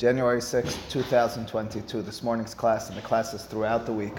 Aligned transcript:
January 0.00 0.40
6, 0.40 0.78
2022. 0.88 2.00
This 2.00 2.22
morning's 2.22 2.54
class 2.54 2.88
and 2.88 2.96
the 2.96 3.02
classes 3.02 3.42
throughout 3.42 3.84
the 3.84 3.92
week 3.92 4.14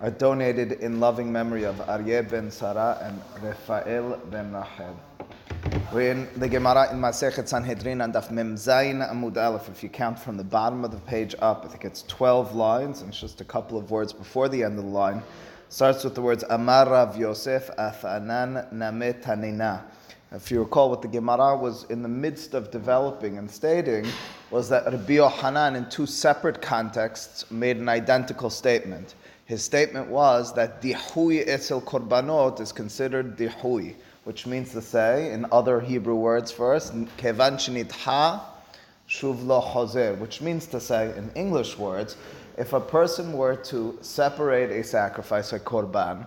are 0.00 0.12
donated 0.12 0.70
in 0.74 1.00
loving 1.00 1.32
memory 1.32 1.64
of 1.64 1.74
Aryeh 1.88 2.30
ben 2.30 2.52
Sarah 2.52 3.00
and 3.02 3.20
Rafael 3.42 4.16
ben 4.30 4.52
Rachel. 4.52 4.96
We're 5.92 6.12
in 6.12 6.28
the 6.36 6.48
Gemara 6.48 6.92
in 6.92 7.00
Masechet 7.00 7.48
Sanhedrin 7.48 8.00
and 8.02 8.14
Daf 8.14 8.30
Mem 8.30 8.54
Zayin 8.54 9.04
Amud 9.10 9.36
Aleph. 9.36 9.68
If 9.68 9.82
you 9.82 9.88
count 9.88 10.20
from 10.20 10.36
the 10.36 10.44
bottom 10.44 10.84
of 10.84 10.92
the 10.92 10.98
page 10.98 11.34
up, 11.40 11.64
I 11.64 11.68
think 11.68 11.84
it's 11.84 12.02
12 12.02 12.54
lines 12.54 13.00
and 13.00 13.10
it's 13.10 13.20
just 13.20 13.40
a 13.40 13.44
couple 13.44 13.76
of 13.76 13.90
words 13.90 14.12
before 14.12 14.48
the 14.48 14.62
end 14.62 14.78
of 14.78 14.84
the 14.84 14.90
line. 14.90 15.20
Starts 15.68 16.04
with 16.04 16.14
the 16.14 16.22
words 16.22 16.44
Amar 16.48 16.88
Rav 16.88 17.16
Yosef 17.16 17.70
Afanan 17.76 18.72
Namet 18.72 19.24
Tanina. 19.24 19.82
If 20.30 20.52
you 20.52 20.60
recall, 20.60 20.90
what 20.90 21.02
the 21.02 21.08
Gemara 21.08 21.56
was 21.56 21.84
in 21.90 22.02
the 22.02 22.08
midst 22.08 22.54
of 22.54 22.70
developing 22.70 23.38
and 23.38 23.50
stating 23.50 24.06
was 24.50 24.68
that 24.70 24.86
Rabbi 24.86 25.14
Yohanan, 25.14 25.76
in 25.76 25.88
two 25.90 26.06
separate 26.06 26.62
contexts, 26.62 27.50
made 27.50 27.76
an 27.76 27.88
identical 27.88 28.48
statement. 28.48 29.14
His 29.44 29.62
statement 29.62 30.08
was 30.08 30.54
that 30.54 30.80
dihui 30.82 31.46
etzel 31.46 31.82
korbanot 31.82 32.60
is 32.60 32.72
considered 32.72 33.36
dihui, 33.36 33.94
which 34.24 34.46
means 34.46 34.72
to 34.72 34.82
say, 34.82 35.32
in 35.32 35.46
other 35.52 35.80
Hebrew 35.80 36.16
words 36.16 36.50
first, 36.50 36.92
kevan 37.16 37.54
shenitha 37.54 38.40
shuv 39.08 39.44
lo 39.46 39.60
chozer, 39.60 40.18
which 40.18 40.40
means 40.40 40.66
to 40.66 40.80
say, 40.80 41.16
in 41.16 41.30
English 41.34 41.78
words, 41.78 42.16
if 42.56 42.72
a 42.72 42.80
person 42.80 43.32
were 43.32 43.56
to 43.56 43.98
separate 44.00 44.70
a 44.70 44.82
sacrifice, 44.82 45.52
a 45.52 45.60
korban, 45.60 46.26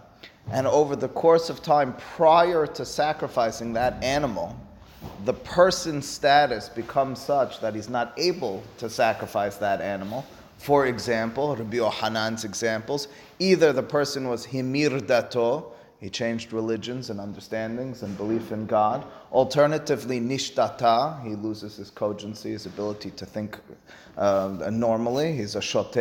and 0.51 0.65
over 0.65 0.95
the 0.95 1.09
course 1.09 1.49
of 1.49 1.61
time 1.61 1.93
prior 2.15 2.65
to 2.65 2.85
sacrificing 2.85 3.73
that 3.73 4.03
animal, 4.03 4.55
the 5.25 5.33
person's 5.33 6.07
status 6.07 6.69
becomes 6.69 7.19
such 7.19 7.59
that 7.61 7.75
he's 7.75 7.89
not 7.89 8.13
able 8.17 8.63
to 8.77 8.89
sacrifice 8.89 9.57
that 9.57 9.81
animal. 9.81 10.25
For 10.57 10.85
example, 10.85 11.55
Rabbi 11.55 11.77
Yohanan's 11.77 12.43
examples, 12.43 13.07
either 13.39 13.73
the 13.73 13.83
person 13.83 14.29
was 14.29 14.45
himir 14.45 14.99
dato, 14.99 15.73
he 16.01 16.09
changed 16.09 16.51
religions 16.51 17.11
and 17.11 17.19
understandings 17.19 18.01
and 18.01 18.17
belief 18.17 18.51
in 18.51 18.65
God. 18.65 19.05
Alternatively, 19.31 20.19
nishtata, 20.19 21.23
he 21.23 21.35
loses 21.35 21.77
his 21.77 21.91
cogency, 21.91 22.51
his 22.51 22.65
ability 22.65 23.11
to 23.11 23.25
think 23.25 23.59
uh, 24.17 24.69
normally. 24.71 25.33
He's 25.33 25.55
a 25.55 25.61
shote. 25.61 25.95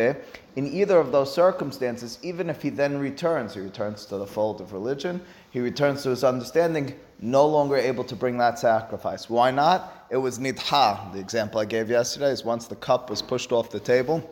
In 0.55 0.65
either 0.65 0.97
of 0.97 1.11
those 1.11 1.31
circumstances, 1.31 2.17
even 2.23 2.49
if 2.49 2.63
he 2.63 2.69
then 2.69 2.97
returns, 2.97 3.53
he 3.53 3.59
returns 3.59 4.05
to 4.07 4.17
the 4.17 4.25
fold 4.25 4.59
of 4.59 4.73
religion, 4.73 5.21
he 5.51 5.59
returns 5.59 6.01
to 6.01 6.09
his 6.09 6.23
understanding, 6.23 6.95
no 7.21 7.45
longer 7.45 7.77
able 7.77 8.03
to 8.03 8.15
bring 8.15 8.37
that 8.39 8.57
sacrifice. 8.57 9.29
Why 9.29 9.51
not? 9.51 10.07
It 10.09 10.17
was 10.17 10.39
nidha. 10.39 11.13
The 11.13 11.19
example 11.19 11.59
I 11.59 11.65
gave 11.65 11.89
yesterday 11.89 12.31
is 12.31 12.43
once 12.43 12.67
the 12.67 12.75
cup 12.75 13.09
was 13.09 13.21
pushed 13.21 13.51
off 13.51 13.69
the 13.69 13.79
table, 13.79 14.27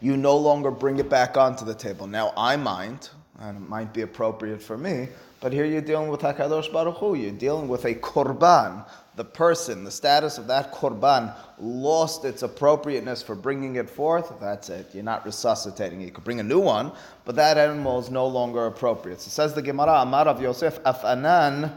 you 0.00 0.16
no 0.16 0.36
longer 0.36 0.72
bring 0.72 0.98
it 0.98 1.08
back 1.08 1.36
onto 1.36 1.64
the 1.64 1.74
table. 1.74 2.08
Now, 2.08 2.32
I 2.36 2.56
mind, 2.56 3.10
and 3.38 3.56
it 3.56 3.68
might 3.68 3.94
be 3.94 4.02
appropriate 4.02 4.60
for 4.60 4.76
me, 4.76 5.08
but 5.40 5.52
here 5.52 5.64
you're 5.64 5.80
dealing 5.80 6.08
with 6.08 6.20
Hakadosh 6.20 6.72
Baruch 6.72 6.96
Hu. 6.98 7.14
You're 7.14 7.32
dealing 7.32 7.68
with 7.68 7.84
a 7.84 7.94
korban. 7.94 8.84
The 9.14 9.24
person, 9.24 9.84
the 9.84 9.90
status 9.90 10.38
of 10.38 10.46
that 10.46 10.72
korban 10.72 11.34
lost 11.58 12.24
its 12.24 12.42
appropriateness 12.42 13.22
for 13.22 13.34
bringing 13.34 13.76
it 13.76 13.90
forth. 13.90 14.32
That's 14.40 14.70
it. 14.70 14.90
You're 14.94 15.04
not 15.04 15.26
resuscitating 15.26 16.00
it. 16.00 16.06
You 16.06 16.10
could 16.10 16.24
bring 16.24 16.40
a 16.40 16.44
new 16.44 16.60
one, 16.60 16.92
but 17.24 17.36
that 17.36 17.58
animal 17.58 17.98
is 17.98 18.10
no 18.10 18.26
longer 18.26 18.66
appropriate. 18.66 19.20
So 19.20 19.30
says 19.30 19.52
the 19.52 19.62
Gemara, 19.62 20.02
Amar 20.02 20.28
of 20.28 20.40
Yosef, 20.40 20.82
Afanan. 20.84 21.72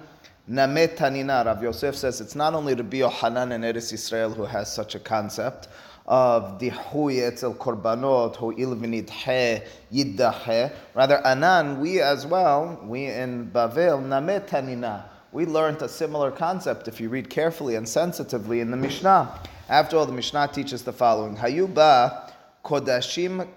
Rav 0.47 1.63
Yosef 1.63 1.95
says 1.95 2.21
it's 2.21 2.35
not 2.35 2.53
only 2.53 2.75
Rabbi 2.75 2.97
Yohanan 2.97 3.51
and 3.51 3.63
Eretz 3.63 3.91
Israel 3.91 4.31
who 4.31 4.43
has 4.43 4.71
such 4.71 4.93
a 4.93 4.99
concept, 4.99 5.67
of 6.07 6.59
dihui 6.59 7.25
etzel 7.27 7.55
korbanot 7.55 8.35
hu 8.35 8.53
ilvinidhe 8.53 9.65
yiddahe. 9.91 10.71
Rather, 10.93 11.25
anan, 11.25 11.79
we 11.79 11.99
as 11.99 12.27
well, 12.27 12.79
we 12.83 13.05
in 13.05 13.49
Bavel, 13.49 14.01
namet 14.03 14.47
tanina. 14.47 15.05
We 15.31 15.45
learned 15.45 15.81
a 15.81 15.89
similar 15.89 16.31
concept 16.31 16.87
if 16.87 17.01
you 17.01 17.09
read 17.09 17.29
carefully 17.29 17.75
and 17.75 17.89
sensitively 17.89 18.59
in 18.59 18.71
the 18.71 18.77
Mishnah. 18.77 19.39
After 19.67 19.97
all, 19.97 20.05
the 20.05 20.13
Mishnah 20.13 20.49
teaches 20.49 20.83
the 20.83 20.93
following: 20.93 21.35
Hayuba 21.35 22.31
kodashim, 22.63 23.47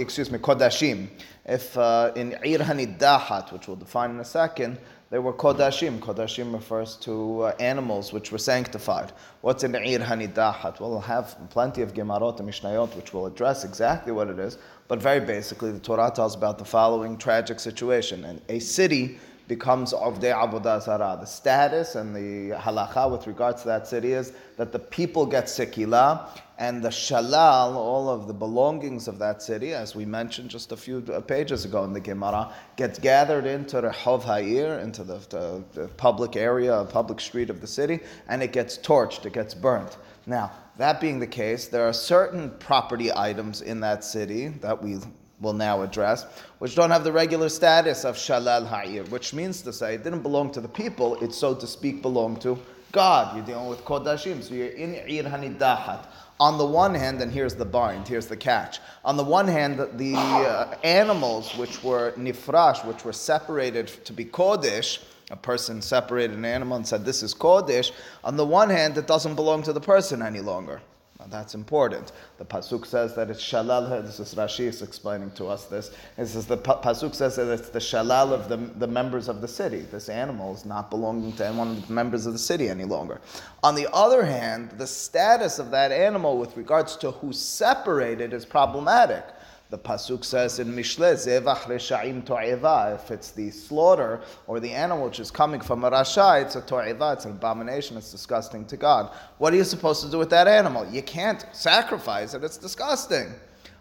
excuse 0.00 0.30
me, 0.30 0.38
kodashim. 0.38 1.08
If 1.44 1.76
uh, 1.78 2.12
in 2.16 2.32
Ir 2.44 2.58
Hanidahat, 2.58 3.52
which 3.52 3.68
we'll 3.68 3.76
define 3.76 4.10
in 4.10 4.20
a 4.20 4.24
second, 4.24 4.78
they 5.10 5.18
were 5.18 5.32
kodashim. 5.32 5.98
Kodashim 6.00 6.52
refers 6.52 6.96
to 6.96 7.42
uh, 7.42 7.54
animals 7.58 8.12
which 8.12 8.30
were 8.30 8.38
sanctified. 8.38 9.12
What's 9.40 9.64
an 9.64 9.74
ir 9.74 10.00
hanidahat? 10.00 10.80
Well, 10.80 10.90
we'll 10.90 11.00
have 11.00 11.36
plenty 11.50 11.82
of 11.82 11.94
gemarot 11.94 12.40
and 12.40 12.48
mishnayot 12.48 12.94
which 12.94 13.14
will 13.14 13.26
address 13.26 13.64
exactly 13.64 14.12
what 14.12 14.28
it 14.28 14.38
is. 14.38 14.58
But 14.86 15.00
very 15.00 15.20
basically, 15.20 15.72
the 15.72 15.78
Torah 15.78 16.12
tells 16.14 16.34
about 16.34 16.58
the 16.58 16.64
following 16.64 17.16
tragic 17.16 17.58
situation: 17.60 18.24
and 18.24 18.40
a 18.48 18.58
city 18.58 19.18
becomes 19.48 19.94
Avdei 19.94 20.34
Avodah 20.34 20.82
Zarah. 20.82 21.16
The 21.18 21.26
status 21.26 21.94
and 21.94 22.14
the 22.14 22.54
halacha 22.54 23.10
with 23.10 23.26
regards 23.26 23.62
to 23.62 23.68
that 23.68 23.86
city 23.86 24.12
is 24.12 24.32
that 24.58 24.72
the 24.72 24.78
people 24.78 25.24
get 25.24 25.46
sikila, 25.46 26.28
and 26.58 26.82
the 26.82 26.88
shalal, 26.88 27.74
all 27.74 28.08
of 28.08 28.26
the 28.26 28.34
belongings 28.34 29.06
of 29.06 29.18
that 29.20 29.40
city, 29.40 29.72
as 29.74 29.94
we 29.94 30.04
mentioned 30.04 30.50
just 30.50 30.72
a 30.72 30.76
few 30.76 31.04
uh, 31.12 31.20
pages 31.20 31.64
ago 31.64 31.84
in 31.84 31.92
the 31.92 32.00
Gemara, 32.00 32.52
gets 32.74 32.98
gathered 32.98 33.46
into 33.46 33.80
the 33.80 33.92
Hov 33.92 34.24
Ha'ir, 34.24 34.80
into 34.80 35.04
the, 35.04 35.18
the, 35.30 35.62
the 35.72 35.88
public 35.96 36.34
area, 36.34 36.84
public 36.90 37.20
street 37.20 37.48
of 37.48 37.60
the 37.60 37.66
city, 37.66 38.00
and 38.28 38.42
it 38.42 38.52
gets 38.52 38.76
torched, 38.76 39.24
it 39.24 39.32
gets 39.32 39.54
burnt. 39.54 39.98
Now, 40.26 40.50
that 40.78 41.00
being 41.00 41.20
the 41.20 41.28
case, 41.28 41.68
there 41.68 41.86
are 41.88 41.92
certain 41.92 42.50
property 42.58 43.12
items 43.14 43.62
in 43.62 43.78
that 43.80 44.02
city 44.02 44.48
that 44.48 44.82
we 44.82 44.98
will 45.40 45.52
now 45.52 45.82
address, 45.82 46.26
which 46.58 46.74
don't 46.74 46.90
have 46.90 47.04
the 47.04 47.12
regular 47.12 47.48
status 47.48 48.04
of 48.04 48.16
Shalal 48.16 48.66
Ha'ir, 48.66 49.04
which 49.04 49.32
means 49.32 49.62
to 49.62 49.72
say 49.72 49.94
it 49.94 50.02
didn't 50.02 50.22
belong 50.22 50.50
to 50.52 50.60
the 50.60 50.68
people, 50.68 51.14
it 51.22 51.32
so 51.32 51.54
to 51.54 51.66
speak 51.68 52.02
belonged 52.02 52.40
to 52.40 52.58
God. 52.90 53.36
You're 53.36 53.46
dealing 53.46 53.68
with 53.68 53.84
Kodashim, 53.84 54.42
so 54.42 54.54
you're 54.54 54.68
in 54.68 54.94
Ir 54.94 55.22
Hanidahat. 55.22 56.06
On 56.40 56.56
the 56.56 56.64
one 56.64 56.94
hand, 56.94 57.20
and 57.20 57.32
here's 57.32 57.56
the 57.56 57.64
bind, 57.64 58.06
here's 58.06 58.28
the 58.28 58.36
catch. 58.36 58.78
On 59.04 59.16
the 59.16 59.24
one 59.24 59.48
hand, 59.48 59.78
the 59.98 60.14
uh, 60.14 60.76
animals 60.84 61.56
which 61.56 61.82
were 61.82 62.12
nifrash, 62.12 62.84
which 62.84 63.04
were 63.04 63.12
separated 63.12 63.88
to 64.04 64.12
be 64.12 64.24
Kodesh, 64.24 65.00
a 65.30 65.36
person 65.36 65.82
separated 65.82 66.36
an 66.36 66.44
animal 66.44 66.76
and 66.76 66.86
said, 66.86 67.04
This 67.04 67.24
is 67.24 67.34
Kodesh. 67.34 67.90
On 68.22 68.36
the 68.36 68.46
one 68.46 68.70
hand, 68.70 68.96
it 68.96 69.06
doesn't 69.08 69.34
belong 69.34 69.62
to 69.64 69.72
the 69.72 69.80
person 69.80 70.22
any 70.22 70.40
longer. 70.40 70.80
Now 71.20 71.26
that's 71.28 71.56
important. 71.56 72.12
The 72.38 72.44
pasuk 72.44 72.86
says 72.86 73.16
that 73.16 73.28
it's 73.28 73.42
shalal. 73.42 74.04
This 74.04 74.20
is 74.20 74.34
Rashi 74.36 74.66
is 74.66 74.82
explaining 74.82 75.32
to 75.32 75.46
us 75.46 75.64
this. 75.64 75.90
This 76.16 76.36
is 76.36 76.46
the 76.46 76.56
pasuk 76.56 77.12
says 77.12 77.36
that 77.36 77.48
it's 77.48 77.70
the 77.70 77.80
shalal 77.80 78.32
of 78.32 78.48
the, 78.48 78.56
the 78.56 78.86
members 78.86 79.26
of 79.28 79.40
the 79.40 79.48
city. 79.48 79.80
This 79.80 80.08
animal 80.08 80.54
is 80.54 80.64
not 80.64 80.90
belonging 80.90 81.32
to 81.34 81.50
one 81.52 81.70
of 81.70 81.88
the 81.88 81.92
members 81.92 82.26
of 82.26 82.34
the 82.34 82.38
city 82.38 82.68
any 82.68 82.84
longer. 82.84 83.20
On 83.64 83.74
the 83.74 83.92
other 83.92 84.24
hand, 84.24 84.70
the 84.78 84.86
status 84.86 85.58
of 85.58 85.72
that 85.72 85.90
animal 85.90 86.38
with 86.38 86.56
regards 86.56 86.96
to 86.98 87.10
who 87.10 87.32
separated 87.32 88.32
is 88.32 88.46
problematic. 88.46 89.24
The 89.70 89.78
pasuk 89.78 90.24
says 90.24 90.58
in 90.58 90.74
Mishle, 90.74 91.12
"Zevach 91.14 91.64
reshaim 91.66 92.24
to'eva." 92.24 92.94
If 92.94 93.10
it's 93.10 93.32
the 93.32 93.50
slaughter 93.50 94.20
or 94.46 94.60
the 94.60 94.72
animal 94.72 95.04
which 95.04 95.20
is 95.20 95.30
coming 95.30 95.60
from 95.60 95.84
a 95.84 95.90
rasha, 95.90 96.40
it's 96.42 96.56
a 96.56 96.62
to'eva. 96.62 97.12
It's 97.12 97.26
an 97.26 97.32
abomination. 97.32 97.98
It's 97.98 98.10
disgusting 98.10 98.64
to 98.66 98.78
God. 98.78 99.10
What 99.36 99.52
are 99.52 99.56
you 99.56 99.64
supposed 99.64 100.02
to 100.04 100.10
do 100.10 100.16
with 100.16 100.30
that 100.30 100.48
animal? 100.48 100.86
You 100.86 101.02
can't 101.02 101.44
sacrifice 101.52 102.32
it. 102.32 102.42
It's 102.42 102.56
disgusting. 102.56 103.34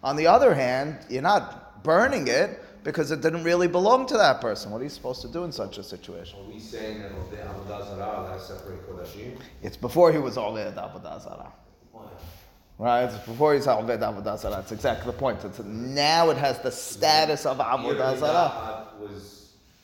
On 0.04 0.18
the 0.18 0.28
other 0.28 0.54
hand, 0.54 0.98
you're 1.10 1.22
not 1.22 1.84
burning 1.84 2.28
it 2.28 2.62
because 2.84 3.12
it 3.12 3.22
didn't 3.22 3.44
really 3.44 3.68
belong 3.68 4.06
to 4.08 4.18
that 4.18 4.42
person. 4.42 4.72
What 4.72 4.82
are 4.82 4.84
you 4.84 4.90
supposed 4.90 5.22
to 5.22 5.30
do 5.30 5.46
in 5.46 5.54
such 5.54 5.78
a 5.78 5.84
situation? 5.84 6.38
Are 6.40 6.52
we 6.52 6.60
saying 6.60 7.02
that 7.02 7.12
Avodah 7.14 7.96
Zarah 7.96 8.40
separate 8.40 8.86
Kodashim? 8.90 9.40
It's 9.62 9.78
before 9.78 10.12
he 10.12 10.18
was 10.18 10.36
Oved 10.36 10.76
Avodah 10.76 11.22
Zarah. 11.22 11.54
Right? 12.80 13.08
Before 13.26 13.56
he's 13.56 13.66
Oved 13.66 14.00
Avodah 14.00 14.38
Zarah. 14.38 14.56
That's 14.56 14.72
exactly 14.72 15.12
the 15.12 15.18
point. 15.18 15.44
It's, 15.44 15.60
now 15.60 16.30
it 16.30 16.38
has 16.38 16.60
the 16.60 16.72
status 16.72 17.46
of 17.46 17.58
Avodah 17.58 18.20
Zarah. 18.20 18.88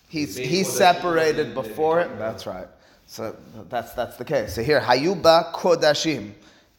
He's, 0.09 0.37
he's 0.37 0.69
separated 0.71 1.55
before 1.55 2.01
it. 2.01 2.19
That's 2.19 2.45
right. 2.45 2.67
So 3.07 3.35
that's, 3.69 3.93
that's 3.93 4.17
the 4.17 4.25
case. 4.25 4.53
So 4.53 4.63
here, 4.63 4.79
Hayuba 4.79 5.51
Kodashim. 5.53 6.33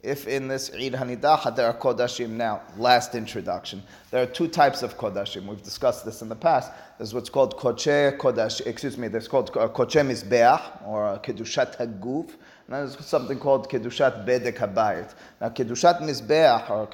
If 0.04 0.28
in 0.28 0.48
this 0.48 0.70
Eid 0.74 0.92
Hanidacha 0.92 1.56
there 1.56 1.66
are 1.66 1.72
Kodashim 1.72 2.28
now, 2.30 2.60
last 2.76 3.14
introduction. 3.14 3.82
There 4.10 4.22
are 4.22 4.26
two 4.26 4.48
types 4.48 4.82
of 4.82 4.98
Kodashim. 4.98 5.46
We've 5.46 5.62
discussed 5.62 6.04
this 6.04 6.20
in 6.20 6.28
the 6.28 6.36
past. 6.36 6.70
There's 6.98 7.14
what's 7.14 7.30
called 7.30 7.56
Koche 7.56 8.16
Kodash, 8.18 8.60
excuse 8.66 8.98
me, 8.98 9.08
there's 9.08 9.26
called 9.26 9.50
Koche 9.50 10.04
Mizbeach 10.06 10.86
or 10.86 11.18
Kedushat 11.24 11.78
Haguf, 11.78 12.32
there's 12.68 13.04
something 13.04 13.38
called 13.38 13.68
Kedushat 13.68 14.26
Bedek 14.26 14.56
Habayit. 14.56 15.14
Now, 15.40 15.50
Kedushat 15.50 16.00
Mizbeach 16.00 16.70
or 16.70 16.86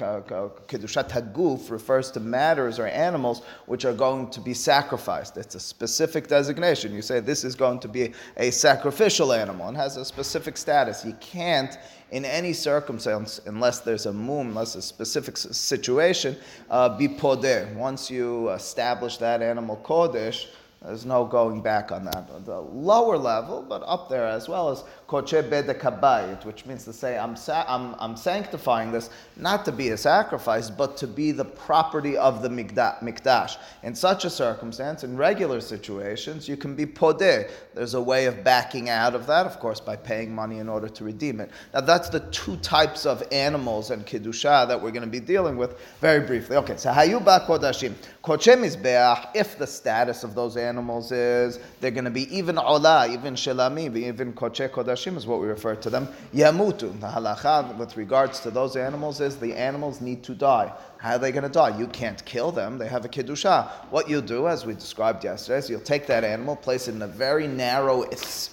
Kedushat 0.67 1.11
Haguf 1.11 1.71
refers 1.71 2.11
to 2.13 2.21
matters 2.21 2.79
or 2.81 2.87
animals 2.87 3.43
which 3.67 3.85
are 3.85 3.93
going 3.93 4.31
to 4.31 4.41
be 4.41 4.53
sacrificed. 4.53 5.37
It's 5.37 5.55
a 5.55 5.61
specific 5.61 6.27
designation. 6.27 6.93
You 6.93 7.03
say 7.03 7.21
this 7.21 7.45
is 7.45 7.55
going 7.55 7.79
to 7.81 7.89
be 7.89 8.13
a 8.37 8.51
sacrificial 8.51 9.33
animal 9.33 9.69
and 9.69 9.77
has 9.77 9.97
a 9.97 10.05
specific 10.05 10.57
status. 10.57 11.05
You 11.05 11.15
can't 11.21 11.79
in 12.11 12.25
any 12.25 12.53
circumstance, 12.53 13.41
unless 13.47 13.81
there's 13.81 14.07
a 14.07 14.13
mum, 14.13 14.49
unless 14.49 14.75
a 14.75 14.83
specific 14.83 15.37
situation, 15.37 16.37
uh, 16.69 16.89
be 16.99 17.07
podeh. 17.07 17.73
Once 17.77 18.11
you 18.11 18.51
establish 18.51 19.19
that 19.19 19.43
animal 19.43 19.81
kodesh, 19.85 20.47
there's 20.83 21.05
no 21.05 21.27
going 21.27 21.61
back 21.61 21.93
on 21.93 22.05
that. 22.07 22.47
The 22.47 22.59
lower 22.59 23.19
level, 23.19 23.63
but 23.63 23.83
up 23.85 24.09
there 24.09 24.27
as 24.27 24.49
well, 24.49 24.71
bedekabayit, 24.71 24.85
which 25.11 26.67
means 26.67 26.85
to 26.85 26.93
say, 26.93 27.19
I'm, 27.19 27.35
sa- 27.35 27.65
I'm, 27.67 27.97
I'm 27.99 28.17
sanctifying 28.17 28.93
this 28.93 29.11
not 29.37 29.65
to 29.65 29.73
be 29.73 29.89
a 29.89 29.97
sacrifice, 29.97 30.71
but 30.71 30.97
to 30.99 31.09
be 31.09 31.33
the 31.33 31.45
property 31.45 32.17
of 32.17 32.43
the 32.43 32.49
mikdash. 32.49 33.57
In 33.83 33.95
such 33.95 34.25
a 34.25 34.31
circumstance, 34.31 35.03
in 35.03 35.17
regular 35.17 35.61
situations, 35.61 36.49
you 36.49 36.57
can 36.57 36.77
be 36.77 36.87
podeh. 36.87 37.51
There's 37.75 37.95
a 37.95 38.01
way 38.01 38.27
of 38.27 38.45
backing 38.45 38.89
out 38.89 39.17
of 39.17 39.27
that, 39.27 39.47
of 39.47 39.59
course, 39.59 39.81
by 39.81 39.97
paying 39.97 40.33
money 40.33 40.59
in 40.59 40.69
order 40.69 40.89
to 40.89 41.05
redeem 41.05 41.41
it. 41.41 41.51
Now, 41.75 41.81
that's 41.81 42.09
the 42.09 42.21
two 42.31 42.57
types 42.59 43.05
of 43.05 43.23
animals 43.33 43.91
and 43.91 44.07
kiddusha 44.07 44.69
that 44.69 44.81
we're 44.81 44.93
going 44.93 45.03
to 45.03 45.09
be 45.09 45.21
dealing 45.21 45.57
with 45.57 45.77
very 46.01 46.25
briefly. 46.25 46.57
Okay, 46.57 46.77
so 46.77 46.91
hayuba 46.93 47.47
kodashim. 47.47 47.95
Koche 48.23 48.55
mizbeach, 48.57 49.29
if 49.35 49.59
the 49.59 49.67
status 49.67 50.23
of 50.23 50.35
those 50.37 50.57
animals 50.57 51.11
is 51.11 51.59
they're 51.81 51.91
going 51.91 52.05
to 52.05 52.11
be 52.11 52.33
even 52.37 52.59
ola, 52.59 53.09
even 53.11 53.35
shelami, 53.35 53.97
even 53.97 54.33
koche 54.35 54.69
kodashim 54.69 55.00
is 55.07 55.27
what 55.27 55.41
we 55.41 55.47
refer 55.47 55.75
to 55.77 55.91
them. 55.91 56.09
Yamutu. 56.35 56.99
The 57.01 57.07
halacha 57.07 57.77
with 57.77 57.97
regards 57.97 58.41
to 58.41 58.51
those 58.51 58.77
animals 58.77 59.21
is 59.21 59.37
the 59.37 59.55
animals 59.55 60.01
need 60.01 60.23
to 60.25 60.35
die. 60.35 60.73
How 60.99 61.13
are 61.13 61.19
they 61.19 61.33
going 61.33 61.45
to 61.45 61.49
die? 61.49 61.79
You 61.79 61.87
can't 61.87 62.23
kill 62.27 62.53
them. 62.53 62.77
They 62.77 62.87
have 62.87 63.05
a 63.05 63.09
kiddusha. 63.09 63.71
What 63.91 64.11
you'll 64.11 64.21
do, 64.21 64.49
as 64.49 64.67
we 64.67 64.75
described 64.75 65.25
yesterday, 65.25 65.59
is 65.59 65.71
you'll 65.71 65.81
take 65.81 66.07
that 66.09 66.25
animal, 66.25 66.57
place 66.57 66.89
it 66.89 66.95
in 66.95 67.01
a 67.03 67.07
very 67.07 67.49
narrow 67.49 68.05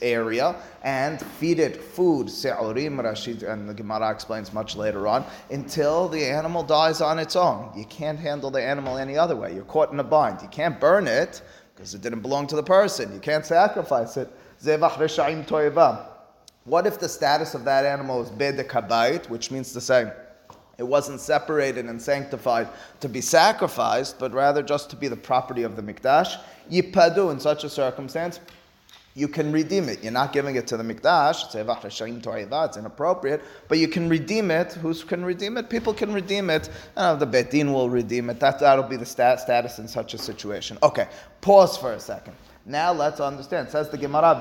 area, 0.02 0.56
and 0.84 1.22
feed 1.22 1.60
it 1.60 1.82
food, 1.82 2.28
se'orim, 2.28 3.04
Rashid, 3.04 3.44
and 3.44 3.68
the 3.68 3.74
Gemara 3.74 4.12
explains 4.12 4.54
much 4.54 4.78
later 4.78 5.08
on, 5.08 5.26
until 5.52 6.08
the 6.08 6.24
animal 6.24 6.64
dies 6.64 7.02
on 7.02 7.20
its 7.20 7.36
own. 7.36 7.70
You 7.76 7.86
can't 7.86 8.18
handle 8.18 8.50
the 8.50 8.64
animal 8.64 8.98
any 8.98 9.18
other 9.18 9.36
way. 9.36 9.54
You're 9.54 9.66
caught 9.66 9.92
in 9.92 10.00
a 10.00 10.04
bind. 10.04 10.42
You 10.42 10.48
can't 10.48 10.80
burn 10.80 11.08
it 11.08 11.42
because 11.76 11.94
it 11.94 12.02
didn't 12.02 12.22
belong 12.22 12.48
to 12.48 12.56
the 12.56 12.64
person. 12.64 13.14
You 13.14 13.20
can't 13.20 13.46
sacrifice 13.46 14.16
it. 14.18 14.32
Zevach 14.62 14.94
reshaim 14.94 15.46
toiva. 15.46 16.17
What 16.68 16.86
if 16.86 17.00
the 17.00 17.08
status 17.08 17.56
of 17.56 17.64
that 17.64 17.86
animal 17.86 18.22
is 18.22 18.30
bedekabayit, 18.30 19.30
which 19.30 19.52
means 19.52 19.72
to 19.72 19.80
say 19.80 20.12
it 20.78 20.84
wasn't 20.84 21.22
separated 21.22 21.86
and 21.86 22.02
sanctified 22.02 22.68
to 23.00 23.08
be 23.08 23.22
sacrificed, 23.22 24.20
but 24.20 24.34
rather 24.34 24.62
just 24.62 24.90
to 24.90 24.98
be 24.98 25.08
the 25.08 25.16
property 25.16 25.64
of 25.64 25.78
the 25.78 25.82
mikdash? 25.82 26.38
Yipadu, 26.70 27.32
in 27.32 27.40
such 27.40 27.64
a 27.64 27.70
circumstance, 27.70 28.42
you 29.16 29.30
can 29.30 29.54
redeem 29.54 29.88
it. 29.88 30.04
You're 30.04 30.12
not 30.12 30.34
giving 30.34 30.58
it 30.58 30.68
to 30.68 30.76
the 30.76 30.84
mikdash. 30.84 31.46
It's 31.46 32.78
inappropriate, 32.78 33.42
but 33.70 33.78
you 33.78 33.88
can 33.88 34.10
redeem 34.10 34.52
it. 34.52 34.74
Who 34.74 34.94
can 34.94 35.24
redeem 35.24 35.56
it? 35.56 35.70
People 35.70 35.94
can 35.94 36.14
redeem 36.14 36.50
it. 36.50 36.70
Uh, 36.98 37.16
the 37.16 37.26
Betin 37.26 37.72
will 37.72 37.90
redeem 37.90 38.30
it. 38.30 38.42
That, 38.42 38.60
that'll 38.60 38.84
be 38.84 38.98
the 38.98 39.06
stat, 39.06 39.40
status 39.40 39.80
in 39.80 39.88
such 39.88 40.14
a 40.14 40.18
situation. 40.18 40.78
Okay, 40.84 41.08
pause 41.40 41.78
for 41.78 41.94
a 41.94 42.00
second. 42.00 42.36
Now 42.66 42.92
let's 42.92 43.22
understand. 43.22 43.70
Says 43.70 43.90
the 43.90 43.98
Gemara. 43.98 44.36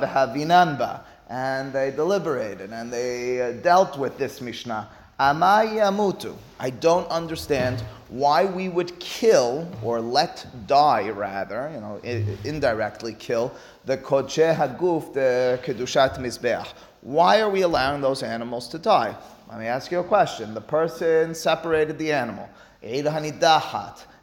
And 1.28 1.72
they 1.72 1.90
deliberated 1.90 2.72
and 2.72 2.92
they 2.92 3.40
uh, 3.42 3.52
dealt 3.52 3.98
with 3.98 4.16
this 4.18 4.40
Mishnah. 4.40 4.88
Amayamutu. 5.18 6.36
I 6.60 6.70
don't 6.70 7.08
understand 7.08 7.82
why 8.08 8.44
we 8.44 8.68
would 8.68 8.98
kill 9.00 9.66
or 9.82 10.00
let 10.00 10.46
die, 10.66 11.08
rather, 11.08 11.70
you 11.74 11.80
know, 11.80 12.00
indirectly 12.44 13.14
kill 13.14 13.52
the 13.86 13.96
koche 13.96 14.54
haguf, 14.54 15.12
the 15.14 15.58
kedushat 15.64 16.18
mizbeach. 16.18 16.68
Why 17.00 17.40
are 17.40 17.48
we 17.48 17.62
allowing 17.62 18.00
those 18.02 18.22
animals 18.22 18.68
to 18.68 18.78
die? 18.78 19.16
Let 19.48 19.58
me 19.60 19.66
ask 19.66 19.90
you 19.90 20.00
a 20.00 20.04
question. 20.04 20.54
The 20.54 20.60
person 20.60 21.34
separated 21.34 21.98
the 21.98 22.12
animal. 22.12 22.48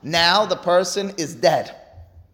Now 0.03 0.45
the 0.45 0.55
person 0.57 1.13
is 1.17 1.33
dead. 1.33 1.75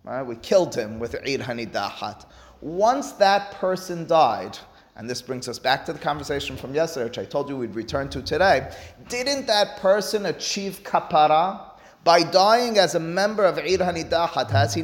Right? 0.03 0.23
We 0.23 0.35
killed 0.37 0.75
him 0.75 0.99
with 0.99 1.15
Eid 1.15 1.41
Hanidahat. 1.41 2.25
Once 2.61 3.13
that 3.13 3.51
person 3.51 4.05
died, 4.07 4.57
and 4.97 5.09
this 5.09 5.21
brings 5.21 5.47
us 5.47 5.57
back 5.57 5.85
to 5.85 5.93
the 5.93 5.99
conversation 5.99 6.57
from 6.57 6.75
yesterday, 6.75 7.05
which 7.05 7.17
I 7.17 7.25
told 7.25 7.47
you 7.47 7.55
we'd 7.55 7.73
return 7.73 8.09
to 8.09 8.21
today. 8.21 8.69
Didn't 9.07 9.47
that 9.47 9.77
person 9.77 10.25
achieve 10.25 10.81
kapara? 10.83 11.61
By 12.03 12.23
dying 12.23 12.77
as 12.77 12.95
a 12.95 12.99
member 12.99 13.43
of 13.45 13.57
Eid 13.57 13.79
Hanidahat, 13.79 14.49
has 14.51 14.73
he 14.73 14.81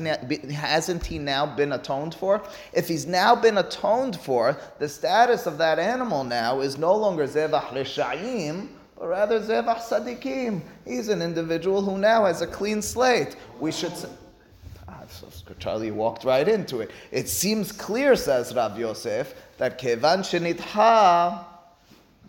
hasn't 0.53 1.05
he 1.05 1.17
now 1.17 1.45
been 1.45 1.71
atoned 1.71 2.13
for? 2.13 2.43
If 2.73 2.87
he's 2.87 3.05
now 3.05 3.35
been 3.35 3.57
atoned 3.57 4.17
for, 4.19 4.57
the 4.79 4.87
status 4.87 5.45
of 5.45 5.57
that 5.57 5.79
animal 5.79 6.23
now 6.23 6.59
is 6.59 6.77
no 6.77 6.93
longer 6.93 7.25
Zevach 7.25 7.69
Resha'im, 7.69 8.67
but 8.97 9.07
rather 9.07 9.39
Zevach 9.39 9.79
Sadikim. 9.79 10.61
He's 10.85 11.07
an 11.07 11.21
individual 11.21 11.81
who 11.81 11.97
now 11.97 12.25
has 12.25 12.41
a 12.41 12.47
clean 12.47 12.81
slate. 12.81 13.37
We 13.59 13.71
should 13.71 13.93
Charlie 15.53 15.91
walked 15.91 16.23
right 16.23 16.47
into 16.47 16.81
it. 16.81 16.91
It 17.11 17.29
seems 17.29 17.71
clear, 17.71 18.15
says 18.15 18.53
Rav 18.55 18.79
Yosef, 18.79 19.33
that 19.57 19.77
kevan 19.77 20.21
shenitha, 20.21 21.45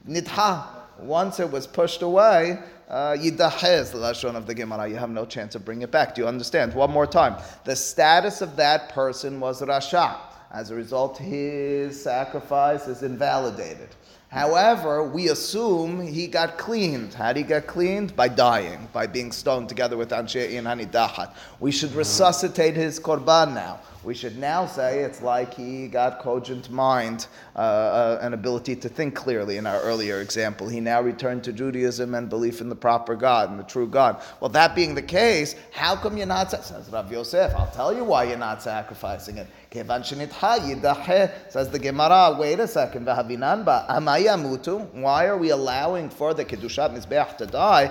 nitha, 0.08 0.66
once 0.98 1.40
it 1.40 1.50
was 1.50 1.66
pushed 1.66 2.02
away, 2.02 2.58
uh, 2.88 3.16
yidahez, 3.18 3.90
the 3.90 3.98
lashon 3.98 4.36
of 4.36 4.46
the 4.46 4.54
Gemara, 4.54 4.88
you 4.88 4.96
have 4.96 5.10
no 5.10 5.26
chance 5.26 5.54
of 5.54 5.64
bringing 5.64 5.82
it 5.82 5.90
back. 5.90 6.14
Do 6.14 6.22
you 6.22 6.28
understand? 6.28 6.74
One 6.74 6.90
more 6.90 7.06
time. 7.06 7.36
The 7.64 7.74
status 7.74 8.40
of 8.40 8.56
that 8.56 8.90
person 8.90 9.40
was 9.40 9.60
rasha. 9.62 10.16
As 10.52 10.70
a 10.70 10.74
result, 10.74 11.18
his 11.18 12.00
sacrifice 12.00 12.86
is 12.86 13.02
invalidated. 13.02 13.88
However, 14.28 15.02
we 15.02 15.28
assume 15.28 16.00
he 16.00 16.26
got 16.26 16.58
cleaned. 16.58 17.14
How 17.14 17.32
did 17.32 17.40
he 17.40 17.48
get 17.48 17.66
cleaned? 17.66 18.14
By 18.16 18.28
dying, 18.28 18.88
by 18.92 19.06
being 19.06 19.32
stoned 19.32 19.68
together 19.68 19.96
with 19.96 20.10
Anshe 20.10 20.50
in 20.50 20.64
Hanidahat. 20.64 21.32
We 21.60 21.70
should 21.70 21.94
resuscitate 21.94 22.74
his 22.74 22.98
korban 22.98 23.54
now 23.54 23.80
we 24.06 24.14
should 24.14 24.38
now 24.38 24.64
say 24.64 25.00
it's 25.00 25.20
like 25.20 25.52
he 25.52 25.88
got 25.88 26.20
cogent 26.20 26.70
mind, 26.70 27.26
uh, 27.56 27.58
uh, 27.58 28.18
an 28.22 28.34
ability 28.34 28.76
to 28.76 28.88
think 28.88 29.16
clearly 29.16 29.56
in 29.56 29.66
our 29.66 29.80
earlier 29.80 30.20
example. 30.20 30.68
He 30.68 30.78
now 30.78 31.02
returned 31.02 31.42
to 31.42 31.52
Judaism 31.52 32.14
and 32.14 32.28
belief 32.28 32.60
in 32.60 32.68
the 32.68 32.76
proper 32.76 33.16
God 33.16 33.50
and 33.50 33.58
the 33.58 33.64
true 33.64 33.88
God. 33.88 34.22
Well, 34.38 34.50
that 34.50 34.76
being 34.76 34.94
the 34.94 35.02
case, 35.02 35.56
how 35.72 35.96
come 35.96 36.16
you're 36.16 36.26
not, 36.26 36.52
says 36.52 36.88
Rav 36.88 37.10
Yosef, 37.10 37.52
I'll 37.56 37.70
tell 37.72 37.92
you 37.92 38.04
why 38.04 38.24
you're 38.24 38.38
not 38.38 38.62
sacrificing 38.62 39.38
it. 39.38 39.48
Says 39.72 41.70
the 41.70 41.78
Gemara, 41.80 42.36
wait 42.38 42.60
a 42.60 42.68
second, 42.68 43.06
why 43.06 45.26
are 45.26 45.36
we 45.36 45.50
allowing 45.50 46.10
for 46.10 46.32
the 46.32 46.44
Kedushat 46.44 46.96
Mizbeach 46.96 47.36
to 47.38 47.46
die? 47.46 47.88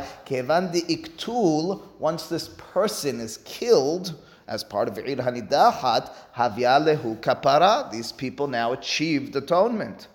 Once 2.00 2.28
this 2.28 2.48
person 2.48 3.20
is 3.20 3.38
killed, 3.44 4.16
as 4.48 4.64
part 4.64 4.88
of 4.88 4.98
Eid 4.98 5.20
Hanidahat, 5.20 6.12
Havyalehu 6.36 7.20
Kapara. 7.20 7.92
These 7.92 8.12
people 8.12 8.48
now 8.48 8.74
achieved 8.74 9.36
atonement. 9.36 10.08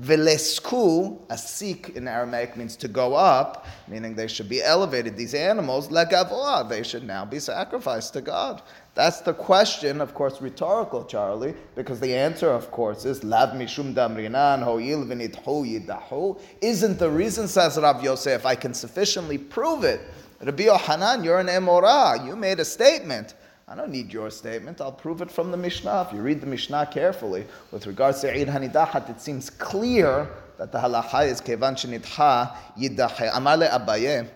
Velesku, 0.00 1.18
a 1.28 1.36
sik 1.36 1.96
in 1.96 2.06
Aramaic 2.06 2.56
means 2.56 2.76
to 2.76 2.86
go 2.86 3.14
up, 3.14 3.66
meaning 3.88 4.14
they 4.14 4.28
should 4.28 4.48
be 4.48 4.62
elevated. 4.62 5.16
These 5.16 5.34
animals, 5.34 5.88
legavoa, 5.88 6.68
they 6.68 6.84
should 6.84 7.02
now 7.02 7.24
be 7.24 7.40
sacrificed 7.40 8.12
to 8.12 8.20
God. 8.20 8.62
That's 8.94 9.20
the 9.22 9.34
question, 9.34 10.00
of 10.00 10.14
course, 10.14 10.40
rhetorical, 10.40 11.04
Charlie, 11.04 11.54
because 11.74 11.98
the 11.98 12.14
answer, 12.14 12.48
of 12.48 12.70
course, 12.70 13.04
is 13.04 13.24
lav 13.24 13.56
mishum 13.56 13.92
damrinan 13.92 14.62
ho'il 14.62 15.04
v'nithu 15.04 15.84
yidahu. 15.86 16.40
Isn't 16.60 16.98
the 17.00 17.10
reason, 17.10 17.48
says 17.48 17.76
Rav 17.76 18.02
Yosef, 18.02 18.46
I 18.46 18.54
can 18.54 18.74
sufficiently 18.74 19.38
prove 19.38 19.82
it. 19.82 20.00
Rabbi 20.40 20.64
Yohanan, 20.64 21.24
you're 21.24 21.40
an 21.40 21.48
emorah. 21.48 22.24
You 22.24 22.36
made 22.36 22.60
a 22.60 22.64
statement. 22.64 23.34
I 23.70 23.74
don't 23.74 23.90
need 23.90 24.12
your 24.12 24.30
statement. 24.30 24.80
I'll 24.80 24.90
prove 24.90 25.20
it 25.20 25.30
from 25.30 25.50
the 25.50 25.56
Mishnah. 25.58 26.06
If 26.08 26.14
you 26.14 26.22
read 26.22 26.40
the 26.40 26.46
Mishnah 26.46 26.88
carefully, 26.90 27.44
with 27.70 27.86
regards 27.86 28.20
to 28.22 28.32
Eid 28.34 28.48
Hanidahat, 28.48 29.10
it 29.10 29.20
seems 29.20 29.50
clear 29.50 30.26
that 30.56 30.72
the 30.72 30.78
halacha 30.78 31.26
is 31.26 31.42
kevan 31.42 31.74
shenitha 31.74 32.56
yidache. 32.78 33.30
Amale 33.30 33.68
Abaye. 33.68 34.26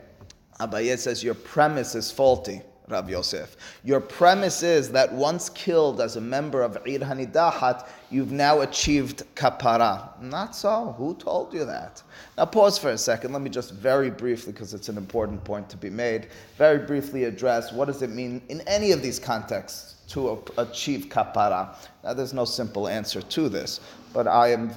Abaye 0.60 0.98
says 0.98 1.24
your 1.24 1.34
premise 1.34 1.94
is 1.94 2.10
faulty. 2.10 2.60
Rav 2.92 3.11
Yosef. 3.11 3.56
Your 3.84 4.00
premise 4.00 4.62
is 4.62 4.92
that 4.92 5.12
once 5.12 5.49
killed 5.49 6.00
as 6.00 6.16
a 6.16 6.20
member 6.20 6.62
of 6.62 6.76
Eid 6.87 7.00
Hanidahat, 7.00 7.88
you've 8.11 8.32
now 8.32 8.61
achieved 8.61 9.25
kapara. 9.34 10.20
Not 10.22 10.54
so. 10.54 10.94
Who 10.99 11.14
told 11.16 11.52
you 11.52 11.64
that? 11.64 12.02
Now 12.38 12.44
pause 12.44 12.78
for 12.78 12.90
a 12.90 12.99
second. 12.99 13.32
Let 13.32 13.42
me 13.42 13.50
just 13.50 13.72
very 13.72 14.11
briefly, 14.11 14.52
because 14.52 14.75
it's 14.75 14.88
an 14.88 14.96
important 14.96 15.42
point 15.44 15.68
to 15.70 15.76
be 15.76 15.90
made, 15.90 16.28
very 16.56 16.78
briefly 16.87 17.25
address 17.25 17.72
what 17.72 17.87
does 17.87 18.02
it 18.02 18.11
mean 18.11 18.40
in 18.49 18.61
any 18.62 18.92
of 18.92 19.02
these 19.02 19.18
contexts 19.18 19.96
to 20.08 20.42
achieve 20.58 21.06
kapara. 21.08 21.75
Now 22.04 22.14
there's 22.14 22.34
no 22.34 22.44
simple 22.44 22.87
answer 22.87 23.22
to 23.22 23.49
this, 23.49 23.80
but 24.12 24.28
I 24.28 24.52
am 24.52 24.72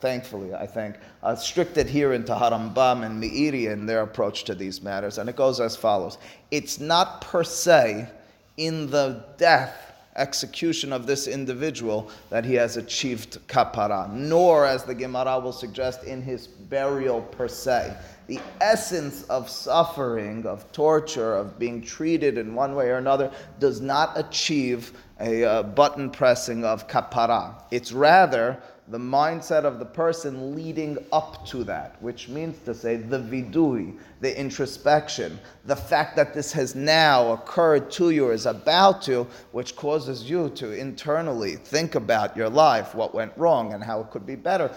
thankfully, 0.00 0.54
I 0.54 0.66
think, 0.66 0.96
a 1.22 1.36
strict 1.36 1.76
adherent 1.76 2.26
to 2.26 2.34
Harambam 2.34 3.04
and 3.04 3.22
Meiri 3.22 3.70
in 3.70 3.86
their 3.86 4.02
approach 4.02 4.44
to 4.44 4.54
these 4.54 4.82
matters, 4.82 5.18
and 5.18 5.28
it 5.28 5.36
goes 5.36 5.60
as 5.60 5.76
follows. 5.76 6.18
It's 6.50 6.78
not 6.78 7.20
per 7.20 7.44
se 7.44 8.08
in 8.56 8.90
the 8.90 9.24
death 9.36 9.88
execution 10.18 10.92
of 10.92 11.06
this 11.06 11.26
individual 11.26 12.10
that 12.28 12.44
he 12.44 12.54
has 12.54 12.76
achieved 12.76 13.38
kapara, 13.46 14.12
nor, 14.12 14.66
as 14.66 14.84
the 14.84 14.94
Gemara 14.94 15.38
will 15.38 15.52
suggest, 15.52 16.04
in 16.04 16.20
his 16.20 16.46
burial 16.46 17.22
per 17.22 17.48
se. 17.48 17.96
The 18.26 18.40
essence 18.60 19.22
of 19.24 19.48
suffering, 19.48 20.44
of 20.44 20.70
torture, 20.72 21.36
of 21.36 21.58
being 21.58 21.80
treated 21.80 22.36
in 22.36 22.54
one 22.54 22.74
way 22.74 22.90
or 22.90 22.96
another, 22.96 23.32
does 23.58 23.80
not 23.80 24.18
achieve 24.18 24.92
a 25.20 25.44
uh, 25.44 25.62
button 25.62 26.10
pressing 26.10 26.64
of 26.64 26.88
kapara. 26.88 27.62
It's 27.70 27.92
rather 27.92 28.60
the 28.90 28.98
mindset 28.98 29.64
of 29.64 29.78
the 29.78 29.84
person 29.84 30.54
leading 30.54 30.96
up 31.12 31.44
to 31.46 31.62
that, 31.64 32.00
which 32.00 32.28
means 32.28 32.58
to 32.64 32.74
say 32.74 32.96
the 32.96 33.18
vidui, 33.18 33.98
the 34.20 34.38
introspection, 34.38 35.38
the 35.66 35.76
fact 35.76 36.16
that 36.16 36.32
this 36.32 36.52
has 36.52 36.74
now 36.74 37.32
occurred 37.32 37.90
to 37.90 38.10
you 38.10 38.26
or 38.26 38.32
is 38.32 38.46
about 38.46 39.02
to, 39.02 39.26
which 39.52 39.76
causes 39.76 40.28
you 40.28 40.48
to 40.50 40.72
internally 40.72 41.56
think 41.56 41.96
about 41.96 42.34
your 42.34 42.48
life, 42.48 42.94
what 42.94 43.14
went 43.14 43.32
wrong, 43.36 43.74
and 43.74 43.84
how 43.84 44.00
it 44.00 44.10
could 44.10 44.24
be 44.24 44.36
better. 44.36 44.70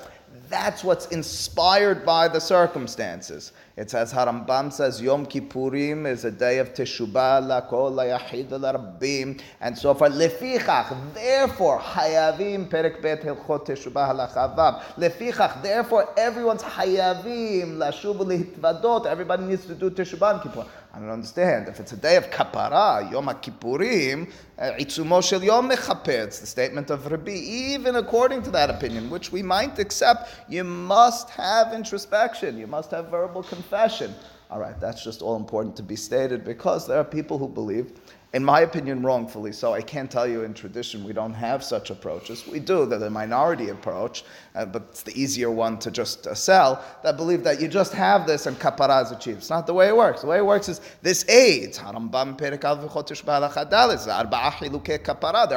That's 0.51 0.83
what's 0.83 1.07
inspired 1.07 2.05
by 2.05 2.27
the 2.27 2.41
circumstances. 2.41 3.53
It 3.77 3.89
says, 3.89 4.11
Harambam 4.11 4.73
says, 4.73 5.01
Yom 5.01 5.25
Kippurim 5.25 6.05
is 6.05 6.25
a 6.25 6.29
day 6.29 6.57
of 6.57 6.73
Teshuvah, 6.73 7.41
lakol, 7.41 7.93
layachid, 7.93 8.49
larabbim, 8.49 9.39
and 9.61 9.77
so 9.77 9.93
forth. 9.93 10.11
Lefichach, 10.11 11.13
therefore, 11.13 11.79
hayavim, 11.79 12.69
perek 12.69 13.01
bet 13.01 13.23
hilchot 13.23 13.65
Teshuvah 13.65 14.11
halachavav. 14.11 14.81
Lefichach, 14.97 15.63
therefore, 15.63 16.13
everyone's 16.17 16.63
hayavim, 16.63 17.77
lashuv 17.77 18.17
lihitvadot, 18.17 19.05
everybody 19.05 19.45
needs 19.45 19.65
to 19.65 19.73
do 19.73 19.89
Teshuvah 19.89 20.43
in 20.43 20.51
Kippur. 20.51 20.67
I 20.93 20.99
don't 20.99 21.09
understand. 21.09 21.69
If 21.69 21.79
it's 21.79 21.93
a 21.93 21.97
day 21.97 22.17
of 22.17 22.29
kapara, 22.29 23.09
Yom 23.09 23.27
Kippurim, 23.27 24.29
uh, 24.59 24.71
itzumo 24.77 25.23
shel 25.23 25.41
Yom 25.41 25.69
mechaper. 25.69 26.25
It's 26.25 26.39
the 26.39 26.45
statement 26.45 26.89
of 26.89 27.09
Rabbi. 27.09 27.31
Even 27.31 27.95
according 27.95 28.43
to 28.43 28.51
that 28.51 28.69
opinion, 28.69 29.09
which 29.09 29.31
we 29.31 29.41
might 29.41 29.79
accept, 29.79 30.33
you 30.49 30.65
must 30.65 31.29
have 31.29 31.71
introspection. 31.71 32.57
You 32.57 32.67
must 32.67 32.91
have 32.91 33.07
verbal 33.07 33.41
confession. 33.41 34.13
All 34.49 34.59
right, 34.59 34.77
that's 34.81 35.01
just 35.01 35.21
all 35.21 35.37
important 35.37 35.77
to 35.77 35.83
be 35.83 35.95
stated 35.95 36.43
because 36.43 36.85
there 36.85 36.97
are 36.97 37.05
people 37.05 37.37
who 37.37 37.47
believe 37.47 37.93
in 38.33 38.45
my 38.45 38.61
opinion, 38.61 39.01
wrongfully. 39.01 39.51
So 39.51 39.73
I 39.73 39.81
can't 39.81 40.09
tell 40.09 40.25
you 40.27 40.43
in 40.43 40.53
tradition 40.53 41.03
we 41.03 41.11
don't 41.11 41.33
have 41.33 41.63
such 41.63 41.89
approaches. 41.89 42.47
We 42.47 42.59
do, 42.59 42.85
they're 42.85 42.99
the 42.99 43.09
minority 43.09 43.69
approach, 43.69 44.23
uh, 44.55 44.65
but 44.65 44.83
it's 44.89 45.03
the 45.03 45.19
easier 45.19 45.51
one 45.51 45.77
to 45.79 45.91
just 45.91 46.27
uh, 46.27 46.35
sell, 46.35 46.83
that 47.03 47.17
believe 47.17 47.43
that 47.43 47.59
you 47.61 47.67
just 47.67 47.93
have 47.93 48.27
this 48.27 48.45
and 48.45 48.57
kapara 48.59 49.03
is 49.03 49.11
achieved. 49.11 49.39
It's 49.39 49.49
not 49.49 49.67
the 49.67 49.73
way 49.73 49.87
it 49.87 49.95
works. 49.95 50.21
The 50.21 50.27
way 50.27 50.37
it 50.37 50.45
works 50.45 50.69
is 50.69 50.81
this 51.01 51.27
aids. 51.29 51.77
There 51.77 51.87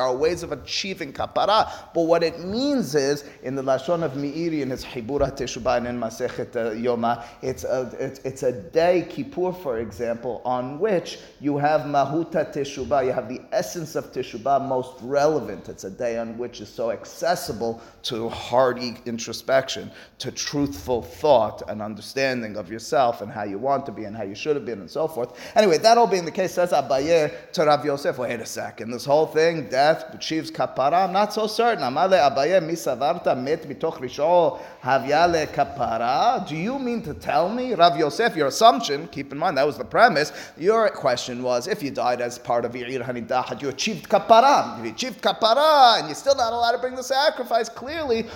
are 0.03 0.17
ways 0.17 0.43
of 0.43 0.53
achieving 0.53 1.13
kapara, 1.13 1.71
but 1.95 2.03
what 2.03 2.23
it 2.23 2.41
means 2.41 2.95
is, 2.95 3.25
in 3.43 3.55
the 3.55 3.63
Lashon 3.63 4.03
of 4.03 4.13
Meiri 4.13 4.63
in 4.63 4.71
his 4.71 4.85
Hibura 4.85 5.37
Teshubah 5.37 5.87
in 5.87 5.99
Masechet 5.99 6.57
uh, 6.57 6.71
Yoma, 6.75 7.25
it's 7.43 7.65
a, 7.65 7.91
it's, 7.99 8.21
it's 8.21 8.43
a 8.43 8.53
day, 8.53 9.07
Kippur 9.09 9.53
for 9.53 9.79
example, 9.79 10.41
on 10.45 10.79
which 10.79 11.19
you 11.41 11.59
have 11.59 11.83
Mahuta 11.83 12.53
Teshubah 12.53 13.05
you 13.05 13.13
have 13.13 13.29
the 13.29 13.41
essence 13.53 13.95
of 13.95 14.13
Teshuvah 14.13 14.67
most 14.67 14.95
relevant. 15.03 15.69
It's 15.69 15.85
a 15.85 15.91
day 15.91 16.19
on 16.19 16.39
which 16.39 16.61
is 16.61 16.69
so 16.69 16.91
accessible 16.91 17.81
to 18.05 18.29
hearty 18.93 19.03
introspection, 19.07 19.91
to 20.19 20.31
truthful 20.31 21.03
thought 21.03 21.63
and 21.69 21.83
understanding 21.83 22.57
of 22.57 22.71
yourself 22.71 23.21
and 23.21 23.31
how 23.31 23.45
you 23.45 23.59
want 23.59 23.87
to 23.87 23.93
be 23.93 24.05
and 24.05 24.17
how 24.17 24.23
you 24.23 24.35
should 24.35 24.57
have 24.57 24.65
been 24.65 24.81
and 24.81 24.91
so 24.91 25.07
forth. 25.07 25.39
Anyway, 25.57 25.79
that 25.79 25.99
all 25.99 26.07
being 26.07 26.25
the 26.25 26.31
case, 26.31 26.53
says 26.55 26.73
Abaye 26.73 27.33
to 27.53 27.65
Rav 27.65 27.85
Yosef, 27.85 28.19
wait 28.19 28.41
a 28.41 28.47
second, 28.47 28.91
this 28.91 29.05
whole 29.05 29.27
thing, 29.27 29.69
death, 29.69 30.05
achieves 30.15 30.51
kapara, 30.51 31.05
I'm 31.05 31.13
not 31.13 31.33
so 31.33 31.47
certain. 31.47 31.85
Amale 31.85 32.19
Abaye 32.19 32.61
misavarta 32.61 33.41
met 33.41 33.63
mitoch 33.65 33.99
risho 33.99 34.61
havyale 34.83 35.47
kapara. 35.49 36.47
Do 36.49 36.57
you 36.57 36.79
mean 36.79 37.03
to 37.03 37.15
tell 37.15 37.49
me, 37.49 37.75
Rav 37.75 37.99
Yosef, 37.99 38.37
your 38.37 38.49
assumption, 38.49 39.09
keep 39.09 39.33
in 39.33 39.39
mind 39.39 39.59
that 39.59 39.67
was 39.67 39.79
the 39.79 39.85
premise, 39.85 40.33
your 40.57 40.89
question 40.91 41.43
was, 41.43 41.67
if 41.67 41.83
you 41.83 41.91
died 41.91 42.21
as 42.21 42.39
part 42.39 42.65
of 42.65 42.73
Yir 42.73 43.05
Hanidahat. 43.05 43.63
You 43.63 43.69
achieved 43.69 44.09
kapara. 44.09 44.83
You 44.83 44.91
achieved 44.91 45.23
kapara, 45.23 45.99
and 45.99 46.09
you're 46.09 46.15
still 46.15 46.35
not 46.35 46.53
allowed 46.53 46.73
to 46.73 46.79
bring 46.79 46.95
the 46.95 47.03
sacrifice. 47.03 47.69
Clearly, 47.69 48.27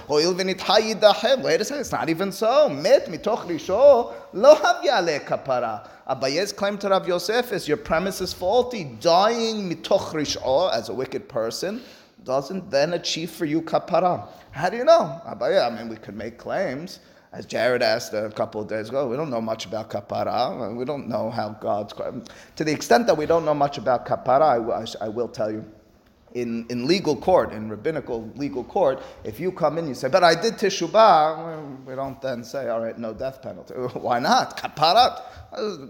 wait 1.43 1.61
a 1.61 1.65
second, 1.65 1.81
it's 1.81 1.93
not 1.93 2.09
even 2.09 2.33
so. 2.33 2.69
Met 2.69 3.07
mitoch 3.07 3.47
risho 3.47 4.15
lo 4.33 4.55
havyale 4.55 5.25
kapara. 5.25 5.89
Abaye's 6.09 6.53
claim 6.53 6.79
to 6.79 6.89
Rav 6.89 7.07
Yosef 7.07 7.53
is 7.53 7.69
your 7.69 7.77
premise 7.77 8.21
is 8.21 8.33
faulty. 8.33 8.85
Dying 9.01 9.71
mitoch 9.71 10.13
risho 10.13 10.73
as 10.73 10.89
a 10.89 10.95
wicked 10.95 11.29
person 11.29 11.83
doesn't 12.25 12.71
then 12.71 12.95
achieve 12.95 13.31
for 13.31 13.45
you 13.45 13.63
kapara. 13.63 14.29
How 14.51 14.69
do 14.71 14.77
you 14.77 14.85
know? 14.85 15.21
Abaye, 15.27 15.65
I 15.65 15.75
mean, 15.77 15.89
we 15.89 15.97
could 15.97 16.17
make 16.17 16.39
claims 16.39 17.01
as 17.33 17.45
Jared 17.45 17.83
asked 17.83 18.15
a 18.15 18.31
couple 18.31 18.61
of 18.61 18.69
days 18.69 18.89
ago, 18.89 19.07
we 19.07 19.17
don't 19.17 19.31
know 19.31 19.41
much 19.41 19.67
about 19.67 19.91
kapara. 19.91 20.75
We 20.75 20.85
don't 20.85 21.09
know 21.09 21.31
how 21.31 21.51
God's. 21.51 21.93
To 22.57 22.65
the 22.65 22.73
extent 22.73 23.07
that 23.07 23.17
we 23.17 23.27
don't 23.27 23.45
know 23.45 23.55
much 23.55 23.77
about 23.77 24.07
kapara, 24.07 24.99
I, 25.01 25.05
I, 25.05 25.09
will 25.09 25.29
tell 25.29 25.51
you. 25.51 25.65
In, 26.41 26.67
in 26.69 26.87
legal 26.87 27.17
court, 27.17 27.53
in 27.53 27.69
rabbinical 27.69 28.31
legal 28.37 28.63
court, 28.65 29.03
if 29.25 29.41
you 29.41 29.51
come 29.51 29.77
in, 29.79 29.89
you 29.89 29.95
say, 29.95 30.09
but 30.09 30.23
I 30.23 30.41
did 30.41 30.55
teshubah, 30.55 31.85
we 31.85 31.95
don't 31.95 32.21
then 32.23 32.45
say, 32.45 32.69
all 32.69 32.81
right, 32.81 32.97
no 32.99 33.13
death 33.13 33.43
penalty. 33.43 33.75
Why 33.95 34.19
not? 34.21 34.57
Kaparat. 34.57 35.23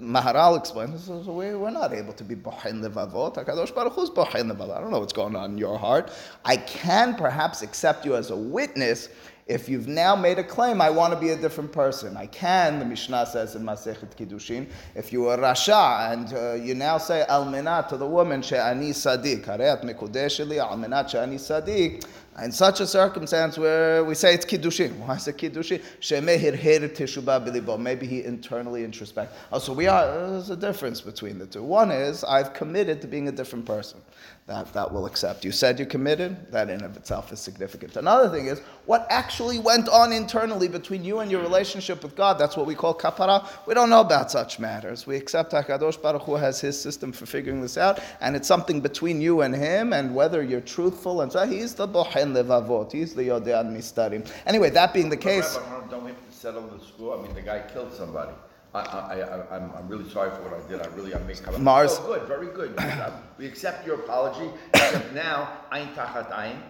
Maharal 0.00 0.56
explains, 0.56 1.08
we're 1.08 1.70
not 1.70 1.92
able 1.92 2.12
to 2.12 2.24
be 2.24 2.36
bohin 2.36 2.80
levavot. 2.80 3.34
HaKadosh 3.34 3.74
Baruch 3.74 3.92
Hu's 3.94 4.10
bohin 4.10 4.50
levavot. 4.50 4.76
I 4.76 4.80
don't 4.80 4.90
know 4.90 5.00
what's 5.00 5.12
going 5.12 5.36
on 5.36 5.52
in 5.52 5.58
your 5.58 5.78
heart. 5.78 6.12
I 6.44 6.56
can 6.56 7.14
perhaps 7.14 7.62
accept 7.62 8.06
you 8.06 8.16
as 8.16 8.30
a 8.30 8.36
witness 8.36 9.08
if 9.48 9.66
you've 9.66 9.88
now 9.88 10.14
made 10.14 10.38
a 10.38 10.44
claim, 10.44 10.82
I 10.82 10.90
want 10.90 11.14
to 11.14 11.18
be 11.18 11.30
a 11.30 11.36
different 11.36 11.72
person. 11.72 12.16
I 12.18 12.26
can, 12.26 12.78
the 12.78 12.84
Mishnah 12.84 13.24
says 13.26 13.56
in 13.56 13.62
Masechet 13.62 14.14
Kiddushin, 14.14 14.68
if 14.94 15.10
you 15.10 15.26
are 15.28 15.38
Rasha 15.38 16.12
and 16.12 16.34
uh, 16.34 16.52
you 16.62 16.74
now 16.74 16.98
say 16.98 17.24
Almenat 17.28 17.88
to 17.88 17.96
the 17.96 18.06
woman, 18.06 18.42
She'ani 18.42 18.90
Sadiq, 18.90 19.46
Hareat 19.46 19.82
Mekudesheli, 19.82 20.62
Almenat 20.62 21.08
She'ani 21.08 21.36
Sadiq, 21.36 22.04
in 22.42 22.52
such 22.52 22.80
a 22.80 22.86
circumstance 22.86 23.58
where 23.58 24.04
we 24.04 24.14
say 24.14 24.34
it's 24.34 24.44
kiddushin. 24.44 24.96
Why 24.98 25.16
is 25.16 25.26
it 25.26 25.38
kiddushin? 25.38 25.82
She 26.00 26.14
mehir 26.16 26.54
hair 26.54 26.80
teshubabilibo. 26.80 27.80
Maybe 27.80 28.06
he 28.06 28.24
internally 28.24 28.84
introspect. 28.84 29.30
Oh, 29.50 29.58
so 29.58 29.72
we 29.72 29.86
are. 29.86 30.06
There's 30.06 30.50
a 30.50 30.56
difference 30.56 31.00
between 31.00 31.38
the 31.38 31.46
two. 31.46 31.62
One 31.62 31.90
is 31.90 32.22
I've 32.22 32.52
committed 32.52 33.00
to 33.00 33.08
being 33.08 33.28
a 33.28 33.32
different 33.32 33.64
person. 33.64 34.00
That 34.48 34.72
that 34.72 34.90
will 34.90 35.04
accept. 35.04 35.44
You 35.44 35.52
said 35.52 35.78
you 35.78 35.84
committed. 35.84 36.50
That 36.50 36.70
in 36.70 36.82
of 36.82 36.96
itself 36.96 37.30
is 37.32 37.38
significant. 37.38 37.96
Another 37.96 38.30
thing 38.30 38.46
is 38.46 38.60
what 38.86 39.06
actually 39.10 39.58
went 39.58 39.90
on 39.90 40.10
internally 40.10 40.68
between 40.68 41.04
you 41.04 41.18
and 41.18 41.30
your 41.30 41.42
relationship 41.42 42.02
with 42.02 42.16
God. 42.16 42.38
That's 42.38 42.56
what 42.56 42.64
we 42.64 42.74
call 42.74 42.94
kapara. 42.94 43.46
We 43.66 43.74
don't 43.74 43.90
know 43.90 44.00
about 44.00 44.30
such 44.30 44.58
matters. 44.58 45.06
We 45.06 45.16
accept 45.16 45.52
Hakadosh 45.52 46.00
Baruch 46.00 46.22
Hu 46.22 46.36
has 46.36 46.62
his 46.62 46.80
system 46.80 47.12
for 47.12 47.26
figuring 47.26 47.60
this 47.60 47.76
out, 47.76 48.00
and 48.22 48.34
it's 48.34 48.48
something 48.48 48.80
between 48.80 49.20
you 49.20 49.42
and 49.42 49.54
him, 49.54 49.92
and 49.92 50.14
whether 50.14 50.42
you're 50.42 50.62
truthful 50.62 51.20
and 51.20 51.30
so 51.30 51.46
he's 51.46 51.74
the 51.74 51.86
bohen 51.86 52.32
levavot. 52.32 52.90
He's 52.90 53.14
the 53.14 53.24
Yodead 53.24 53.70
Mistarim. 53.70 54.26
Anyway, 54.46 54.70
that 54.70 54.94
being 54.94 55.10
the 55.10 55.16
case. 55.16 55.58
Rabbi, 55.58 55.90
don't 55.90 56.04
we 56.04 56.10
have 56.12 56.26
to 56.26 56.34
settle 56.34 56.62
the 56.62 56.82
school? 56.82 57.12
I 57.12 57.22
mean, 57.22 57.34
the 57.34 57.42
guy 57.42 57.64
killed 57.70 57.92
somebody. 57.92 58.32
I, 58.74 58.80
I, 58.80 59.20
I, 59.20 59.56
I'm, 59.56 59.70
I'm 59.76 59.88
really 59.88 60.08
sorry 60.10 60.30
for 60.30 60.42
what 60.42 60.54
I 60.54 60.68
did. 60.68 60.82
I 60.82 60.86
really, 60.94 61.14
I'm 61.14 61.26
making. 61.26 61.62
Morris. 61.62 61.98
Oh, 62.00 62.06
good, 62.06 62.28
very 62.28 62.48
good. 62.48 62.78
we 63.38 63.46
accept 63.46 63.86
your 63.86 63.96
apology. 63.96 64.50
Except 64.74 65.14
now, 65.26 65.48
ein 65.72 65.88
tachat 65.94 66.30
ein. 66.32 66.62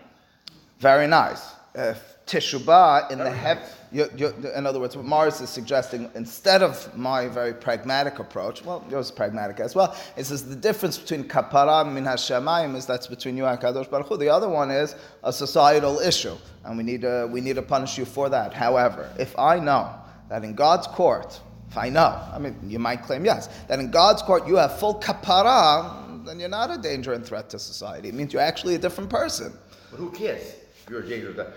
Very 0.78 1.07
nice. 1.07 1.55
Uh, 1.75 1.95
in 2.31 3.19
the 3.19 3.33
heaven. 3.35 3.62
In 3.93 4.67
other 4.67 4.81
words, 4.81 4.97
what 4.97 5.07
Morris 5.07 5.40
is 5.40 5.49
suggesting, 5.49 6.11
instead 6.14 6.62
of 6.62 6.95
my 6.97 7.26
very 7.26 7.55
pragmatic 7.55 8.19
approach, 8.19 8.64
well, 8.64 8.85
yours 8.90 9.07
is 9.07 9.12
pragmatic 9.12 9.61
as 9.61 9.75
well, 9.75 9.97
it 10.17 10.25
says 10.25 10.47
the 10.47 10.57
difference 10.57 10.99
between 10.99 11.25
kapara 11.25 11.90
min 11.90 12.05
hashemayim 12.05 12.76
is 12.76 12.85
that's 12.85 13.07
between 13.07 13.37
you 13.37 13.47
and 13.47 13.59
Kadosh 13.59 13.90
Baruch 13.90 14.09
Hu. 14.09 14.17
The 14.19 14.28
other 14.28 14.49
one 14.49 14.71
is 14.71 14.95
a 15.25 15.33
societal 15.33 16.00
issue, 16.00 16.37
and 16.64 16.76
we 16.76 16.83
need 16.83 17.00
to, 17.02 17.28
we 17.31 17.40
need 17.40 17.57
to 17.57 17.62
punish 17.62 17.97
you 17.97 18.05
for 18.05 18.28
that. 18.28 18.52
However, 18.52 19.11
if 19.19 19.38
I 19.38 19.59
know 19.59 19.95
that 20.28 20.45
in 20.45 20.55
God's 20.55 20.87
court, 20.87 21.40
if 21.70 21.76
I 21.76 21.88
know, 21.88 22.20
I 22.32 22.38
mean, 22.38 22.56
you 22.66 22.78
might 22.78 23.02
claim 23.02 23.25
yes, 23.25 23.48
that 23.68 23.78
in 23.78 23.90
God's 23.90 24.22
court 24.22 24.46
you 24.46 24.56
have 24.56 24.78
full 24.78 24.94
kapara, 25.00 26.25
then 26.25 26.40
you're 26.40 26.48
not 26.48 26.70
a 26.70 26.78
danger 26.78 27.12
and 27.12 27.25
threat 27.25 27.50
to 27.50 27.58
society. 27.58 28.08
It 28.08 28.14
means 28.14 28.32
you're 28.32 28.42
actually 28.42 28.75
a 28.75 28.78
different 28.78 29.10
person. 29.10 29.52
But 29.90 29.98
who 29.98 30.10
cares? 30.10 30.54
You're 30.90 31.00
a 31.00 31.08
danger. 31.08 31.52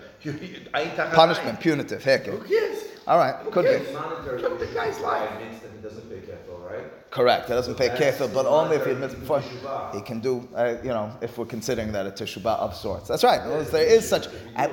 Punishment, 1.14 1.60
punitive. 1.60 2.04
Heck. 2.04 2.26
Who 2.26 2.38
cares? 2.40 2.84
All 3.06 3.18
right, 3.18 3.34
could 3.50 3.66
Okay, 3.66 3.84
be. 3.84 3.92
monetary 3.92 4.38
issue, 4.40 4.58
the 4.58 4.66
guy's 4.66 4.96
guy 4.98 5.02
life. 5.02 5.30
admits 5.32 5.60
that 5.62 5.70
he 5.72 5.78
doesn't 5.82 6.08
pay 6.08 6.18
kefil, 6.20 6.70
right? 6.70 7.10
Correct. 7.10 7.48
He 7.48 7.52
doesn't 7.52 7.74
pay 7.74 7.88
That's 7.88 8.18
kefil, 8.20 8.32
but 8.32 8.46
only 8.46 8.76
if 8.76 8.84
he 8.86 8.92
admits 8.92 9.14
before. 9.14 9.40
teshuvah. 9.40 9.94
He 9.96 10.02
can 10.02 10.20
do, 10.20 10.48
uh, 10.54 10.76
you 10.84 10.90
know, 10.90 11.10
if 11.20 11.36
we're 11.36 11.46
considering 11.46 11.90
that 11.92 12.06
a 12.06 12.10
teshuvah 12.12 12.60
of 12.60 12.76
sorts. 12.76 13.08
That's 13.08 13.24
right. 13.24 13.40
There 13.72 13.82
is 13.84 14.08
such, 14.08 14.28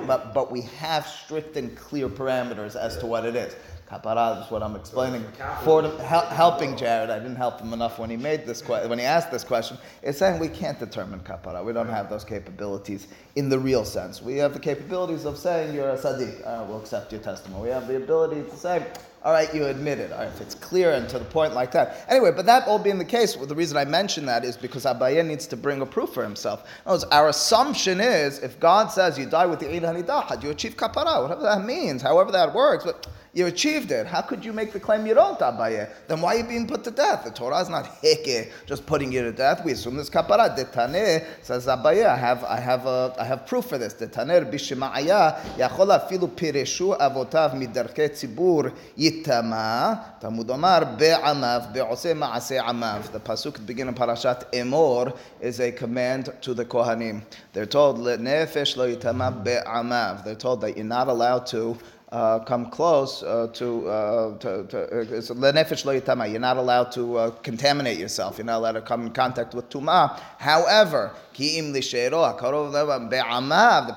but, 0.06 0.32
but 0.32 0.52
we 0.52 0.60
have 0.78 1.08
strict 1.08 1.56
and 1.56 1.76
clear 1.76 2.08
parameters 2.08 2.76
as 2.76 2.96
to 2.98 3.06
what 3.06 3.24
it 3.26 3.34
is. 3.34 3.56
Kapara 3.90 4.44
is 4.44 4.50
what 4.52 4.62
I'm 4.62 4.76
explaining 4.76 5.24
for 5.64 5.82
the, 5.82 5.90
hel- 6.04 6.26
helping 6.26 6.76
Jared. 6.76 7.10
I 7.10 7.18
didn't 7.18 7.34
help 7.36 7.60
him 7.60 7.72
enough 7.72 7.98
when 7.98 8.08
he 8.08 8.16
made 8.16 8.46
this 8.46 8.62
que- 8.62 8.86
when 8.86 9.00
he 9.00 9.04
asked 9.04 9.32
this 9.32 9.42
question. 9.42 9.76
It's 10.02 10.18
saying 10.18 10.38
we 10.38 10.48
can't 10.48 10.78
determine 10.78 11.18
kapara. 11.20 11.64
We 11.64 11.72
don't 11.72 11.88
have 11.88 12.08
those 12.08 12.22
capabilities 12.22 13.08
in 13.34 13.48
the 13.48 13.58
real 13.58 13.84
sense. 13.84 14.22
We 14.22 14.36
have 14.36 14.52
the 14.52 14.60
capabilities 14.60 15.24
of 15.24 15.36
saying 15.36 15.74
you're 15.74 15.90
a 15.90 15.98
sadiq. 15.98 16.46
Uh, 16.46 16.64
we'll 16.68 16.80
accept 16.80 17.10
your 17.10 17.20
testimony. 17.20 17.64
We 17.64 17.70
have 17.70 17.88
the 17.88 17.96
ability 17.96 18.48
to 18.48 18.56
say 18.56 18.86
all 19.22 19.32
right, 19.32 19.54
you 19.54 19.66
admit 19.66 19.98
it. 19.98 20.12
All 20.12 20.20
right, 20.20 20.28
if 20.28 20.40
it's 20.40 20.54
clear 20.54 20.92
and 20.92 21.06
to 21.10 21.18
the 21.18 21.26
point 21.26 21.52
like 21.52 21.72
that. 21.72 22.06
Anyway, 22.08 22.30
but 22.34 22.46
that 22.46 22.66
all 22.66 22.78
being 22.78 22.96
the 22.96 23.04
case, 23.04 23.36
well, 23.36 23.44
the 23.44 23.54
reason 23.54 23.76
I 23.76 23.84
mention 23.84 24.24
that 24.26 24.46
is 24.46 24.56
because 24.56 24.86
Abaye 24.86 25.26
needs 25.26 25.46
to 25.48 25.58
bring 25.58 25.82
a 25.82 25.86
proof 25.86 26.14
for 26.14 26.22
himself. 26.22 26.62
In 26.62 26.68
other 26.86 26.92
words, 26.92 27.04
our 27.12 27.28
assumption 27.28 28.00
is 28.00 28.38
if 28.38 28.58
God 28.58 28.86
says 28.90 29.18
you 29.18 29.26
die 29.26 29.44
with 29.44 29.60
the 29.60 29.70
Eid 29.74 29.82
Hanidahad, 29.82 30.42
you 30.42 30.48
achieve 30.48 30.74
kapara, 30.76 31.20
whatever 31.22 31.42
that 31.42 31.66
means, 31.66 32.00
however 32.00 32.32
that 32.32 32.54
works, 32.54 32.84
but 32.84 33.06
you 33.33 33.47
achieved 33.47 33.91
it. 33.91 34.07
How 34.07 34.21
could 34.21 34.45
you 34.45 34.53
make 34.53 34.71
the 34.71 34.79
claim 34.79 35.05
you 35.05 35.13
don't, 35.13 35.37
Abaye? 35.37 35.89
Then 36.07 36.21
why 36.21 36.35
are 36.35 36.37
you 36.39 36.43
being 36.45 36.67
put 36.67 36.85
to 36.85 36.91
death? 36.91 37.25
The 37.25 37.31
Torah 37.31 37.59
is 37.59 37.67
not 37.67 38.01
heke, 38.01 38.49
just 38.65 38.85
putting 38.85 39.11
you 39.11 39.23
to 39.23 39.33
death. 39.33 39.65
We 39.65 39.73
assume 39.73 39.97
this 39.97 40.09
kapara. 40.09 40.55
Detane 40.57 41.25
says 41.41 41.67
Abaye, 41.67 42.05
I 42.05 42.15
have, 42.15 42.45
I 42.45 42.59
have, 42.59 42.85
a, 42.85 43.13
I 43.19 43.25
have 43.25 43.45
proof 43.45 43.65
for 43.65 43.77
this. 43.77 43.93
Detane 43.93 44.49
bishima'aya 44.49 45.35
יכול 45.57 45.91
אפילו 45.91 46.35
פירשו 46.35 46.95
אבותיו 46.99 47.51
מדרכי 47.53 48.07
ציבור 48.09 48.63
יטמע, 48.97 49.93
תלמוד 50.19 50.49
אומר, 50.49 50.79
בעמיו, 50.97 51.61
בעושה 51.71 52.13
מעשה 52.13 52.61
עמיו. 52.61 53.01
The 53.11 53.19
pasuk 53.19 53.55
at 53.55 53.55
the 53.55 53.73
beginning 53.73 53.93
of 53.93 53.95
Parashat 53.95 54.51
Emor 54.53 55.15
is 55.41 55.59
a 55.59 55.71
command 55.71 56.29
to 56.41 56.53
the 56.53 56.65
Kohanim. 56.65 57.21
They're 57.53 57.65
told, 57.65 57.97
נפש 58.19 58.77
לא 58.77 58.87
יטמע 58.89 59.29
בעמיו. 59.29 60.15
They're 60.23 60.35
told 60.35 60.61
that 60.61 60.77
you're 60.77 60.85
not 60.85 61.07
allowed 61.07 61.45
to 61.47 61.77
uh, 62.12 62.40
come 62.40 62.70
close 62.70 63.22
uh, 63.22 63.46
to, 63.52 63.88
uh, 63.88 64.36
to, 64.38 64.64
to 64.64 64.78
uh. 64.78 66.30
You're 66.30 66.40
not 66.40 66.56
allowed 66.56 66.90
to 66.92 67.16
uh, 67.16 67.30
contaminate 67.42 67.98
yourself. 67.98 68.38
You're 68.38 68.46
not 68.46 68.58
allowed 68.58 68.72
to 68.72 68.80
come 68.80 69.06
in 69.06 69.12
contact 69.12 69.54
with 69.54 69.68
tuma. 69.70 70.18
However. 70.38 71.12
The 71.32 71.46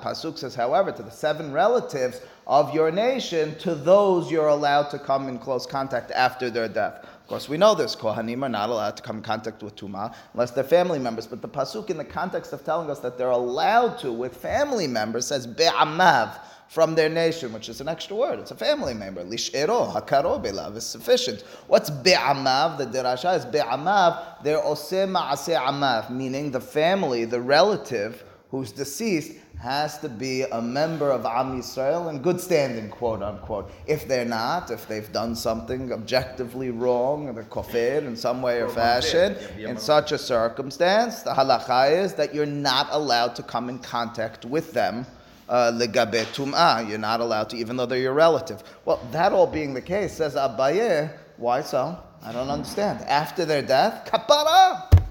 pasuk 0.02 0.38
says, 0.38 0.56
however, 0.56 0.92
to 0.92 1.04
the 1.04 1.12
seven 1.12 1.52
relatives 1.52 2.22
of 2.46 2.74
your 2.74 2.92
nation, 2.92 3.56
to 3.60 3.74
those 3.74 4.32
you're 4.32 4.48
allowed 4.48 4.90
to 4.92 5.00
come 5.00 5.28
in 5.28 5.40
close 5.40 5.66
contact 5.66 6.12
after 6.12 6.50
their 6.50 6.68
death. 6.68 7.06
Course, 7.34 7.50
we 7.50 7.58
know 7.58 7.74
this. 7.74 7.96
Kohanim 7.96 8.44
are 8.44 8.50
not 8.50 8.70
allowed 8.70 8.96
to 8.98 9.02
come 9.02 9.18
in 9.18 9.24
contact 9.24 9.64
with 9.64 9.76
Tuma 9.76 10.14
unless 10.36 10.52
they're 10.52 10.64
family 10.64 11.00
members. 11.00 11.26
But 11.26 11.42
the 11.42 11.50
Pasuk, 11.50 11.90
in 11.90 11.98
the 11.98 12.06
context 12.06 12.54
of 12.54 12.64
telling 12.64 12.92
us 12.92 13.00
that 13.00 13.18
they're 13.18 13.32
allowed 13.32 13.98
to 14.02 14.12
with 14.12 14.38
family 14.38 14.86
members, 14.86 15.26
says 15.26 15.48
Be'amav 15.48 16.38
from 16.68 16.94
their 16.94 17.10
nation, 17.10 17.52
which 17.52 17.70
is 17.70 17.82
an 17.82 17.88
extra 17.88 18.16
word. 18.16 18.38
It's 18.38 18.52
a 18.52 18.56
family 18.56 18.94
member. 18.94 19.24
Lish'ero, 19.24 19.92
hakaro 19.92 20.46
belav 20.46 20.78
is 20.78 20.86
sufficient. 20.86 21.42
What's 21.66 21.90
be'amav? 21.90 22.78
The 22.78 22.86
derasha 22.86 23.36
is 23.36 23.46
be'amav. 23.46 24.44
They're 24.44 24.62
oseh 24.62 25.10
ma'aseh 25.10 25.60
amav, 25.60 26.12
meaning 26.12 26.52
the 26.52 26.62
family, 26.62 27.26
the 27.26 27.42
relative 27.42 28.24
who's 28.52 28.72
deceased, 28.72 29.32
has 29.60 29.98
to 30.00 30.10
be 30.10 30.42
a 30.44 30.62
member 30.62 31.10
of 31.10 31.26
Am 31.26 31.58
Yisrael 31.58 32.10
in 32.10 32.22
good 32.22 32.42
standing, 32.42 32.90
quote 32.90 33.24
unquote. 33.24 33.72
If 33.88 34.08
they're 34.08 34.26
not, 34.26 34.72
if 34.72 34.88
they've 34.88 35.12
done 35.12 35.36
something 35.36 35.92
objectively 35.92 36.70
wrong, 36.70 37.34
they're 37.34 37.44
kofir 37.46 38.06
in 38.06 38.16
some 38.16 38.42
way 38.42 38.62
or 38.62 38.70
fashion, 38.70 39.38
in 39.58 39.78
such 39.78 40.12
a 40.12 40.18
circumstance, 40.18 41.22
the 41.22 41.32
halacha 41.32 41.92
is 41.92 42.14
that 42.16 42.36
you're 42.36 42.46
not 42.46 42.88
allowed 42.92 43.36
to 43.36 43.44
come 43.44 43.70
in 43.70 43.80
contact 43.80 44.44
with 44.44 44.74
them 44.74 45.06
uh, 45.50 45.72
legabe 45.72 46.26
tum'ah. 46.34 46.88
You're 46.88 46.98
not 46.98 47.20
allowed 47.20 47.50
to, 47.52 47.58
even 47.58 47.78
though 47.78 47.86
they're 47.86 48.00
your 48.00 48.14
relative. 48.14 48.64
Well, 48.86 49.00
that 49.12 49.32
all 49.34 49.48
being 49.48 49.74
the 49.74 49.82
case, 49.82 50.14
says 50.14 50.36
Abaye, 50.36 51.12
why 51.38 51.62
so? 51.62 51.98
I 52.22 52.32
don't 52.32 52.50
understand. 52.50 53.02
After 53.02 53.46
their 53.46 53.62
death, 53.62 54.10
kapara. 54.10 55.03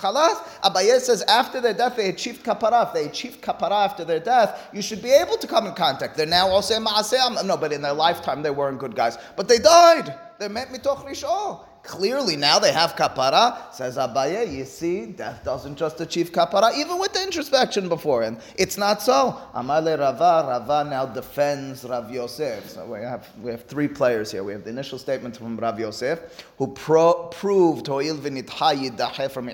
Chalas. 0.00 0.42
Abaye 0.62 0.98
says 1.00 1.22
after 1.22 1.60
their 1.60 1.74
death 1.74 1.96
they 1.96 2.08
achieved 2.08 2.44
kapara. 2.44 2.88
If 2.88 2.94
they 2.94 3.06
achieved 3.06 3.42
kapara 3.42 3.84
after 3.84 4.04
their 4.04 4.20
death, 4.20 4.68
you 4.72 4.82
should 4.82 5.02
be 5.02 5.10
able 5.10 5.36
to 5.36 5.46
come 5.46 5.66
in 5.66 5.74
contact. 5.74 6.16
They're 6.16 6.26
now 6.26 6.60
saying 6.60 6.84
ma'aseh. 6.84 7.44
No, 7.44 7.56
but 7.56 7.72
in 7.72 7.82
their 7.82 7.92
lifetime 7.92 8.42
they 8.42 8.50
weren't 8.50 8.78
good 8.78 8.96
guys. 8.96 9.18
But 9.36 9.48
they 9.48 9.58
died. 9.58 10.14
They 10.38 10.48
met 10.48 10.68
mitoch 10.68 11.06
rishon. 11.06 11.64
Clearly 11.82 12.36
now 12.36 12.58
they 12.58 12.72
have 12.72 12.94
kapara. 12.94 13.72
Says 13.72 13.96
Abaye, 13.96 14.52
you 14.52 14.64
see, 14.66 15.06
death 15.06 15.42
doesn't 15.44 15.76
just 15.76 16.00
achieve 16.00 16.30
kapara, 16.30 16.76
even 16.76 16.98
with 16.98 17.12
the 17.14 17.22
introspection 17.22 17.88
beforehand. 17.88 18.40
It's 18.56 18.76
not 18.76 19.00
so. 19.00 19.40
Amale 19.54 19.98
Rava, 19.98 20.46
Rava 20.48 20.88
now 20.88 21.06
defends 21.06 21.84
Rav 21.84 22.10
Yosef. 22.10 22.68
So 22.70 22.84
we 22.86 23.00
have 23.00 23.26
we 23.40 23.50
have 23.50 23.64
three 23.64 23.88
players 23.88 24.30
here. 24.30 24.44
We 24.44 24.52
have 24.52 24.64
the 24.64 24.70
initial 24.70 24.98
statement 24.98 25.36
from 25.38 25.56
Rav 25.56 25.80
Yosef, 25.80 26.44
who 26.58 26.66
pro, 26.68 27.28
proved 27.28 27.86
Hoil 27.86 28.16
from. 28.16 29.46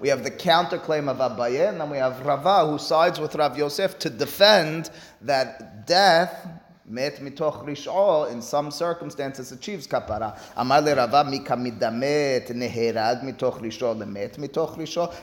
We 0.00 0.08
have 0.08 0.22
the 0.22 0.30
counterclaim 0.30 1.08
of 1.08 1.18
Abaye, 1.18 1.68
and 1.70 1.80
then 1.80 1.90
we 1.90 1.96
have 1.96 2.24
Rava, 2.26 2.66
who 2.70 2.78
sides 2.78 3.18
with 3.18 3.34
Rav 3.34 3.56
Yosef 3.56 3.98
to 4.00 4.10
defend 4.10 4.90
that 5.22 5.86
death 5.86 6.46
Met 6.88 7.18
mitoch 7.20 7.64
rish'o, 7.66 8.30
in 8.30 8.40
some 8.40 8.70
circumstances, 8.70 9.50
achieves 9.50 9.88
kapara. 9.88 10.38
Amar 10.56 10.80
le 10.82 10.94
Rava, 10.94 11.24
mika 11.24 11.56
midamet 11.56 12.48
neherag 12.50 13.24
mitoch 13.24 13.58
lemet 13.60 14.38
mitoch 14.38 14.76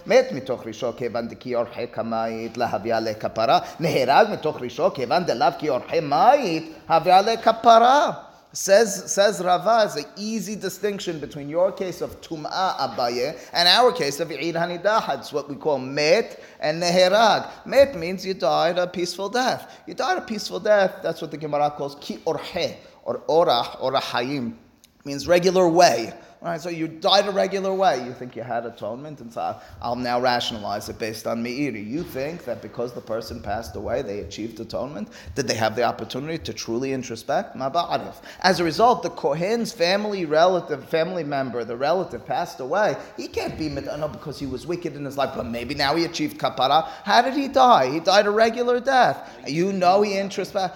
met 0.06 0.30
mitoch 0.32 0.64
rish'o, 0.66 0.94
kevan 0.94 1.30
de 1.30 1.36
ki 1.36 1.52
orhe 1.52 1.88
kamayit 1.90 2.56
lahavia 2.56 3.02
le 3.02 3.14
kapara, 3.16 3.64
neherag 3.80 4.38
mitoch 4.38 4.94
kevan 4.94 5.26
de 5.26 5.34
lav 5.34 5.58
ki 5.58 5.68
orhe 5.68 6.02
mayit, 6.02 6.74
kapara. 7.42 8.33
Says, 8.56 9.12
says 9.12 9.44
Rava 9.44 9.88
is 9.88 9.96
an 9.96 10.06
easy 10.16 10.56
distinction 10.56 11.20
between 11.20 11.50
your 11.50 11.72
case 11.72 12.02
of 12.02 12.22
Tum'a 12.22 12.78
Abaye 12.78 13.36
and 13.52 13.68
our 13.68 13.92
case 13.92 14.20
of 14.20 14.30
Eid 14.30 14.54
Hanidah. 14.54 15.18
It's 15.18 15.34
what 15.34 15.50
we 15.50 15.56
call 15.56 15.80
Met 15.80 16.40
and 16.60 16.82
Neherag. 16.82 17.50
Met 17.66 17.96
means 17.96 18.24
you 18.24 18.36
died 18.36 18.78
a 18.78 18.86
peaceful 18.86 19.28
death. 19.28 19.82
You 19.88 19.96
died 19.96 20.20
a 20.20 20.22
peaceful 20.22 20.60
death, 20.60 21.00
that's 21.02 21.20
what 21.20 21.32
the 21.32 21.38
Gemara 21.38 21.72
calls 21.72 21.96
Ki 22.00 22.18
Orhe, 22.28 22.76
or 23.04 23.24
Orah, 23.28 23.76
or 23.82 23.92
Hayim. 23.94 24.54
Means 25.04 25.28
regular 25.28 25.68
way. 25.68 26.14
Right, 26.44 26.60
so 26.60 26.68
you 26.68 26.90
died 26.90 27.26
a 27.26 27.32
regular 27.32 27.74
way. 27.74 28.04
You 28.04 28.12
think 28.12 28.36
you 28.36 28.44
had 28.44 28.66
atonement, 28.66 29.22
and 29.22 29.32
so 29.32 29.56
I'll 29.82 29.96
now 29.96 30.20
rationalize 30.20 30.90
it 30.90 31.00
based 31.00 31.26
on 31.26 31.42
Meiri. 31.42 31.90
You 31.90 32.04
think 32.04 32.44
that 32.44 32.62
because 32.62 32.92
the 32.92 33.00
person 33.00 33.42
passed 33.42 33.78
away, 33.78 34.02
they 34.02 34.20
achieved 34.20 34.60
atonement? 34.60 35.08
Did 35.36 35.48
they 35.48 35.56
have 35.56 35.78
the 35.78 35.84
opportunity 35.84 36.38
to 36.40 36.52
truly 36.52 36.90
introspect? 36.90 37.56
Maba'arif. 37.56 38.16
As 38.42 38.60
a 38.60 38.66
result, 38.66 39.04
the 39.04 39.10
Kohen's 39.12 39.72
family 39.72 40.26
relative, 40.26 40.84
family 40.90 41.24
member, 41.24 41.64
the 41.64 41.78
relative 41.78 42.26
passed 42.26 42.60
away. 42.60 42.98
He 43.16 43.30
can't 43.30 43.58
be 43.58 43.70
mit- 43.70 43.86
no 43.86 44.10
because 44.10 44.38
he 44.38 44.46
was 44.46 44.68
wicked 44.68 44.98
in 44.98 45.06
his 45.06 45.16
life, 45.16 45.32
but 45.38 45.46
maybe 45.46 45.76
now 45.76 45.96
he 45.96 46.04
achieved 46.04 46.42
kapara. 46.42 46.84
How 47.06 47.22
did 47.22 47.36
he 47.36 47.48
die? 47.48 47.90
He 47.90 48.02
died 48.02 48.28
a 48.28 48.32
regular 48.32 48.82
death. 48.82 49.32
You 49.48 49.72
know 49.72 50.02
he 50.02 50.16
introspect. 50.16 50.74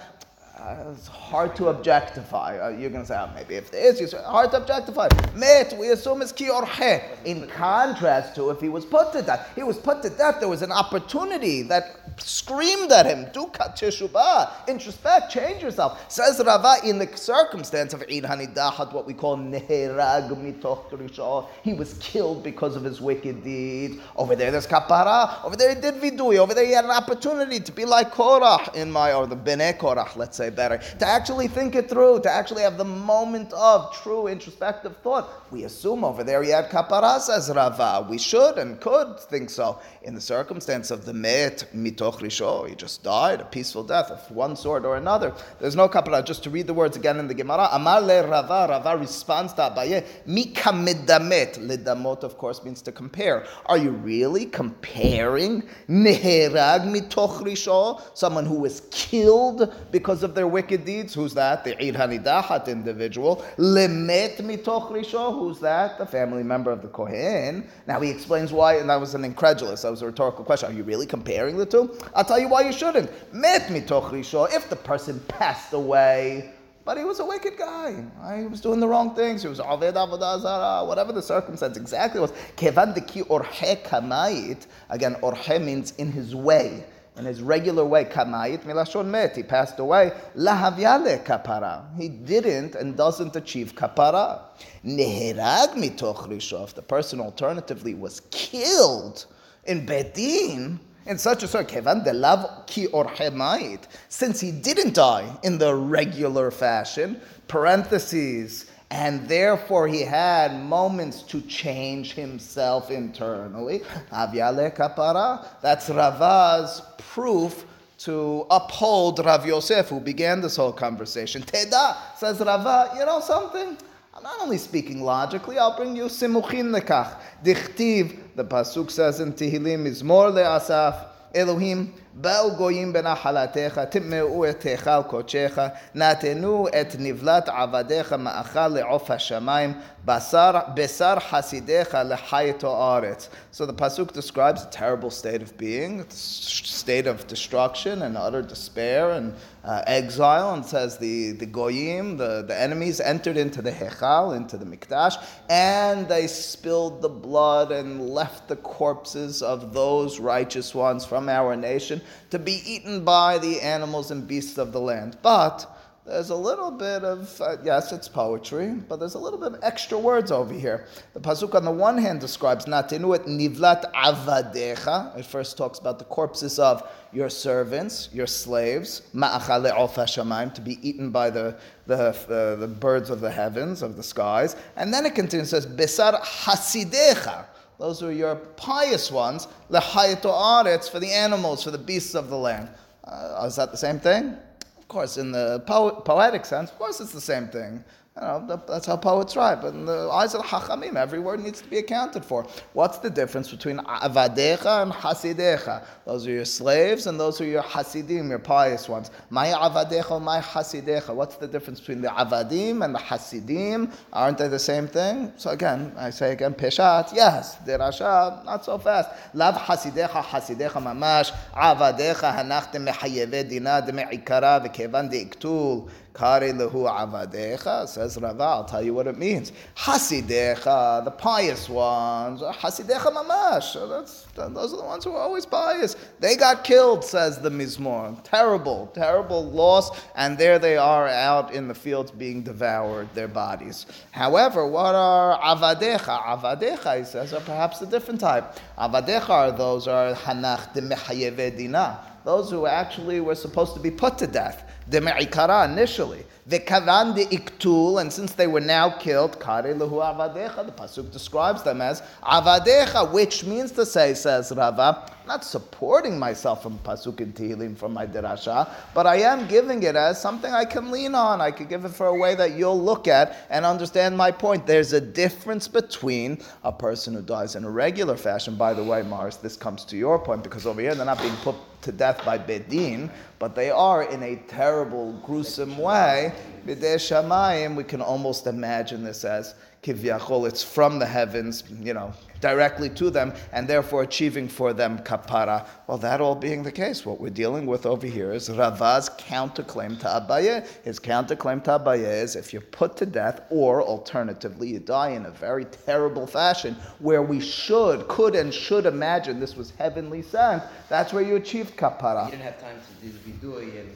Uh, 0.60 0.92
it's 0.92 1.06
hard 1.06 1.54
to 1.54 1.68
objectify. 1.68 2.58
Uh, 2.58 2.68
you're 2.70 2.90
going 2.90 3.02
to 3.02 3.06
say, 3.06 3.16
oh, 3.16 3.30
maybe 3.32 3.54
if 3.54 3.70
there 3.70 3.80
is, 3.80 4.00
it's 4.00 4.12
hard 4.12 4.50
to 4.50 4.56
objectify. 4.56 5.08
Met, 5.36 5.72
we 5.78 5.90
assume 5.90 6.20
is 6.20 6.32
ki 6.32 6.48
orhe. 6.48 7.00
In 7.24 7.46
contrast 7.46 8.34
to 8.34 8.50
if 8.50 8.60
he 8.60 8.68
was 8.68 8.84
put 8.84 9.12
to 9.12 9.22
death. 9.22 9.52
He 9.54 9.62
was 9.62 9.78
put 9.78 10.02
to 10.02 10.10
death, 10.10 10.40
there 10.40 10.48
was 10.48 10.62
an 10.62 10.72
opportunity 10.72 11.62
that 11.62 12.00
screamed 12.20 12.90
at 12.90 13.06
him, 13.06 13.26
do 13.32 13.46
teshubah, 13.46 14.66
introspect, 14.66 15.30
change 15.30 15.62
yourself. 15.62 16.10
Says 16.10 16.42
Rava, 16.44 16.76
in 16.84 16.98
the 16.98 17.16
circumstance 17.16 17.94
of 17.94 18.02
Eid 18.02 18.24
Hanidahat, 18.24 18.92
what 18.92 19.06
we 19.06 19.14
call 19.14 19.36
neherag 19.36 20.28
mitoch 20.30 21.48
he 21.62 21.72
was 21.72 21.94
killed 21.98 22.42
because 22.42 22.74
of 22.74 22.82
his 22.82 23.00
wicked 23.00 23.44
deed. 23.44 24.00
Over 24.16 24.34
there, 24.34 24.50
there's 24.50 24.66
kapara. 24.66 25.44
Over 25.44 25.54
there, 25.54 25.74
he 25.74 25.80
did 25.80 25.94
vidui. 25.94 26.38
Over 26.38 26.54
there, 26.54 26.66
he 26.66 26.72
had 26.72 26.84
an 26.84 26.90
opportunity 26.90 27.60
to 27.60 27.70
be 27.70 27.84
like 27.84 28.12
Korach 28.12 28.74
in 28.74 28.90
my, 28.90 29.12
or 29.12 29.28
the 29.28 29.36
Bnei 29.36 29.78
Korach, 29.78 30.16
let's 30.16 30.36
say 30.36 30.47
better, 30.50 30.78
to 30.98 31.06
actually 31.06 31.48
think 31.48 31.74
it 31.74 31.88
through, 31.88 32.20
to 32.20 32.30
actually 32.30 32.62
have 32.62 32.78
the 32.78 32.84
moment 32.84 33.52
of 33.52 33.94
true 34.02 34.26
introspective 34.26 34.96
thought. 34.98 35.28
We 35.50 35.64
assume 35.64 36.04
over 36.04 36.24
there 36.24 36.42
he 36.42 36.50
had 36.50 36.70
kapara, 36.70 37.20
says 37.20 37.50
Rava. 37.54 38.06
We 38.08 38.18
should 38.18 38.58
and 38.58 38.80
could 38.80 39.18
think 39.20 39.50
so. 39.50 39.80
In 40.02 40.14
the 40.14 40.20
circumstance 40.20 40.90
of 40.90 41.04
the 41.04 41.12
met 41.12 41.68
mitoch 41.74 42.20
risho. 42.20 42.68
He 42.68 42.74
just 42.74 43.02
died 43.02 43.40
a 43.40 43.44
peaceful 43.44 43.84
death 43.84 44.10
of 44.10 44.30
one 44.30 44.56
sort 44.56 44.84
or 44.84 44.96
another. 44.96 45.34
There's 45.60 45.76
no 45.76 45.88
kapara. 45.88 46.24
Just 46.24 46.42
to 46.44 46.50
read 46.50 46.66
the 46.66 46.74
words 46.74 46.96
again 46.96 47.18
in 47.18 47.28
the 47.28 47.34
Gemara. 47.34 47.68
Amar 47.72 48.00
le 48.00 48.26
Rava. 48.26 48.66
Rava 48.70 48.96
responds 48.96 49.52
to 49.54 49.62
Abaye. 49.62 50.04
Mika 50.26 50.70
medamet. 50.70 51.58
Ledamot, 51.58 52.22
of 52.22 52.38
course, 52.38 52.62
means 52.64 52.82
to 52.82 52.92
compare. 52.92 53.46
Are 53.66 53.78
you 53.78 53.90
really 53.90 54.46
comparing 54.46 55.62
neherag 55.88 56.86
mitoch 56.86 57.42
risho, 57.42 58.00
someone 58.14 58.46
who 58.46 58.60
was 58.60 58.82
killed 58.90 59.74
because 59.90 60.22
of 60.22 60.34
their 60.38 60.46
wicked 60.46 60.84
deeds? 60.84 61.12
Who's 61.12 61.34
that? 61.34 61.64
The 61.64 61.72
Ir 61.84 61.92
Hanidahat 61.92 62.68
individual. 62.68 63.44
Lemet 63.58 64.36
mitoch 64.38 64.90
risho. 64.92 65.34
Who's 65.38 65.58
that? 65.58 65.98
The 65.98 66.06
family 66.06 66.44
member 66.44 66.70
of 66.70 66.80
the 66.80 66.88
Kohen. 66.88 67.66
Now 67.88 67.98
he 68.00 68.08
explains 68.08 68.52
why, 68.52 68.76
and 68.76 68.88
that 68.88 69.00
was 69.00 69.14
an 69.14 69.24
incredulous. 69.24 69.82
That 69.82 69.90
was 69.90 70.02
a 70.02 70.06
rhetorical 70.06 70.44
question. 70.44 70.70
Are 70.70 70.72
you 70.72 70.84
really 70.84 71.06
comparing 71.06 71.56
the 71.56 71.66
two? 71.66 71.98
I'll 72.14 72.24
tell 72.24 72.38
you 72.38 72.48
why 72.48 72.62
you 72.62 72.72
shouldn't. 72.72 73.10
Met 73.34 73.62
mitoch 73.62 74.10
risho. 74.10 74.48
If 74.54 74.70
the 74.70 74.76
person 74.76 75.20
passed 75.26 75.72
away. 75.72 76.52
But 76.84 76.96
he 76.96 77.04
was 77.04 77.20
a 77.20 77.26
wicked 77.26 77.58
guy. 77.58 78.02
He 78.38 78.46
was 78.46 78.62
doing 78.62 78.80
the 78.80 78.88
wrong 78.88 79.14
things. 79.14 79.42
He 79.42 79.48
was 79.48 79.58
aved 79.58 79.92
avodah 79.92 80.40
zara, 80.40 80.86
whatever 80.86 81.12
the 81.12 81.20
circumstance 81.20 81.76
exactly 81.76 82.18
was. 82.18 82.32
Kevan 82.56 82.94
deki 82.94 83.26
orhe 83.26 83.82
kamayit. 83.82 84.66
Again, 84.88 85.16
orhe 85.16 85.62
means 85.62 85.92
in 85.98 86.10
his 86.10 86.34
way, 86.34 86.84
in 87.18 87.24
his 87.24 87.42
regular 87.42 87.84
way. 87.84 88.04
Kamayit 88.04 88.64
milashon 88.64 89.06
met. 89.06 89.36
He 89.36 89.42
passed 89.42 89.78
away. 89.78 90.12
Lahavyale 90.36 91.24
kapara. 91.24 91.84
He 91.96 92.08
didn't 92.08 92.74
and 92.74 92.96
doesn't 92.96 93.34
achieve 93.36 93.74
kapara. 93.74 94.40
Neherag 94.84 95.74
mitoch 95.74 96.28
rishof. 96.28 96.74
The 96.74 96.82
person 96.82 97.20
alternatively 97.20 97.94
was 97.94 98.20
killed 98.30 99.26
in 99.64 99.84
bedin 99.86 100.78
in 101.08 101.16
such 101.16 101.42
a 101.42 101.48
sort, 101.48 101.68
kevan 101.68 102.04
de 102.04 102.12
lav 102.12 102.66
ki 102.66 102.86
orhemait, 102.88 103.80
since 104.08 104.40
he 104.40 104.52
didn't 104.52 104.94
die 104.94 105.26
in 105.42 105.56
the 105.56 105.74
regular 105.74 106.50
fashion, 106.50 107.18
parentheses, 107.48 108.66
and 108.90 109.28
therefore 109.28 109.86
he 109.86 110.02
had 110.02 110.62
moments 110.64 111.22
to 111.22 111.40
change 111.42 112.14
himself 112.14 112.90
internally. 112.90 113.80
Avyale 114.12 114.74
kapara, 114.74 115.46
that's 115.60 115.90
Rava's 115.90 116.82
proof 116.96 117.66
to 117.98 118.46
uphold 118.50 119.18
Rav 119.24 119.44
Yosef, 119.44 119.88
who 119.88 120.00
began 120.00 120.40
this 120.40 120.56
whole 120.56 120.72
conversation. 120.72 121.42
Teda, 121.42 121.96
says 122.16 122.40
Rava, 122.40 122.94
you 122.96 123.04
know 123.04 123.20
something? 123.20 123.76
I'm 124.14 124.22
not 124.22 124.40
only 124.40 124.58
speaking 124.58 125.02
logically, 125.02 125.58
I'll 125.58 125.76
bring 125.76 125.94
you 125.94 126.04
simuchin 126.04 126.76
lekach. 126.76 127.16
Dichtiv, 127.44 128.18
the 128.36 128.44
pasuk 128.44 128.90
says 128.90 129.20
in 129.20 129.32
Tehillim, 129.32 129.84
Mizmor 129.84 130.32
le'asaf, 130.32 131.06
Elohim, 131.34 131.92
באו 132.17 132.55
גויים 132.55 132.93
בנחלתך, 132.93 133.81
טמאו 133.89 134.49
את 134.49 134.63
היכל 134.63 135.03
קודשך, 135.07 135.59
נתנו 135.95 136.67
את 136.67 136.95
נבלת 136.99 137.49
עבדיך 137.49 138.13
מאכל 138.13 138.67
לעוף 138.67 139.11
השמיים, 139.11 139.73
בשר, 140.05 140.51
בשר 140.73 141.15
חסידיך 141.19 141.97
לחיית 142.05 142.63
הארץ. 142.63 143.29
So 143.51 143.65
the 143.65 143.73
pasuk 143.73 144.13
describes 144.13 144.63
a 144.63 144.69
terrible 144.71 145.09
state 145.09 145.41
of 145.41 145.57
being, 145.57 146.01
a 146.01 146.05
state 146.11 147.07
of 147.07 147.25
destruction 147.27 148.01
and 148.01 148.17
utter 148.17 148.41
despair 148.41 149.11
and 149.11 149.33
uh, 149.63 149.81
exile, 149.87 150.53
and 150.55 150.65
says 150.65 150.97
the, 150.97 151.31
the 151.31 151.45
goyim, 151.45 152.17
the, 152.17 152.43
the 152.45 152.59
enemies, 152.59 152.99
entered 152.99 153.37
into 153.37 153.61
the 153.61 153.71
hechal, 153.71 154.35
into 154.35 154.57
the 154.57 154.65
mikdash, 154.65 155.15
and 155.49 156.07
they 156.09 156.27
spilled 156.27 157.01
the 157.01 157.07
blood 157.07 157.71
and 157.71 158.09
left 158.09 158.49
the 158.49 158.57
corpses 158.57 159.41
of 159.41 159.73
those 159.73 160.19
righteous 160.19 160.75
ones 160.75 161.05
from 161.05 161.29
our 161.29 161.55
nation 161.55 162.01
to 162.30 162.38
be 162.38 162.62
eaten 162.64 163.04
by 163.04 163.38
the 163.38 163.60
animals 163.60 164.10
and 164.10 164.26
beasts 164.26 164.58
of 164.58 164.72
the 164.72 164.80
land. 164.80 165.18
But 165.22 165.66
there's 166.08 166.30
a 166.30 166.34
little 166.34 166.70
bit 166.70 167.04
of, 167.04 167.38
uh, 167.38 167.58
yes, 167.62 167.92
it's 167.92 168.08
poetry, 168.08 168.68
but 168.88 168.98
there's 168.98 169.14
a 169.14 169.18
little 169.18 169.38
bit 169.38 169.52
of 169.52 169.58
extra 169.62 169.98
words 169.98 170.32
over 170.32 170.54
here. 170.54 170.86
The 171.12 171.20
Pasuk 171.20 171.54
on 171.54 171.66
the 171.66 171.70
one 171.70 171.98
hand 171.98 172.20
describes 172.20 172.64
Natinu 172.64 173.14
et 173.14 173.26
nivlat 173.26 173.92
avadecha. 173.92 175.18
It 175.18 175.26
first 175.26 175.58
talks 175.58 175.78
about 175.78 175.98
the 175.98 176.06
corpses 176.06 176.58
of 176.58 176.90
your 177.12 177.28
servants, 177.28 178.08
your 178.10 178.26
slaves, 178.26 179.02
ma'achale 179.14 179.70
shamayim, 179.70 180.54
to 180.54 180.62
be 180.62 180.78
eaten 180.80 181.10
by 181.10 181.28
the, 181.28 181.58
the, 181.86 182.16
the, 182.26 182.56
the 182.58 182.68
birds 182.68 183.10
of 183.10 183.20
the 183.20 183.30
heavens, 183.30 183.82
of 183.82 183.96
the 183.96 184.02
skies. 184.02 184.56
And 184.76 184.94
then 184.94 185.04
it 185.04 185.14
continues, 185.14 185.50
says, 185.50 185.66
besar 185.66 186.14
hasidecha. 186.22 187.44
Those 187.78 188.02
are 188.02 188.12
your 188.12 188.34
pious 188.34 189.10
ones, 189.10 189.46
lehayato 189.70 190.32
aretz, 190.32 190.90
for 190.90 190.98
the 190.98 191.10
animals, 191.10 191.62
for 191.62 191.70
the 191.70 191.78
beasts 191.78 192.14
of 192.14 192.28
the 192.28 192.36
land. 192.36 192.68
Uh, 193.04 193.44
is 193.46 193.56
that 193.56 193.70
the 193.70 193.76
same 193.76 194.00
thing? 194.00 194.36
Of 194.78 194.88
course, 194.88 195.16
in 195.16 195.30
the 195.30 195.62
po- 195.66 195.92
poetic 195.92 196.44
sense, 196.44 196.70
of 196.70 196.78
course 196.78 197.00
it's 197.00 197.12
the 197.12 197.20
same 197.20 197.48
thing. 197.48 197.84
Know, 198.20 198.60
that's 198.66 198.86
how 198.86 198.96
poets 198.96 199.36
write. 199.36 199.62
But 199.62 199.74
in 199.74 199.84
the 199.84 200.08
eyes 200.10 200.34
of 200.34 200.42
the 200.42 200.48
Hachamim, 200.48 200.96
every 200.96 201.20
word 201.20 201.40
needs 201.40 201.60
to 201.60 201.68
be 201.68 201.78
accounted 201.78 202.24
for. 202.24 202.46
What's 202.72 202.98
the 202.98 203.10
difference 203.10 203.48
between 203.50 203.78
avadecha 203.78 204.82
and 204.82 204.92
hasidecha? 204.92 205.84
Those 206.04 206.26
are 206.26 206.32
your 206.32 206.44
slaves, 206.44 207.06
and 207.06 207.20
those 207.20 207.40
are 207.40 207.44
your 207.44 207.62
hasidim, 207.62 208.28
your 208.28 208.40
pious 208.40 208.88
ones. 208.88 209.12
My 209.30 209.48
avadecha, 209.48 210.20
my 210.20 210.40
hasidecha. 210.40 211.14
What's 211.14 211.36
the 211.36 211.46
difference 211.46 211.78
between 211.78 212.00
the 212.00 212.08
avadim 212.08 212.84
and 212.84 212.92
the 212.94 212.98
hasidim? 212.98 213.92
Aren't 214.12 214.38
they 214.38 214.48
the 214.48 214.58
same 214.58 214.88
thing? 214.88 215.32
So 215.36 215.50
again, 215.50 215.92
I 215.96 216.10
say 216.10 216.32
again, 216.32 216.54
peshat, 216.54 217.14
yes. 217.14 217.58
Derasha, 217.58 218.44
not 218.44 218.64
so 218.64 218.78
fast. 218.78 219.10
Lav 219.34 219.54
hasidecha, 219.54 220.24
hasidecha 220.24 220.82
mamash. 220.82 221.30
Avadecha 221.54 222.34
hanachtem 222.36 222.88
mechayeve 222.88 223.48
dina 223.48 223.80
deme'ikara 223.86 224.66
v'kevan 224.66 225.08
de'iktul. 225.08 225.88
Says 226.18 228.18
Rava, 228.20 228.42
I'll 228.42 228.64
tell 228.64 228.82
you 228.82 228.92
what 228.92 229.06
it 229.06 229.16
means. 229.16 229.52
Hasidecha, 229.76 231.04
the 231.04 231.12
pious 231.12 231.68
ones, 231.68 232.40
Hasidecha 232.40 233.12
mamash, 233.12 233.88
that's, 233.88 234.22
those 234.34 234.74
are 234.74 234.78
the 234.78 234.84
ones 234.84 235.04
who 235.04 235.12
are 235.12 235.20
always 235.20 235.46
pious. 235.46 235.94
They 236.18 236.34
got 236.34 236.64
killed, 236.64 237.04
says 237.04 237.38
the 237.38 237.50
Mizmor. 237.50 238.20
Terrible, 238.24 238.90
terrible 238.94 239.44
loss, 239.44 239.96
and 240.16 240.36
there 240.36 240.58
they 240.58 240.76
are 240.76 241.06
out 241.06 241.54
in 241.54 241.68
the 241.68 241.74
fields 241.74 242.10
being 242.10 242.42
devoured, 242.42 243.14
their 243.14 243.28
bodies. 243.28 243.86
However, 244.10 244.66
what 244.66 244.96
are 244.96 245.40
avadecha? 245.40 246.20
Avadecha, 246.20 246.98
he 246.98 247.04
says, 247.04 247.32
are 247.32 247.40
perhaps 247.42 247.80
a 247.80 247.86
different 247.86 248.18
type. 248.18 248.56
Avadecha 248.76 249.28
are 249.28 249.52
those 249.52 249.86
are 249.86 250.14
hanach 250.14 250.74
de 250.74 251.50
dina, 251.50 252.00
those 252.24 252.50
who 252.50 252.66
actually 252.66 253.20
were 253.20 253.36
supposed 253.36 253.74
to 253.74 253.80
be 253.80 253.92
put 253.92 254.18
to 254.18 254.26
death 254.26 254.64
the 254.88 255.00
me'ikara 255.00 255.64
initially. 255.70 256.24
The 256.48 256.60
kavan 256.60 257.14
de 257.14 257.26
iktul, 257.26 258.00
and 258.00 258.10
since 258.10 258.32
they 258.32 258.46
were 258.46 258.62
now 258.62 258.88
killed, 258.88 259.38
kare 259.38 259.74
lehu 259.74 260.00
avadecha, 260.00 260.64
the 260.64 260.72
pasuk 260.72 261.12
describes 261.12 261.62
them 261.62 261.82
as 261.82 262.00
avadecha, 262.22 263.12
which 263.12 263.44
means 263.44 263.70
to 263.72 263.84
say, 263.84 264.14
says 264.14 264.50
Rava, 264.56 265.10
not 265.26 265.44
supporting 265.44 266.18
myself 266.18 266.62
from 266.62 266.78
pasuk 266.78 267.20
in 267.20 267.34
Tehillim 267.34 267.76
from 267.76 267.92
my 267.92 268.06
derasha, 268.06 268.66
but 268.94 269.06
I 269.06 269.16
am 269.16 269.46
giving 269.46 269.82
it 269.82 269.94
as 269.94 270.18
something 270.22 270.50
I 270.50 270.64
can 270.64 270.90
lean 270.90 271.14
on. 271.14 271.42
I 271.42 271.50
could 271.50 271.68
give 271.68 271.84
it 271.84 271.90
for 271.90 272.06
a 272.06 272.18
way 272.18 272.34
that 272.36 272.52
you'll 272.52 272.80
look 272.80 273.06
at 273.06 273.36
and 273.50 273.66
understand 273.66 274.16
my 274.16 274.30
point. 274.30 274.66
There's 274.66 274.94
a 274.94 275.02
difference 275.02 275.68
between 275.68 276.38
a 276.64 276.72
person 276.72 277.12
who 277.12 277.20
dies 277.20 277.56
in 277.56 277.64
a 277.64 277.70
regular 277.70 278.16
fashion. 278.16 278.56
By 278.56 278.72
the 278.72 278.82
way, 278.82 279.02
Morris, 279.02 279.36
this 279.36 279.54
comes 279.54 279.84
to 279.84 279.98
your 279.98 280.18
point 280.18 280.42
because 280.42 280.64
over 280.64 280.80
here 280.80 280.94
they're 280.94 281.04
not 281.04 281.20
being 281.20 281.36
put 281.36 281.56
to 281.82 281.92
death 281.92 282.24
by 282.24 282.38
Bedin, 282.38 283.10
but 283.38 283.54
they 283.54 283.70
are 283.70 284.02
in 284.02 284.22
a 284.22 284.36
terrible, 284.48 285.12
gruesome 285.24 285.78
way. 285.78 286.32
Shamayim, 286.66 287.76
we 287.76 287.84
can 287.84 288.00
almost 288.00 288.46
imagine 288.46 289.04
this 289.04 289.24
as 289.24 289.54
kivyachol, 289.82 290.46
it's 290.48 290.62
from 290.62 290.98
the 290.98 291.06
heavens, 291.06 291.64
you 291.80 291.94
know, 291.94 292.12
directly 292.40 292.90
to 292.90 293.10
them, 293.10 293.32
and 293.52 293.68
therefore 293.68 294.02
achieving 294.02 294.48
for 294.48 294.72
them 294.72 294.98
kapara. 294.98 295.66
Well, 295.86 295.98
that 295.98 296.20
all 296.20 296.34
being 296.34 296.62
the 296.62 296.72
case, 296.72 297.06
what 297.06 297.20
we're 297.20 297.30
dealing 297.30 297.66
with 297.66 297.86
over 297.86 298.06
here 298.06 298.32
is 298.32 298.50
Rava's 298.50 299.08
counterclaim 299.10 299.98
to 300.00 300.06
Abaye. 300.06 300.66
His 300.82 300.98
counterclaim 300.98 301.62
to 301.64 301.78
Abaye 301.78 302.22
is 302.22 302.36
if 302.36 302.52
you're 302.52 302.62
put 302.62 302.96
to 302.98 303.06
death, 303.06 303.42
or 303.50 303.82
alternatively, 303.82 304.68
you 304.68 304.80
die 304.80 305.10
in 305.10 305.26
a 305.26 305.30
very 305.30 305.64
terrible 305.64 306.26
fashion, 306.26 306.74
where 306.98 307.22
we 307.22 307.40
should, 307.40 308.06
could, 308.08 308.34
and 308.34 308.52
should 308.52 308.86
imagine 308.86 309.38
this 309.40 309.56
was 309.56 309.70
heavenly 309.78 310.22
sent, 310.22 310.62
that's 310.88 311.12
where 311.12 311.22
you 311.22 311.36
achieved 311.36 311.76
kapara. 311.76 312.26
You 312.26 312.32
didn't 312.32 312.44
have 312.44 312.60
time 312.60 312.76
to 312.76 313.06
do 313.06 313.12
the 313.12 313.78
and 313.78 313.90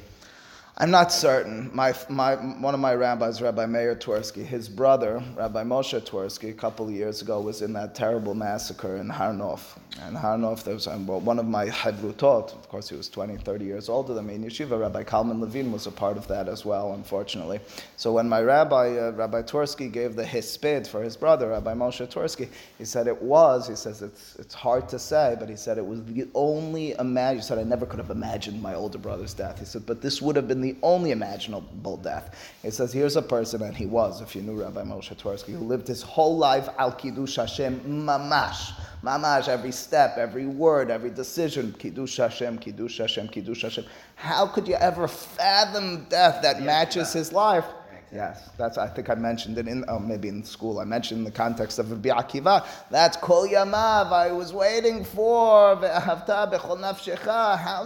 I'm 0.78 0.90
not 0.90 1.12
certain. 1.12 1.70
My, 1.74 1.94
my, 2.08 2.34
one 2.34 2.72
of 2.72 2.80
my 2.80 2.94
rabbis, 2.94 3.42
Rabbi 3.42 3.66
Meir 3.66 3.94
Twersky, 3.94 4.42
his 4.42 4.70
brother, 4.70 5.22
Rabbi 5.36 5.64
Moshe 5.64 6.00
Twersky, 6.00 6.48
a 6.48 6.54
couple 6.54 6.86
of 6.88 6.92
years 6.92 7.20
ago 7.20 7.42
was 7.42 7.60
in 7.60 7.74
that 7.74 7.94
terrible 7.94 8.34
massacre 8.34 8.96
in 8.96 9.10
Har 9.10 9.34
Nof. 9.34 9.76
And 10.00 10.16
Har 10.16 10.38
Nof, 10.38 10.64
there 10.64 10.72
was 10.72 10.86
well, 10.86 11.20
one 11.20 11.38
of 11.38 11.46
my 11.46 11.66
Hebrutot, 11.66 12.54
of 12.54 12.68
course 12.70 12.88
he 12.88 12.96
was 12.96 13.10
20, 13.10 13.36
30 13.36 13.64
years 13.66 13.90
older 13.90 14.14
than 14.14 14.26
me 14.26 14.36
in 14.36 14.44
yeshiva, 14.44 14.80
Rabbi 14.80 15.02
Kalman 15.02 15.42
Levine 15.42 15.70
was 15.70 15.86
a 15.86 15.90
part 15.90 16.16
of 16.16 16.26
that 16.28 16.48
as 16.48 16.64
well, 16.64 16.94
unfortunately. 16.94 17.60
So 17.98 18.14
when 18.14 18.26
my 18.26 18.40
rabbi, 18.40 18.96
uh, 18.96 19.10
Rabbi 19.10 19.42
Twersky, 19.42 19.92
gave 19.92 20.16
the 20.16 20.24
hispid 20.24 20.86
for 20.86 21.02
his 21.02 21.18
brother, 21.18 21.50
Rabbi 21.50 21.74
Moshe 21.74 22.10
Twersky, 22.10 22.48
he 22.78 22.86
said 22.86 23.08
it 23.08 23.20
was, 23.20 23.68
he 23.68 23.76
says 23.76 24.00
it's, 24.00 24.36
it's 24.36 24.54
hard 24.54 24.88
to 24.88 24.98
say, 24.98 25.36
but 25.38 25.50
he 25.50 25.56
said 25.56 25.76
it 25.76 25.86
was 25.86 26.02
the 26.04 26.26
only 26.34 26.92
imagine, 26.92 27.40
he 27.40 27.44
said 27.44 27.58
I 27.58 27.64
never 27.64 27.84
could 27.84 27.98
have 27.98 28.10
imagined 28.10 28.62
my 28.62 28.74
older 28.74 28.98
brother's 28.98 29.34
death. 29.34 29.58
He 29.58 29.66
said, 29.66 29.84
but 29.84 30.00
this 30.00 30.22
would 30.22 30.34
have 30.34 30.48
been 30.48 30.61
the 30.62 30.76
only 30.82 31.10
imaginable 31.10 31.98
death. 31.98 32.54
He 32.62 32.70
says, 32.70 32.92
here's 32.92 33.16
a 33.16 33.22
person, 33.22 33.62
and 33.62 33.76
he 33.76 33.86
was, 33.86 34.20
if 34.20 34.34
you 34.34 34.42
knew 34.42 34.60
Rabbi 34.60 34.82
Moshe 34.82 35.14
Twersky, 35.16 35.52
who 35.52 35.64
lived 35.64 35.86
his 35.86 36.02
whole 36.02 36.38
life 36.38 36.68
al 36.78 36.92
kiddush 36.92 37.36
Hashem 37.36 37.80
mamash. 37.80 38.72
Mamash, 39.02 39.48
every 39.48 39.72
step, 39.72 40.16
every 40.16 40.46
word, 40.46 40.88
every 40.88 41.10
decision, 41.10 41.74
Kiddush 41.76 42.16
Hashem, 42.18 42.58
Kiddush 42.58 42.98
Hashem, 42.98 43.28
Kiddush 43.28 43.62
Hashem. 43.62 43.84
How 44.14 44.46
could 44.46 44.68
you 44.68 44.76
ever 44.76 45.08
fathom 45.08 46.06
death 46.08 46.40
that 46.42 46.62
matches 46.62 47.12
his 47.12 47.32
life? 47.32 47.64
Yes, 48.12 48.50
that's. 48.58 48.76
I 48.76 48.86
think 48.88 49.08
I 49.08 49.14
mentioned 49.14 49.56
it 49.56 49.66
in, 49.66 49.86
oh, 49.88 49.98
maybe 49.98 50.28
in 50.28 50.44
school. 50.44 50.80
I 50.80 50.84
mentioned 50.84 51.20
in 51.20 51.24
the 51.24 51.30
context 51.30 51.78
of 51.78 51.90
Rabbi 51.90 52.10
Akiva. 52.10 52.62
That's 52.90 53.16
Kol 53.16 53.48
Yamav. 53.48 54.12
I 54.12 54.30
was 54.30 54.52
waiting 54.52 55.02
for 55.02 55.76
How's 55.76 56.26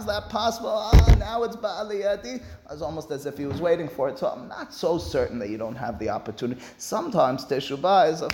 that 0.05 0.27
possible? 0.27 0.91
Oh, 0.93 1.15
now 1.17 1.43
it's 1.43 1.55
Ba'aliyati. 1.55 2.41
It's 2.69 2.81
almost 2.81 3.09
as 3.11 3.25
if 3.25 3.37
he 3.37 3.45
was 3.45 3.61
waiting 3.61 3.87
for 3.87 4.09
it. 4.09 4.19
So 4.19 4.27
I'm 4.27 4.49
not 4.49 4.73
so 4.73 4.97
certain 4.97 5.39
that 5.39 5.49
you 5.49 5.57
don't 5.57 5.77
have 5.77 5.97
the 5.97 6.09
opportunity. 6.09 6.61
Sometimes 6.77 7.45
Teshuvah 7.45 8.11
is 8.11 8.21
a 8.21 8.29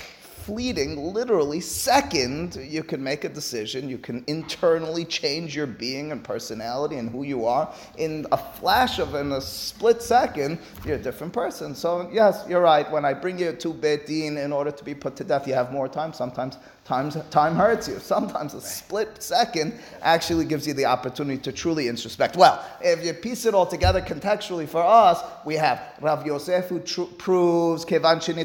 fleeting, 0.45 1.13
literally 1.13 1.59
second, 1.59 2.55
you 2.55 2.83
can 2.83 3.03
make 3.03 3.23
a 3.23 3.29
decision. 3.29 3.89
You 3.89 3.97
can 3.97 4.23
internally 4.27 5.05
change 5.05 5.55
your 5.55 5.67
being 5.67 6.11
and 6.11 6.23
personality 6.23 6.97
and 6.97 7.09
who 7.09 7.23
you 7.23 7.45
are. 7.45 7.73
In 7.97 8.25
a 8.31 8.37
flash 8.37 8.99
of, 8.99 9.15
in 9.15 9.31
a 9.31 9.41
split 9.41 10.01
second, 10.01 10.59
you're 10.85 10.97
a 10.97 11.01
different 11.01 11.33
person. 11.33 11.73
So, 11.75 12.09
yes, 12.11 12.45
you're 12.49 12.61
right. 12.61 12.89
When 12.91 13.05
I 13.05 13.13
bring 13.13 13.39
you 13.39 13.53
to 13.53 13.73
Beit 13.73 14.05
Din 14.05 14.37
in 14.37 14.51
order 14.51 14.71
to 14.71 14.83
be 14.83 14.93
put 14.93 15.15
to 15.17 15.23
death, 15.23 15.47
you 15.47 15.53
have 15.53 15.71
more 15.71 15.87
time. 15.87 16.13
Sometimes 16.13 16.57
Time 16.85 17.55
hurts 17.55 17.87
you. 17.87 17.97
Sometimes 17.99 18.53
a 18.53 18.59
split 18.59 19.23
second 19.23 19.79
actually 20.01 20.43
gives 20.43 20.67
you 20.67 20.73
the 20.73 20.85
opportunity 20.85 21.41
to 21.41 21.53
truly 21.53 21.85
introspect. 21.85 22.35
Well, 22.35 22.61
if 22.81 23.05
you 23.05 23.13
piece 23.13 23.45
it 23.45 23.53
all 23.53 23.65
together 23.65 24.01
contextually 24.01 24.67
for 24.67 24.83
us, 24.83 25.23
we 25.45 25.55
have 25.55 25.81
Rav 26.01 26.25
Yosef 26.25 26.65
who 26.65 26.81
tr- 26.81 27.03
proves 27.17 27.85
kevan 27.85 28.19
from 28.19 28.35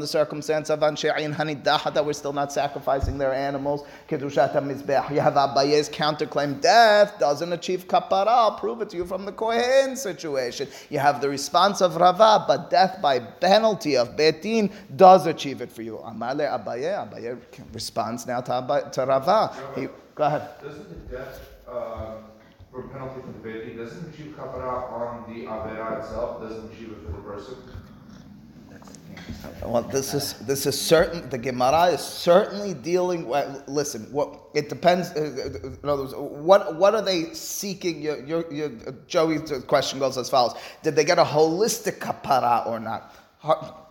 the 0.00 0.06
circumstance 0.06 0.70
of 0.70 0.80
anshe'in 0.80 1.32
hanidaha 1.32 1.94
that 1.94 2.04
we're 2.04 2.12
still 2.12 2.32
not 2.32 2.52
sacrificing 2.52 3.18
their 3.18 3.32
animals. 3.32 3.86
Kedushat 4.08 4.54
mizbech. 4.54 5.10
You 5.10 5.20
have 5.20 5.34
Abaye's 5.34 5.88
counterclaim 5.88 6.60
death 6.60 7.20
doesn't 7.20 7.52
achieve 7.52 7.86
kapara. 7.86 8.26
I'll 8.26 8.58
prove 8.58 8.82
it 8.82 8.90
to 8.90 8.96
you 8.96 9.06
from 9.06 9.24
the 9.24 9.32
Kohen 9.32 9.96
situation. 9.96 10.66
You 10.90 10.98
have 10.98 11.20
the 11.20 11.28
response 11.28 11.80
of 11.80 11.94
Rava, 11.96 12.44
but 12.48 12.70
death 12.70 12.98
by 13.00 13.20
penalty 13.20 13.96
of 13.96 14.16
Betin 14.16 14.72
does 14.96 15.26
achieve 15.26 15.60
it 15.60 15.70
for 15.70 15.82
you. 15.82 16.00
Amale 16.04 16.47
Abaye. 16.48 17.10
Abaye 17.10 17.38
responds 17.72 18.26
now 18.26 18.40
to, 18.40 18.52
Abaye, 18.52 18.92
to 18.92 19.06
Rava. 19.06 19.54
He, 19.74 19.88
go 20.14 20.24
ahead. 20.24 20.48
Doesn't 20.62 20.88
the 20.88 21.16
death 21.16 21.40
uh, 21.68 22.14
for 22.70 22.88
penalty 22.88 23.20
from 23.20 23.32
the 23.32 23.38
baby, 23.38 23.74
doesn't 23.74 24.14
achieve 24.14 24.34
kapara 24.36 24.90
on 24.92 25.24
the 25.28 25.46
avera 25.46 25.98
itself? 25.98 26.40
Doesn't 26.42 26.72
it 26.72 27.04
for 27.04 27.12
the 27.12 27.22
person? 27.22 27.56
Well, 29.64 29.82
this 29.82 30.14
is 30.14 30.34
this 30.46 30.66
is 30.66 30.80
certain. 30.80 31.28
The 31.28 31.38
Gemara 31.38 31.86
is 31.86 32.00
certainly 32.00 32.74
dealing. 32.74 33.28
With, 33.28 33.64
listen, 33.66 34.02
what 34.12 34.40
it 34.54 34.68
depends. 34.68 35.10
Uh, 35.10 35.60
uh, 35.64 35.68
in 35.82 35.88
other 35.88 36.02
words, 36.02 36.14
what 36.14 36.76
what 36.76 36.94
are 36.94 37.02
they 37.02 37.34
seeking? 37.34 38.00
Your, 38.00 38.24
your, 38.24 38.52
your 38.52 38.70
Joey's 39.06 39.50
question 39.66 39.98
goes 39.98 40.16
as 40.16 40.30
follows: 40.30 40.56
Did 40.82 40.96
they 40.96 41.04
get 41.04 41.18
a 41.18 41.24
holistic 41.24 41.98
kapara 41.98 42.66
or 42.66 42.80
not? 42.80 43.14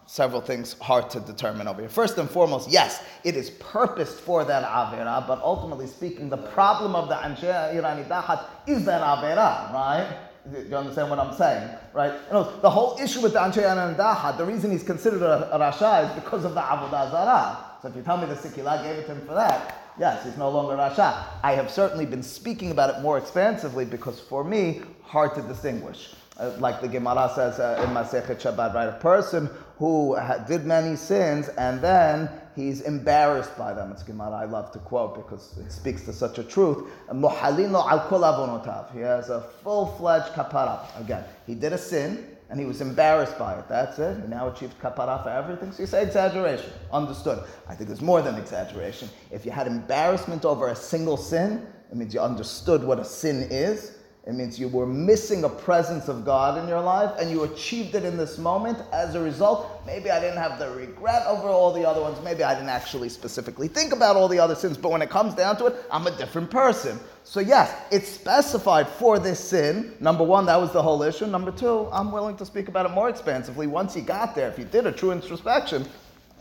Several 0.07 0.41
things 0.41 0.73
hard 0.79 1.09
to 1.11 1.19
determine 1.19 1.67
over 1.67 1.81
here. 1.81 1.89
First 1.89 2.17
and 2.17 2.29
foremost, 2.29 2.69
yes, 2.71 3.03
it 3.23 3.35
is 3.35 3.51
purposed 3.51 4.19
for 4.19 4.43
that 4.45 4.63
avera, 4.63 5.27
but 5.27 5.39
ultimately 5.43 5.85
speaking, 5.85 6.29
the 6.29 6.37
problem 6.37 6.95
of 6.95 7.09
the 7.09 7.15
anshe 7.15 7.43
irani 7.43 8.07
dahat 8.07 8.45
is 8.65 8.85
that 8.85 9.01
avera, 9.01 9.71
right? 9.71 10.27
Do 10.51 10.65
you 10.69 10.75
understand 10.75 11.09
what 11.09 11.19
I'm 11.19 11.35
saying? 11.35 11.69
Right? 11.93 12.13
You 12.27 12.33
know, 12.33 12.59
the 12.61 12.69
whole 12.69 12.97
issue 13.01 13.21
with 13.21 13.33
the 13.33 13.39
Anshe 13.39 13.57
and 13.57 13.97
Dahat, 13.97 14.37
the 14.37 14.45
reason 14.45 14.71
he's 14.71 14.83
considered 14.83 15.21
a, 15.21 15.53
a 15.53 15.59
Rasha 15.59 16.09
is 16.09 16.23
because 16.23 16.45
of 16.45 16.53
the 16.53 16.61
Avodah 16.61 17.11
Zarah. 17.11 17.65
So 17.81 17.89
if 17.89 17.95
you 17.95 18.01
tell 18.01 18.17
me 18.17 18.27
the 18.27 18.35
Sikila 18.35 18.81
gave 18.83 18.99
it 18.99 19.07
to 19.07 19.13
him 19.13 19.27
for 19.27 19.33
that, 19.33 19.93
yes, 19.99 20.23
he's 20.23 20.37
no 20.37 20.49
longer 20.49 20.75
Rasha. 20.75 21.23
I 21.43 21.53
have 21.53 21.69
certainly 21.69 22.05
been 22.05 22.23
speaking 22.23 22.71
about 22.71 22.95
it 22.95 23.01
more 23.01 23.17
expansively 23.17 23.83
because 23.83 24.19
for 24.21 24.43
me, 24.43 24.81
hard 25.03 25.35
to 25.35 25.41
distinguish. 25.41 26.13
Uh, 26.37 26.51
like 26.59 26.81
the 26.81 26.87
Gemara 26.87 27.31
says 27.35 27.59
uh, 27.59 27.83
in 27.83 27.89
Masechet 27.93 28.39
Shabbat, 28.39 28.73
right? 28.73 28.87
A 28.87 28.99
person 28.99 29.49
who 29.77 30.17
did 30.47 30.65
many 30.65 30.95
sins 30.95 31.49
and 31.49 31.79
then 31.81 32.29
he's 32.55 32.81
embarrassed 32.81 33.55
by 33.57 33.73
them. 33.73 33.91
It's 33.91 34.03
Gemara 34.03 34.31
I 34.31 34.45
love 34.45 34.71
to 34.71 34.79
quote 34.79 35.15
because 35.15 35.57
it 35.57 35.71
speaks 35.71 36.03
to 36.05 36.13
such 36.13 36.39
a 36.39 36.43
truth. 36.43 36.87
Muhalino 37.09 37.87
al 37.87 38.07
kol. 38.07 38.87
He 38.93 38.99
has 39.01 39.29
a 39.29 39.41
full-fledged 39.63 40.33
kapara. 40.33 40.79
Again, 40.99 41.23
he 41.45 41.53
did 41.53 41.73
a 41.73 41.77
sin 41.77 42.37
and 42.49 42.59
he 42.59 42.65
was 42.65 42.81
embarrassed 42.81 43.37
by 43.37 43.53
it. 43.59 43.67
That's 43.69 43.99
it. 43.99 44.19
He 44.21 44.27
now 44.27 44.47
achieved 44.49 44.79
kapara 44.81 45.21
for 45.21 45.29
everything. 45.29 45.71
So 45.71 45.83
you 45.83 45.87
say 45.87 46.01
exaggeration. 46.01 46.71
Understood. 46.91 47.43
I 47.67 47.75
think 47.75 47.87
there's 47.89 48.01
more 48.01 48.23
than 48.23 48.35
exaggeration. 48.35 49.09
If 49.29 49.45
you 49.45 49.51
had 49.51 49.67
embarrassment 49.67 50.43
over 50.43 50.69
a 50.69 50.75
single 50.75 51.17
sin, 51.17 51.67
it 51.91 51.95
means 51.95 52.15
you 52.15 52.19
understood 52.19 52.83
what 52.83 52.99
a 52.99 53.05
sin 53.05 53.47
is 53.51 53.96
it 54.27 54.35
means 54.35 54.59
you 54.59 54.67
were 54.67 54.85
missing 54.85 55.45
a 55.45 55.49
presence 55.49 56.09
of 56.09 56.25
God 56.25 56.61
in 56.61 56.67
your 56.67 56.81
life 56.81 57.11
and 57.17 57.31
you 57.31 57.45
achieved 57.45 57.95
it 57.95 58.03
in 58.03 58.17
this 58.17 58.37
moment. 58.37 58.77
As 58.91 59.15
a 59.15 59.21
result, 59.21 59.81
maybe 59.85 60.11
I 60.11 60.19
didn't 60.19 60.37
have 60.37 60.59
the 60.59 60.69
regret 60.71 61.25
over 61.25 61.47
all 61.47 61.71
the 61.71 61.87
other 61.87 62.01
ones. 62.01 62.17
Maybe 62.25 62.43
I 62.43 62.53
didn't 62.53 62.67
actually 62.67 63.07
specifically 63.07 63.69
think 63.69 63.93
about 63.93 64.17
all 64.17 64.27
the 64.27 64.37
other 64.37 64.53
sins. 64.53 64.77
But 64.77 64.91
when 64.91 65.01
it 65.01 65.09
comes 65.09 65.33
down 65.33 65.55
to 65.59 65.67
it, 65.67 65.77
I'm 65.89 66.07
a 66.07 66.11
different 66.11 66.51
person. 66.51 66.99
So, 67.23 67.39
yes, 67.39 67.73
it's 67.89 68.09
specified 68.09 68.89
for 68.89 69.17
this 69.17 69.39
sin. 69.39 69.93
Number 70.01 70.25
one, 70.25 70.45
that 70.47 70.59
was 70.59 70.73
the 70.73 70.83
whole 70.83 71.03
issue. 71.03 71.25
Number 71.25 71.51
two, 71.51 71.87
I'm 71.93 72.11
willing 72.11 72.35
to 72.35 72.45
speak 72.45 72.67
about 72.67 72.85
it 72.85 72.89
more 72.89 73.07
expansively. 73.07 73.65
Once 73.65 73.95
you 73.95 74.01
got 74.01 74.35
there, 74.35 74.49
if 74.49 74.59
you 74.59 74.65
did 74.65 74.87
a 74.87 74.91
true 74.91 75.11
introspection, 75.11 75.87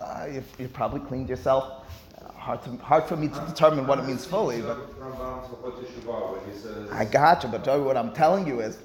uh, 0.00 0.26
you, 0.28 0.42
you 0.58 0.66
probably 0.66 1.00
cleaned 1.06 1.28
yourself 1.28 1.86
hard, 2.46 2.62
to, 2.62 2.76
hard 2.76 3.04
for 3.04 3.16
me 3.16 3.26
to 3.26 3.40
determine 3.48 3.88
what 3.88 3.98
it 3.98 4.04
means 4.04 4.24
fully. 4.24 4.62
But 4.62 4.78
I 6.92 7.04
got 7.04 7.42
you, 7.42 7.48
but 7.48 7.66
what 7.82 7.96
I'm 7.96 8.12
telling 8.12 8.46
you 8.46 8.60
is, 8.60 8.78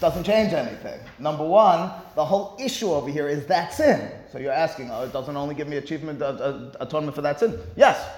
doesn't 0.00 0.22
change 0.22 0.52
anything. 0.52 1.00
Number 1.18 1.44
one, 1.44 1.90
the 2.14 2.24
whole 2.24 2.56
issue 2.60 2.92
over 2.92 3.10
here 3.10 3.28
is 3.28 3.46
that 3.46 3.72
sin. 3.72 4.12
So 4.30 4.38
you're 4.38 4.52
asking, 4.52 4.90
oh, 4.92 5.02
it 5.02 5.12
doesn't 5.12 5.36
only 5.36 5.56
give 5.56 5.66
me 5.66 5.76
achievement, 5.76 6.22
uh, 6.22 6.26
uh, 6.26 6.72
atonement 6.78 7.16
for 7.16 7.22
that 7.22 7.40
sin. 7.40 7.58
Yes, 7.74 8.08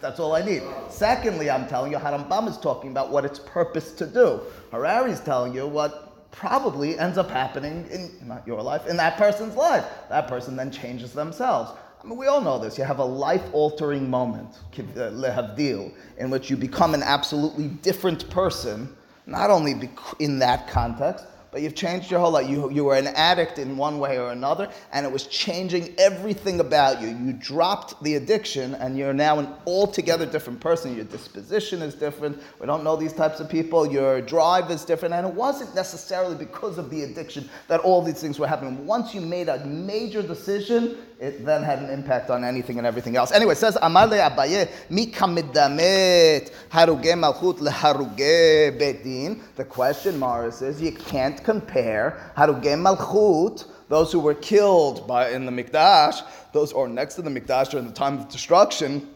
that's 0.00 0.18
all 0.18 0.34
I 0.34 0.44
need. 0.44 0.62
Secondly, 0.88 1.48
I'm 1.48 1.68
telling 1.68 1.92
you, 1.92 1.98
Harambam 1.98 2.48
is 2.48 2.58
talking 2.58 2.90
about 2.90 3.10
what 3.10 3.24
it's 3.24 3.38
purpose 3.38 3.92
to 3.94 4.06
do. 4.06 4.40
Harari 4.72 5.12
is 5.12 5.20
telling 5.20 5.54
you 5.54 5.68
what 5.68 6.30
probably 6.32 6.98
ends 6.98 7.18
up 7.18 7.30
happening 7.30 7.86
in 7.92 8.10
not 8.26 8.44
your 8.44 8.60
life, 8.60 8.88
in 8.88 8.96
that 8.96 9.16
person's 9.16 9.54
life. 9.54 9.84
That 10.08 10.26
person 10.26 10.56
then 10.56 10.72
changes 10.72 11.12
themselves. 11.12 11.70
I 12.02 12.08
mean, 12.08 12.18
we 12.18 12.26
all 12.26 12.40
know 12.40 12.58
this. 12.58 12.76
You 12.78 12.84
have 12.84 12.98
a 12.98 13.04
life 13.04 13.44
altering 13.52 14.10
moment, 14.10 14.48
uh, 14.76 14.82
lehavdil, 15.12 15.92
in 16.18 16.30
which 16.30 16.50
you 16.50 16.56
become 16.56 16.94
an 16.94 17.02
absolutely 17.02 17.68
different 17.68 18.28
person, 18.28 18.96
not 19.26 19.50
only 19.50 19.88
in 20.18 20.40
that 20.40 20.66
context, 20.66 21.26
but 21.52 21.60
you've 21.60 21.74
changed 21.74 22.10
your 22.10 22.18
whole 22.18 22.30
life. 22.30 22.48
You, 22.48 22.70
you 22.70 22.82
were 22.84 22.96
an 22.96 23.08
addict 23.08 23.58
in 23.58 23.76
one 23.76 23.98
way 23.98 24.18
or 24.18 24.32
another, 24.32 24.70
and 24.90 25.04
it 25.04 25.12
was 25.12 25.26
changing 25.26 25.94
everything 25.98 26.60
about 26.60 27.02
you. 27.02 27.08
You 27.08 27.34
dropped 27.34 28.02
the 28.02 28.14
addiction, 28.14 28.74
and 28.76 28.96
you're 28.96 29.12
now 29.12 29.38
an 29.38 29.48
altogether 29.66 30.24
different 30.24 30.60
person. 30.60 30.96
Your 30.96 31.04
disposition 31.04 31.82
is 31.82 31.94
different. 31.94 32.42
We 32.58 32.66
don't 32.66 32.82
know 32.82 32.96
these 32.96 33.12
types 33.12 33.38
of 33.38 33.50
people. 33.50 33.86
Your 33.86 34.22
drive 34.22 34.70
is 34.70 34.82
different, 34.84 35.14
and 35.14 35.26
it 35.26 35.34
wasn't 35.34 35.74
necessarily 35.74 36.34
because 36.34 36.78
of 36.78 36.88
the 36.88 37.02
addiction 37.02 37.48
that 37.68 37.80
all 37.80 38.00
these 38.00 38.20
things 38.20 38.38
were 38.38 38.46
happening. 38.46 38.86
Once 38.86 39.14
you 39.14 39.20
made 39.20 39.50
a 39.50 39.62
major 39.66 40.22
decision, 40.22 40.96
it 41.22 41.46
then 41.46 41.62
had 41.62 41.78
an 41.78 41.88
impact 41.88 42.30
on 42.30 42.42
anything 42.42 42.78
and 42.78 42.86
everything 42.86 43.14
else. 43.14 43.30
Anyway, 43.30 43.52
it 43.52 43.58
says, 43.58 43.78
Amar 43.80 44.08
le 44.08 44.16
Abaye, 44.16 44.68
mi 44.90 45.06
kamidamet 45.06 46.50
haruge 46.68 47.12
malchut 47.14 47.58
leharuge 47.58 48.76
bedin. 48.76 49.40
The 49.54 49.64
question, 49.64 50.18
Morris, 50.18 50.62
is 50.62 50.82
you 50.82 50.90
can't 50.90 51.42
compare 51.44 52.32
haruge 52.36 52.74
malchut, 52.74 53.66
those 53.88 54.10
who 54.10 54.18
were 54.18 54.34
killed 54.34 55.06
by 55.06 55.30
in 55.30 55.46
the 55.46 55.52
Mikdash, 55.52 56.24
those 56.52 56.72
or 56.72 56.88
next 56.88 57.14
to 57.14 57.22
the 57.22 57.30
Mikdash 57.30 57.70
during 57.70 57.86
the 57.86 57.94
time 57.94 58.18
of 58.18 58.28
destruction, 58.28 59.08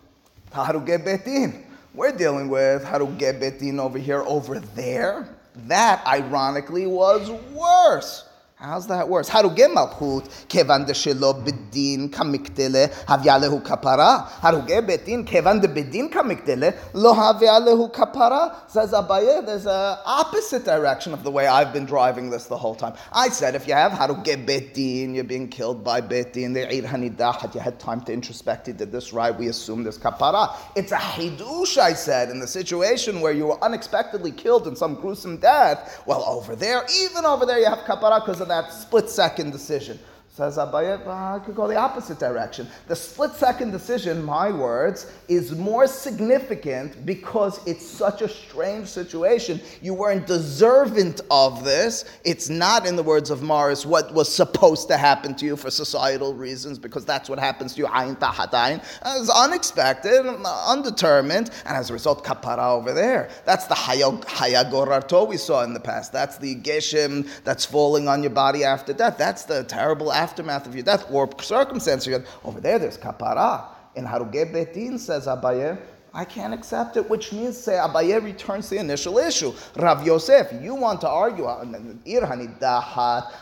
haruge 0.52 1.04
bedin. 1.04 1.64
We're 1.92 2.16
dealing 2.16 2.48
with 2.48 2.84
haruge 2.84 3.40
bedin 3.40 3.80
over 3.80 3.98
here, 3.98 4.22
over 4.22 4.60
there. 4.60 5.28
That, 5.66 6.06
ironically, 6.06 6.86
was 6.86 7.30
worse. 7.52 8.25
How's 8.58 8.86
that 8.86 9.06
worse? 9.06 9.28
Harugim 9.28 9.74
malchut 9.74 10.48
kevan 10.48 10.86
de 10.86 10.94
shelo 10.94 11.44
bedin 11.44 12.08
kamiktele 12.08 12.90
havyalehu 13.04 13.62
kapara. 13.62 14.26
Harugim 14.40 14.88
bedin 14.88 15.26
kevan 15.26 15.60
de 15.60 15.68
bedin 15.68 16.10
kamiktele 16.10 16.74
lo 16.94 17.12
havyalehu 17.12 17.92
kapara. 17.92 18.54
Says 18.70 18.92
Abaye, 18.92 19.44
there's 19.44 19.66
a 19.66 20.00
opposite 20.06 20.64
direction 20.64 21.12
of 21.12 21.22
the 21.22 21.30
way 21.30 21.46
I've 21.46 21.74
been 21.74 21.84
driving 21.84 22.30
this 22.30 22.46
the 22.46 22.56
whole 22.56 22.74
time. 22.74 22.94
I 23.12 23.28
said 23.28 23.54
if 23.54 23.68
you 23.68 23.74
have 23.74 23.92
harugim 23.92 24.46
bedin, 24.46 25.14
you're 25.14 25.24
being 25.24 25.48
killed 25.48 25.84
by 25.84 26.00
bedin. 26.00 26.54
The 26.54 26.66
eid 26.66 26.84
hanidahat, 26.84 27.54
you 27.54 27.60
had 27.60 27.78
time 27.78 28.00
to 28.06 28.12
introspect. 28.14 28.68
You 28.68 28.72
did 28.72 28.90
this 28.90 29.12
right. 29.12 29.38
We 29.38 29.48
assume 29.48 29.82
there's 29.82 29.98
kapara. 29.98 30.56
It's 30.74 30.92
a 30.92 30.96
hidush, 30.96 31.76
I 31.76 31.92
said, 31.92 32.30
in 32.30 32.40
the 32.40 32.46
situation 32.46 33.20
where 33.20 33.32
you 33.32 33.48
were 33.48 33.62
unexpectedly 33.62 34.32
killed 34.32 34.66
in 34.66 34.76
some 34.76 34.94
gruesome 34.94 35.36
death. 35.36 36.02
Well, 36.06 36.24
over 36.24 36.56
there, 36.56 36.86
even 37.02 37.26
over 37.26 37.44
there, 37.44 37.58
you 37.58 37.66
have 37.66 37.80
kapara 37.80 38.24
because 38.24 38.45
that 38.48 38.72
split 38.72 39.08
second 39.10 39.50
decision. 39.52 39.98
Says 40.36 40.58
Abaye, 40.58 41.02
well, 41.06 41.34
I 41.36 41.38
could 41.38 41.56
go 41.56 41.66
the 41.66 41.76
opposite 41.76 42.18
direction. 42.18 42.68
The 42.88 42.94
split 42.94 43.32
second 43.32 43.70
decision, 43.70 44.22
my 44.22 44.52
words, 44.52 45.10
is 45.28 45.52
more 45.52 45.86
significant 45.86 47.06
because 47.06 47.66
it's 47.66 47.86
such 47.86 48.20
a 48.20 48.28
strange 48.28 48.86
situation. 48.86 49.62
You 49.80 49.94
weren't 49.94 50.26
deserving 50.26 51.14
of 51.30 51.64
this. 51.64 52.04
It's 52.22 52.50
not, 52.50 52.84
in 52.86 52.96
the 52.96 53.02
words 53.02 53.30
of 53.30 53.42
Morris, 53.42 53.86
what 53.86 54.12
was 54.12 54.30
supposed 54.30 54.88
to 54.88 54.98
happen 54.98 55.34
to 55.36 55.46
you 55.46 55.56
for 55.56 55.70
societal 55.70 56.34
reasons, 56.34 56.78
because 56.78 57.06
that's 57.06 57.30
what 57.30 57.38
happens 57.38 57.72
to 57.72 57.80
you. 57.80 57.88
It's 57.94 59.30
unexpected, 59.30 60.26
undetermined, 60.66 61.50
and 61.64 61.76
as 61.78 61.88
a 61.88 61.94
result, 61.94 62.22
kapara 62.26 62.72
over 62.76 62.92
there. 62.92 63.30
That's 63.46 63.66
the 63.68 63.74
hayagorarto 63.74 65.26
we 65.26 65.38
saw 65.38 65.62
in 65.62 65.72
the 65.72 65.80
past. 65.80 66.12
That's 66.12 66.36
the 66.36 66.56
geshem 66.56 67.26
that's 67.42 67.64
falling 67.64 68.06
on 68.06 68.22
your 68.22 68.32
body 68.32 68.64
after 68.64 68.92
death. 68.92 69.16
That's 69.16 69.44
the 69.44 69.64
terrible 69.64 70.12
aftermath 70.26 70.66
of 70.66 70.74
your 70.74 70.82
death 70.84 71.06
or 71.10 71.30
circumstance. 71.40 72.06
of 72.06 72.10
your 72.12 72.24
Over 72.44 72.60
there, 72.60 72.78
there's 72.80 72.98
kapara. 72.98 73.64
In 73.94 74.04
Haruge 74.04 74.52
Betin, 74.52 74.98
says 74.98 75.26
Abaye, 75.26 75.78
I 76.16 76.24
can't 76.24 76.54
accept 76.54 76.96
it, 76.96 77.10
which 77.10 77.30
means 77.30 77.58
say 77.58 77.74
Abaye 77.74 78.24
returns 78.24 78.70
the 78.70 78.78
initial 78.78 79.18
issue. 79.18 79.52
Rav 79.76 80.06
Yosef, 80.06 80.50
you 80.62 80.74
want 80.74 81.02
to 81.02 81.08
argue 81.08 81.44
uh, 81.44 81.62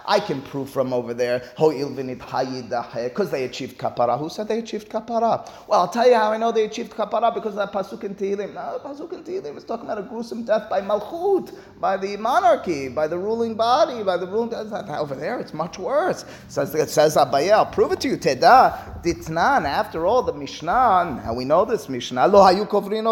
I 0.07 0.21
can 0.21 0.43
prove 0.43 0.69
from 0.71 0.93
over 0.93 1.15
there 1.15 1.45
because 1.57 3.31
they 3.31 3.45
achieved 3.45 3.79
kapara. 3.79 4.19
Who 4.19 4.29
said 4.29 4.49
they 4.49 4.59
achieved 4.59 4.89
kapara? 4.89 5.49
Well, 5.69 5.83
I'll 5.83 5.89
tell 5.89 6.09
you 6.09 6.17
how 6.17 6.33
I 6.33 6.37
know 6.37 6.51
they 6.51 6.65
achieved 6.65 6.91
kapara 6.95 7.33
because 7.33 7.55
that 7.55 7.73
pasuk 7.73 8.03
in 8.03 8.17
Tehillim. 8.17 8.55
No, 8.55 8.81
pasuk 8.85 9.13
in 9.13 9.23
Tehillim 9.23 9.57
is 9.57 9.63
talking 9.63 9.85
about 9.85 9.99
a 9.99 10.03
gruesome 10.03 10.43
death 10.43 10.69
by 10.69 10.81
malchut, 10.81 11.55
by 11.81 11.97
the 11.97 12.17
monarchy, 12.17 12.89
by 12.89 13.07
the 13.07 13.17
ruling 13.17 13.55
body, 13.55 14.03
by 14.03 14.17
the 14.17 14.27
ruling. 14.27 14.53
Over 14.53 15.15
there, 15.15 15.39
it's 15.39 15.55
much 15.55 15.79
worse. 15.79 16.25
It 16.25 16.29
says 16.49 16.75
it 16.75 16.91
says 16.91 17.15
Abaye. 17.15 17.53
I'll 17.53 17.67
prove 17.67 17.93
it 17.93 18.01
to 18.01 18.09
you. 18.09 18.17
Teda 18.17 19.01
ditnan. 19.05 19.65
After 19.65 20.07
all, 20.07 20.25
the 20.25 20.33
Mishnah. 20.33 21.23
Now 21.25 21.35
we 21.35 21.45
know 21.45 21.65
this 21.65 21.89
Mishnah. 21.89 22.27
Lo 22.64 22.64
hayu 22.64 22.66
קוברין 22.66 23.08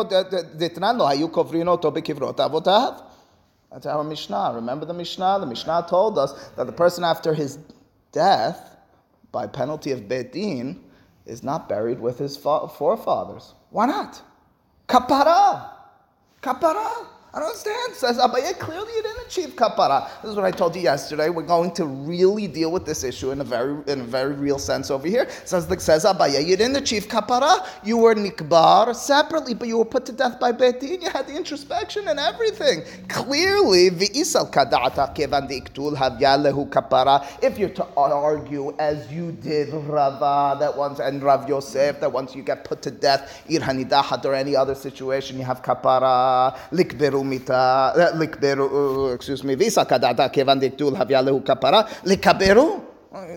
דתנן 0.56 0.98
לו, 0.98 1.08
היו 1.08 1.30
קוברין 1.30 1.68
אותו 1.68 1.92
בקברות 1.92 2.40
אבותיו. 2.40 2.94
That's 3.72 3.86
our 3.86 4.04
Mishnah. 4.04 4.54
Remember 4.56 4.86
the 4.86 4.94
Mishnah? 4.94 5.40
The 5.42 5.46
Mishnah 5.46 5.86
told 5.90 6.18
us 6.18 6.32
that 6.56 6.66
the 6.66 6.72
person 6.72 7.04
after 7.04 7.34
his 7.34 7.60
death, 8.14 8.78
by 9.34 9.46
penalty 9.46 9.92
of 9.92 10.08
Beit 10.08 10.32
Din, 10.32 10.82
is 11.26 11.44
not 11.44 11.68
buried 11.68 12.00
with 12.00 12.18
his 12.18 12.38
forefathers. 12.38 13.54
Why 13.72 13.86
not? 13.88 14.22
Kapara! 14.88 15.72
Kapara! 16.42 16.90
I 17.35 17.39
don't 17.39 17.49
understand. 17.49 17.95
Says 17.95 18.19
Abaye, 18.19 18.59
clearly 18.59 18.93
you 18.95 19.03
didn't 19.03 19.27
achieve 19.27 19.57
kapara. 19.57 20.07
This 20.21 20.33
is 20.33 20.37
what 20.37 20.45
I 20.45 20.51
told 20.51 20.77
you 20.77 20.83
yesterday. 20.83 21.31
We're 21.31 21.43
going 21.43 21.73
to 21.73 21.87
really 21.87 22.47
deal 22.47 22.71
with 22.71 22.85
this 22.85 23.05
issue 23.05 23.31
in 23.31 23.41
a 23.41 23.45
very, 23.45 23.75
in 23.87 24.01
a 24.01 24.05
very 24.05 24.35
real 24.35 24.59
sense 24.59 24.91
over 24.91 25.09
here. 25.09 25.27
Says 25.47 25.67
says 25.83 26.05
Abaye, 26.05 26.45
you 26.45 26.59
didn't 26.59 26.77
achieve 26.77 27.07
kapara. 27.07 27.67
You 27.83 27.97
were 27.97 28.15
nikbar 28.15 28.95
separately, 28.95 29.55
but 29.55 29.67
you 29.67 29.79
were 29.79 29.87
put 29.87 30.05
to 30.07 30.13
death 30.13 30.39
by 30.39 30.53
Betin. 30.53 31.01
You 31.01 31.09
had 31.09 31.27
the 31.27 31.35
introspection 31.35 32.07
and 32.09 32.21
everything. 32.21 32.83
Clearly, 33.09 33.89
v'isal 33.89 34.53
kadata 34.53 35.15
kevan 35.15 35.49
iktul 35.49 35.97
havyalehu 35.97 36.69
kapara. 36.69 37.27
If 37.43 37.59
you're 37.59 37.71
to 37.71 37.87
argue 37.97 38.77
as 38.79 39.11
you 39.11 39.33
did 39.33 39.73
Rava 39.73 40.59
that 40.61 40.77
once 40.77 40.99
and 40.99 41.23
Rav 41.23 41.49
Yosef 41.49 41.99
that 42.01 42.13
once 42.13 42.37
you 42.37 42.43
get 42.43 42.65
put 42.65 42.83
to 42.83 42.91
death, 42.91 43.43
irhanidahat 43.49 44.23
or 44.27 44.35
any 44.35 44.55
other 44.55 44.75
situation, 44.75 45.39
you 45.39 45.45
have 45.45 45.63
kapara 45.63 46.55
likberu 46.71 47.22
mita, 47.25 47.93
eh, 47.97 48.17
likberu, 48.17 49.11
eh, 49.11 49.15
excuse 49.15 49.45
me, 49.45 49.55
visa 49.55 49.85
kadata 49.85 50.33
kevan 50.33 50.61
diktul 50.61 50.97
havyalehu 50.97 51.43
kapara, 51.45 51.89
likaberu. 52.05 52.81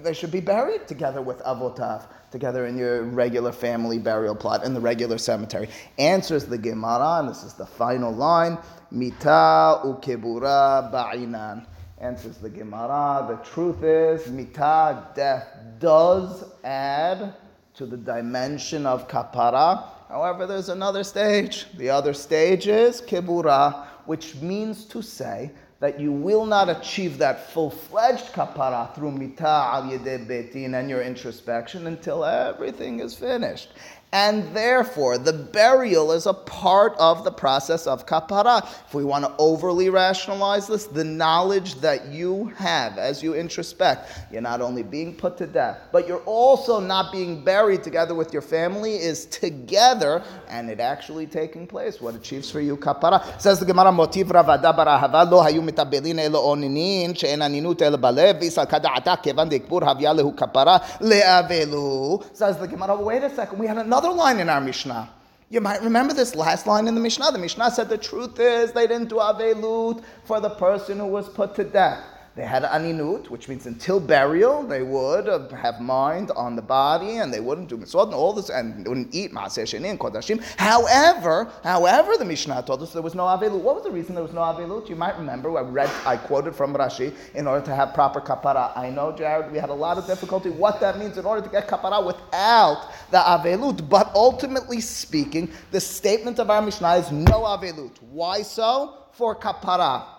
They 0.04 0.14
should 0.14 0.32
be 0.32 0.40
buried 0.40 0.88
together 0.88 1.22
with 1.22 1.40
avotav, 1.40 2.04
together 2.32 2.66
in 2.66 2.78
your 2.78 3.04
regular 3.04 3.52
family 3.52 4.00
burial 4.00 4.34
plot, 4.34 4.64
in 4.64 4.74
the 4.74 4.80
regular 4.80 5.18
cemetery. 5.18 5.68
Answers 6.00 6.46
the 6.46 6.58
Gemara, 6.58 7.20
and 7.20 7.30
this 7.30 7.44
is 7.44 7.54
the 7.54 7.66
final 7.66 8.14
line, 8.14 8.58
mita 8.90 9.82
ukebura 9.84 10.90
ba'inan. 10.94 11.66
Answers 12.00 12.38
the 12.38 12.50
Gemara, 12.50 13.26
the 13.28 13.36
truth 13.50 13.84
is, 13.84 14.28
mita, 14.32 15.04
death, 15.14 15.48
does 15.80 16.46
add 16.64 17.34
to 17.74 17.86
the 17.86 17.98
dimension 17.98 18.86
of 18.86 19.10
kapara, 19.10 19.84
However, 20.16 20.48
there's 20.48 20.70
another 20.70 21.04
stage. 21.04 21.66
The 21.76 21.90
other 21.90 22.14
stage 22.14 22.68
is 22.70 23.02
kibura, 23.02 23.86
which 24.06 24.36
means 24.36 24.86
to 24.86 25.02
say 25.02 25.52
that 25.82 26.00
you 26.00 26.14
will 26.14 26.46
not 26.46 26.70
achieve 26.70 27.18
that 27.18 27.50
full-fledged 27.50 28.32
kapara 28.32 28.96
through 28.96 29.12
mita 29.12 29.46
al 29.46 29.84
yedeh 29.84 30.26
betin 30.26 30.80
and 30.80 30.90
your 30.90 31.02
introspection 31.02 31.88
until 31.88 32.24
everything 32.24 33.02
is 33.02 33.14
finished 33.14 33.72
and 34.16 34.56
therefore 34.56 35.18
the 35.18 35.34
burial 35.34 36.14
is 36.14 36.26
a 36.26 36.34
part 36.34 36.96
of 36.98 37.26
the 37.26 37.32
process 37.32 37.86
of 37.86 38.06
kapara. 38.06 38.66
If 38.88 38.94
we 38.94 39.04
want 39.04 39.26
to 39.26 39.36
overly 39.38 39.90
rationalize 39.90 40.68
this, 40.68 40.86
the 40.86 41.04
knowledge 41.04 41.76
that 41.82 42.08
you 42.08 42.46
have 42.56 42.98
as 42.98 43.22
you 43.22 43.34
introspect, 43.34 44.08
you're 44.32 44.42
not 44.42 44.62
only 44.62 44.84
being 44.84 45.14
put 45.14 45.36
to 45.40 45.48
death, 45.48 45.82
but 45.92 46.08
you're 46.08 46.24
also 46.24 46.80
not 46.80 47.12
being 47.12 47.44
buried 47.44 47.84
together 47.84 48.16
with 48.16 48.32
your 48.32 48.42
family, 48.42 48.96
is 48.96 49.26
together, 49.26 50.24
and 50.48 50.70
it 50.70 50.80
actually 50.80 51.28
taking 51.28 51.68
place. 51.68 52.00
What 52.00 52.16
achieves 52.16 52.50
for 52.50 52.62
you 52.62 52.78
kapara? 52.78 53.42
Says 53.42 53.60
the 53.60 53.66
Gemara, 53.66 53.92
motiv 53.92 54.28
ravada 54.28 54.74
barahava 54.74 55.30
lo 55.30 55.44
hayu 55.44 55.60
mitabelin 55.60 56.20
elo 56.20 56.56
oninin 56.56 57.20
she'en 57.20 57.40
aninut 57.40 57.82
el 57.82 57.98
balev 57.98 58.40
v'isal 58.40 58.66
kada'ata 58.66 59.22
kevan 59.22 59.50
dekbur 59.50 59.82
havya 59.82 60.18
lehu 60.18 60.34
kapara 60.34 60.80
le'avelu. 61.02 62.34
Says 62.34 62.58
the 62.58 62.68
Gemara, 62.68 62.96
wait 62.96 63.22
a 63.22 63.30
second, 63.30 63.60
we 63.60 63.68
had 63.68 63.78
another 63.78 64.05
line 64.14 64.40
in 64.40 64.50
our 64.50 64.62
Mishnah. 64.62 65.10
You 65.50 65.62
might 65.62 65.82
remember 65.82 66.14
this 66.14 66.36
last 66.36 66.68
line 66.68 66.88
in 66.88 66.96
the 66.96 67.02
Mishnah. 67.02 67.32
The 67.32 67.38
Mishnah 67.38 67.72
said 67.72 67.88
the 67.88 67.98
truth 67.98 68.40
is 68.40 68.72
they 68.72 68.88
didn't 68.88 69.10
do 69.10 69.16
Avelut 69.16 70.04
for 70.24 70.40
the 70.40 70.50
person 70.50 71.00
who 71.00 71.08
was 71.08 71.30
put 71.30 71.56
to 71.56 71.64
death. 71.64 72.04
They 72.36 72.44
had 72.44 72.64
aninut, 72.64 73.30
which 73.30 73.48
means 73.48 73.66
until 73.66 74.02
burial, 74.02 74.64
they 74.64 74.84
would 74.84 75.28
have 75.54 75.80
mind 75.80 76.32
on 76.32 76.58
the 76.58 76.62
body 76.62 77.18
and 77.18 77.34
they 77.34 77.40
wouldn't 77.40 77.70
do 77.70 77.78
mitzvot 77.78 78.08
and 78.08 78.14
all 78.14 78.34
this 78.34 78.50
and 78.50 78.86
wouldn't 78.86 79.16
eat 79.16 79.32
maaseh 79.32 79.74
and 79.74 79.98
kodashim. 79.98 80.44
However, 80.58 81.50
however, 81.64 82.18
the 82.18 82.26
Mishnah 82.26 82.64
told 82.64 82.82
us 82.82 82.92
there 82.92 83.02
was 83.02 83.16
no 83.16 83.24
avelut. 83.24 83.62
What 83.62 83.76
was 83.76 83.86
the 83.86 83.92
reason 83.92 84.16
there 84.16 84.24
was 84.24 84.34
no 84.34 84.42
avelut? 84.42 84.90
You 84.90 84.98
might 84.98 85.18
remember 85.18 85.58
I 85.58 85.62
read, 85.62 85.90
I 86.06 86.18
quoted 86.18 86.54
from 86.56 86.74
Rashi 86.74 87.14
in 87.36 87.48
order 87.48 87.66
to 87.68 87.74
have 87.74 87.94
proper 87.94 88.20
kapara. 88.20 88.78
I 88.78 88.90
know, 88.90 89.14
Jared, 89.14 89.50
we 89.54 89.58
had 89.58 89.70
a 89.70 89.74
lot 89.74 89.98
of 89.98 90.06
difficulty 90.06 90.50
what 90.50 90.82
that 90.82 91.00
means 91.00 91.18
in 91.18 91.26
order 91.26 91.42
to 91.42 91.50
get 91.50 91.70
kapara 91.70 92.06
without 92.06 92.92
the 93.12 93.20
avelut. 93.20 93.88
But 93.88 94.12
ultimately 94.14 94.82
speaking, 94.82 95.50
the 95.72 95.80
statement 95.80 96.40
of 96.40 96.50
our 96.50 96.62
Mishnah 96.62 96.96
is 96.96 97.12
no 97.14 97.44
avelut. 97.44 97.94
Why 98.02 98.42
so? 98.42 99.04
For 99.14 99.40
kapara. 99.40 100.15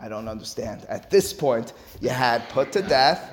I 0.00 0.08
don't 0.08 0.28
understand. 0.28 0.86
At 0.88 1.10
this 1.10 1.32
point, 1.32 1.72
you 2.00 2.08
had 2.08 2.48
put 2.50 2.72
to 2.72 2.82
death 2.82 3.32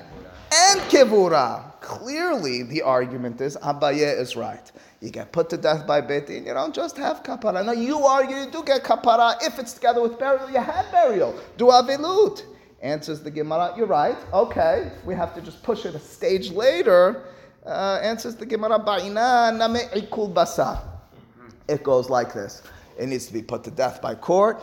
and 0.52 0.80
kivura. 0.82 1.80
Clearly, 1.80 2.62
the 2.62 2.82
argument 2.82 3.40
is 3.40 3.56
Abaye 3.58 4.18
is 4.18 4.36
right. 4.36 4.70
You 5.00 5.10
get 5.10 5.30
put 5.30 5.50
to 5.50 5.56
death 5.56 5.86
by 5.86 6.00
Beti, 6.00 6.38
and 6.38 6.46
you 6.46 6.54
don't 6.54 6.74
just 6.74 6.96
have 6.96 7.22
kapara. 7.22 7.64
No, 7.64 7.72
you 7.72 7.98
argue 7.98 8.36
you 8.36 8.50
do 8.50 8.64
get 8.64 8.82
kapara 8.82 9.36
if 9.42 9.58
it's 9.58 9.74
together 9.74 10.02
with 10.02 10.18
burial. 10.18 10.50
You 10.50 10.60
had 10.60 10.90
burial. 10.90 11.38
Do 11.58 11.66
avilut. 11.66 12.42
Answers 12.82 13.20
the 13.20 13.30
Gemara, 13.30 13.74
you're 13.76 13.86
right. 13.86 14.16
Okay, 14.32 14.90
we 15.04 15.14
have 15.14 15.34
to 15.34 15.40
just 15.40 15.62
push 15.62 15.84
it 15.86 15.94
a 15.94 15.98
stage 15.98 16.50
later. 16.50 17.24
Uh, 17.64 17.98
answers 18.02 18.36
the 18.36 18.46
Gemara, 18.46 18.78
ba'ina 18.78 19.56
name 19.56 19.88
ikul 19.90 20.32
basa. 20.32 20.80
It 21.68 21.82
goes 21.82 22.10
like 22.10 22.32
this. 22.32 22.62
It 22.98 23.06
needs 23.08 23.26
to 23.26 23.32
be 23.32 23.42
put 23.42 23.64
to 23.64 23.70
death 23.70 24.00
by 24.00 24.14
court, 24.14 24.62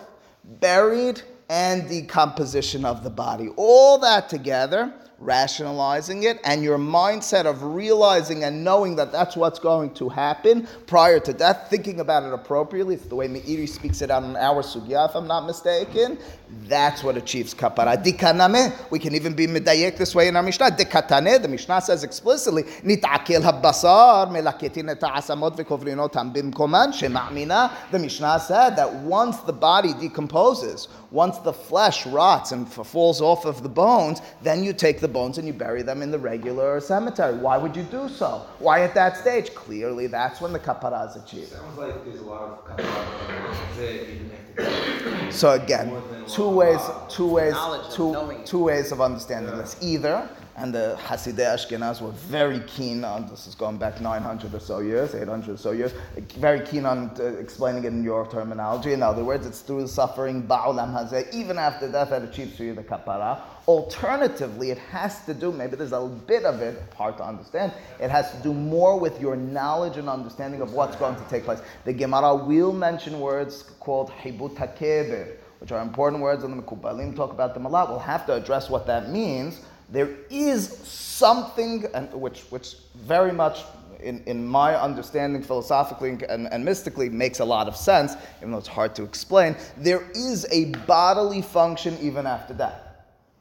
buried, 0.60 1.22
and 1.50 1.88
decomposition 1.88 2.86
of 2.86 3.04
the 3.04 3.10
body. 3.10 3.50
All 3.56 3.98
that 4.00 4.30
together 4.30 4.94
rationalizing 5.24 6.24
it, 6.24 6.40
and 6.44 6.64
your 6.64 6.78
mindset 6.78 7.46
of 7.46 7.64
realizing 7.64 8.44
and 8.44 8.64
knowing 8.64 8.96
that 8.96 9.12
that's 9.12 9.36
what's 9.36 9.60
going 9.60 9.94
to 9.94 10.10
happen 10.10 10.68
prior 10.86 11.20
to 11.20 11.34
death, 11.34 11.68
thinking 11.70 12.00
about 12.00 12.24
it 12.24 12.34
appropriately. 12.34 12.96
It's 12.96 13.06
the 13.06 13.16
way 13.16 13.28
Meiri 13.28 13.68
speaks 13.68 14.02
it 14.02 14.12
out 14.12 14.24
in 14.24 14.36
our 14.36 14.62
sugya, 14.62 15.10
if 15.10 15.16
I'm 15.16 15.28
not 15.28 15.46
mistaken. 15.46 16.18
That's 16.66 17.04
what 17.04 17.18
achieves 17.18 17.54
kapara. 17.54 18.04
Dikaname, 18.04 18.92
we 18.92 19.00
can 19.00 19.16
even 19.16 19.34
be 19.34 19.48
medayek 19.48 19.98
this 19.98 20.14
way 20.14 20.28
in 20.28 20.36
our 20.36 20.44
Mishnah. 20.44 20.72
Dikatane, 20.72 21.42
the 21.42 21.48
Mishnah 21.48 21.82
says 21.82 22.04
explicitly, 22.04 22.64
nit'akel 22.64 23.42
habasar 23.42 24.30
melaketin 24.30 24.90
et 24.90 25.00
bimkoman. 26.34 26.92
The 27.92 28.00
Mishnah 28.00 28.40
said 28.40 28.76
that 28.76 28.94
once 28.94 29.38
the 29.38 29.54
body 29.54 29.94
decomposes, 29.94 30.90
once 31.14 31.38
the 31.38 31.54
flesh 31.54 32.08
rots 32.08 32.52
and 32.52 32.68
falls 32.68 33.22
off 33.22 33.46
of 33.46 33.62
the 33.62 33.70
bones, 33.70 34.20
then 34.42 34.64
you 34.64 34.74
take 34.74 35.00
the 35.00 35.08
bones 35.08 35.38
and 35.38 35.46
you 35.46 35.54
bury 35.54 35.84
them 35.84 36.02
in 36.02 36.10
the 36.10 36.18
regular 36.18 36.80
cemetery. 36.80 37.38
Why 37.38 37.56
would 37.56 37.76
you 37.76 37.84
do 37.84 38.10
so? 38.10 38.48
Why 38.58 38.82
at 38.82 38.96
that 38.96 39.16
stage? 39.18 39.54
Clearly, 39.54 40.08
that's 40.08 40.42
when 40.42 40.52
the 40.52 40.60
kapara 40.60 41.08
is 41.08 41.16
achieved. 41.16 41.52
Sounds 41.52 41.78
like 41.78 42.04
there's 42.04 42.20
a 42.20 42.24
lot 42.24 42.42
of 42.42 42.66
kapara 42.66 44.43
So 45.32 45.52
again, 45.52 45.92
two 46.28 46.50
ways, 46.50 46.80
two 47.10 47.28
ways, 47.28 47.56
two, 47.92 48.16
two 48.46 48.64
ways 48.64 48.92
of 48.92 49.02
understanding 49.02 49.58
this. 49.58 49.76
Either, 49.82 50.30
and 50.56 50.74
the 50.74 50.96
Hasidei 51.02 51.56
Ashkenaz 51.56 52.02
were 52.02 52.12
very 52.12 52.60
keen 52.68 53.04
on, 53.04 53.28
this 53.28 53.48
is 53.48 53.56
going 53.56 53.78
back 53.78 54.00
900 54.00 54.54
or 54.54 54.60
so 54.60 54.80
years, 54.80 55.16
800 55.16 55.54
or 55.54 55.58
so 55.58 55.72
years, 55.72 55.94
very 56.38 56.60
keen 56.66 56.86
on 56.86 57.12
uh, 57.20 57.24
explaining 57.24 57.84
it 57.84 57.88
in 57.88 58.04
your 58.04 58.28
terminology. 58.30 58.94
In 58.94 59.02
other 59.02 59.24
words, 59.24 59.48
it's 59.48 59.62
through 59.62 59.88
suffering, 59.88 60.44
Ba'olam 60.44 60.94
Hazeh, 60.94 61.34
even 61.34 61.58
after 61.58 61.92
death, 61.92 62.12
that 62.12 62.22
achieves 62.22 62.56
for 62.56 62.64
you 62.64 62.76
the 62.76 62.84
kapara. 62.84 63.42
Alternatively, 63.66 64.72
it 64.72 64.78
has 64.78 65.26
to 65.26 65.34
do, 65.34 65.52
maybe 65.52 65.78
there's 65.78 65.94
a 65.94 66.02
bit 66.02 66.44
of 66.44 66.62
it, 66.62 66.82
hard 66.98 67.16
to 67.18 67.24
understand, 67.24 67.72
it 68.02 68.12
has 68.12 68.30
to 68.32 68.38
do 68.44 68.54
more 68.54 69.00
with 69.00 69.22
your 69.22 69.38
knowledge 69.38 69.96
and 69.96 70.10
understanding 70.10 70.60
of 70.60 70.74
what's 70.74 70.98
going 70.98 71.16
to 71.16 71.24
take 71.30 71.46
place. 71.46 71.62
The 71.86 71.94
Gemara 71.94 72.36
will 72.36 72.74
mention 72.74 73.22
words 73.22 73.64
called 73.80 74.10
Hibut 74.12 74.58
which 75.60 75.72
are 75.72 75.82
important 75.82 76.22
words, 76.22 76.44
and 76.44 76.52
the 76.52 76.62
Mekubalim 76.62 77.16
talk 77.16 77.32
about 77.32 77.54
them 77.54 77.66
a 77.66 77.70
lot. 77.70 77.88
We'll 77.88 78.00
have 78.00 78.26
to 78.26 78.34
address 78.34 78.70
what 78.70 78.86
that 78.88 79.10
means. 79.10 79.62
There 79.90 80.10
is 80.30 80.68
something, 80.68 81.86
and 81.94 82.12
which, 82.14 82.42
which 82.50 82.76
very 82.96 83.32
much, 83.32 83.62
in, 84.02 84.22
in 84.26 84.46
my 84.46 84.76
understanding 84.76 85.42
philosophically 85.42 86.18
and, 86.28 86.52
and 86.52 86.66
mystically, 86.66 87.08
makes 87.08 87.40
a 87.40 87.46
lot 87.46 87.70
of 87.70 87.78
sense, 87.78 88.16
even 88.40 88.52
though 88.52 88.58
it's 88.58 88.68
hard 88.68 88.94
to 88.96 89.04
explain. 89.04 89.56
There 89.78 90.04
is 90.14 90.46
a 90.52 90.66
bodily 90.86 91.42
function 91.42 91.98
even 92.02 92.28
after 92.28 92.54
that. 92.56 92.83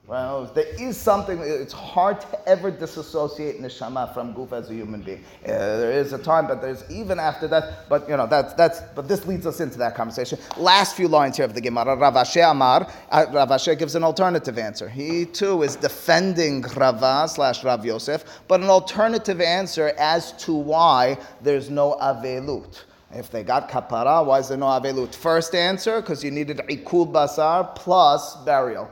Well, 0.09 0.47
there 0.47 0.67
is 0.81 0.97
something, 0.97 1.39
it's 1.39 1.73
hard 1.73 2.21
to 2.23 2.49
ever 2.49 2.73
disassociate 2.73 3.61
neshama 3.63 4.13
from 4.13 4.35
guf 4.35 4.53
as 4.53 4.69
a 4.69 4.75
human 4.75 5.01
being. 5.01 5.25
Uh, 5.45 5.49
there 5.79 5.93
is 5.93 6.13
a 6.13 6.19
time, 6.19 6.49
but 6.49 6.61
there's 6.61 6.83
even 6.91 7.21
after 7.21 7.47
that, 7.49 7.89
but 7.89 8.09
you 8.09 8.17
know, 8.17 8.27
that's, 8.27 8.53
that's, 8.55 8.81
but 8.97 9.07
this 9.07 9.25
leads 9.27 9.47
us 9.47 9.61
into 9.61 9.79
that 9.79 9.95
conversation. 9.95 10.41
Last 10.57 10.97
few 10.97 11.07
lines 11.07 11.37
here 11.37 11.47
of 11.47 11.55
the 11.55 11.61
Gemara, 11.61 11.97
Rav 11.97 12.15
Ashi 12.15 12.43
Amar, 12.51 12.91
uh, 13.11 13.27
Rav 13.33 13.51
Ashi 13.51 13.79
gives 13.79 13.95
an 13.95 14.03
alternative 14.03 14.59
answer. 14.59 14.89
He 14.89 15.25
too 15.25 15.63
is 15.63 15.77
defending 15.77 16.63
Rava 16.63 17.29
slash 17.29 17.63
Rav 17.63 17.85
Yosef, 17.87 18.25
but 18.49 18.61
an 18.61 18.69
alternative 18.69 19.41
answer 19.41 19.95
as 19.99 20.33
to 20.45 20.53
why 20.53 21.17
there's 21.43 21.71
no 21.71 21.97
avelut. 22.03 22.83
If 23.15 23.31
they 23.31 23.45
got 23.45 23.71
kapara, 23.71 24.27
why 24.27 24.41
is 24.41 24.49
there 24.49 24.59
no 24.59 24.67
avelut? 24.67 25.15
First 25.15 25.55
answer, 25.55 26.01
because 26.01 26.25
you 26.25 26.33
needed 26.33 26.59
ikul 26.69 27.13
basar 27.13 27.75
plus 27.77 28.37
burial. 28.45 28.91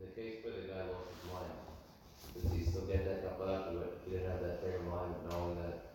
In 0.00 0.06
the 0.06 0.12
case 0.20 0.34
where 0.42 0.54
the 0.54 0.66
guy 0.66 0.80
lost 0.90 1.08
his 1.22 1.32
mind, 1.32 1.52
does 2.42 2.52
he 2.52 2.64
still 2.68 2.82
get 2.86 3.04
that 3.04 3.38
kapara 3.38 3.70
to 3.70 3.78
it? 3.78 3.98
He 4.04 4.10
didn't 4.10 4.28
have 4.32 4.40
that 4.40 4.60
frame 4.60 4.80
of 4.80 4.86
mind 4.86 5.14
of 5.14 5.30
knowing 5.30 5.56
that. 5.62 5.86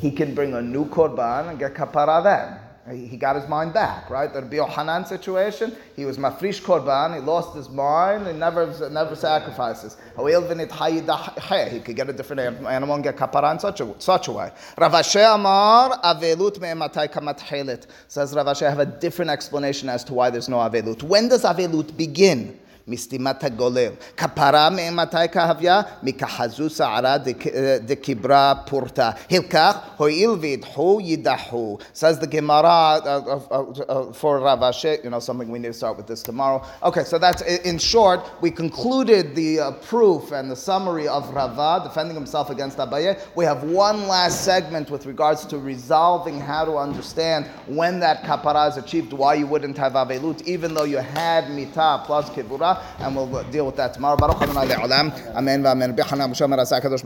He 0.00 0.10
can 0.10 0.34
bring 0.34 0.54
a 0.54 0.62
new 0.62 0.86
korban 0.86 1.48
and 1.50 1.58
get 1.58 1.74
kapara 1.74 2.22
then. 2.22 2.58
He 2.94 3.16
got 3.16 3.34
his 3.34 3.48
mind 3.48 3.72
back, 3.72 4.08
right? 4.10 4.32
There'd 4.32 4.48
be 4.48 4.58
a 4.58 4.64
Hanan 4.64 5.06
situation. 5.06 5.74
He 5.96 6.04
was 6.04 6.18
mafrish 6.18 6.62
korban. 6.62 7.16
He 7.16 7.20
lost 7.20 7.56
his 7.56 7.68
mind. 7.68 8.28
He 8.28 8.32
never 8.32 8.66
never 8.90 9.16
sacrifices. 9.16 9.96
He 10.16 11.80
could 11.80 11.96
get 11.96 12.08
a 12.08 12.12
different 12.12 12.64
animal 12.64 12.94
and 12.94 13.02
get 13.02 13.16
kapara 13.16 13.50
in 13.52 13.58
such 13.58 13.80
a 13.80 13.92
such 13.98 14.28
a 14.28 14.32
way. 14.32 14.52
Rav 14.78 14.92
Ashi 14.92 15.34
Amar 15.34 15.98
avelut 16.00 16.60
me'ematai 16.60 17.08
kamatchelet. 17.12 17.86
Says 18.06 18.32
Rav 18.34 18.46
Ashi, 18.46 18.66
I 18.66 18.70
have 18.70 18.78
a 18.78 18.86
different 18.86 19.32
explanation 19.32 19.88
as 19.88 20.04
to 20.04 20.14
why 20.14 20.30
there's 20.30 20.48
no 20.48 20.58
avelut. 20.58 21.02
When 21.02 21.28
does 21.28 21.42
avelut 21.42 21.96
begin? 21.96 22.60
מסתימת 22.88 23.44
kapara 23.44 23.90
כפרה 24.16 24.70
מאימתי 24.70 25.16
כהביה? 25.32 25.80
מכחזו 26.02 26.70
שערה 26.70 27.16
דקיברה 27.80 28.54
פורתה. 28.66 29.10
הלקח, 29.30 29.76
הואיל 29.96 30.30
וידחו, 30.30 30.98
יידחו. 31.00 31.78
Says 31.92 32.18
the 32.18 32.26
Gemara 32.26 32.62
uh, 32.62 33.00
uh, 33.04 33.40
uh, 33.50 33.82
uh, 33.88 34.12
for 34.12 34.38
Rav 34.40 34.60
Ashi, 34.60 35.02
you 35.02 35.10
know, 35.10 35.18
something 35.18 35.50
we 35.50 35.58
need 35.58 35.68
to 35.68 35.74
start 35.74 35.96
with 35.96 36.06
this 36.06 36.22
tomorrow. 36.22 36.62
Okay, 36.82 37.04
so 37.04 37.18
that's, 37.18 37.42
in 37.42 37.78
short, 37.78 38.20
we 38.40 38.50
concluded 38.50 39.34
the 39.34 39.60
uh, 39.60 39.72
proof 39.72 40.32
and 40.32 40.50
the 40.50 40.56
summary 40.56 41.08
of 41.08 41.28
Rava 41.34 41.80
defending 41.82 42.14
himself 42.14 42.50
against 42.50 42.78
Abaye. 42.78 43.18
We 43.34 43.44
have 43.44 43.64
one 43.64 44.06
last 44.06 44.44
segment 44.44 44.90
with 44.90 45.06
regards 45.06 45.44
to 45.46 45.58
resolving 45.58 46.40
how 46.40 46.64
to 46.64 46.76
understand 46.76 47.46
when 47.66 47.98
that 48.00 48.22
kapara 48.22 48.70
is 48.70 48.76
achieved, 48.76 49.12
why 49.12 49.34
you 49.34 49.46
wouldn't 49.46 49.76
have 49.76 49.92
avelut, 49.92 50.42
even 50.46 50.74
though 50.74 50.84
you 50.84 50.98
had 50.98 51.50
mita 51.50 52.02
plus 52.04 52.30
kiburah 52.30 52.75
and 53.00 53.16
we'll 53.16 53.42
deal 53.50 53.66
with 53.66 53.76
that 53.76 53.94
tomorrow. 53.94 54.16
Baruch. 54.16 54.42
Amen 55.34 55.62
v'amen. 55.62 55.96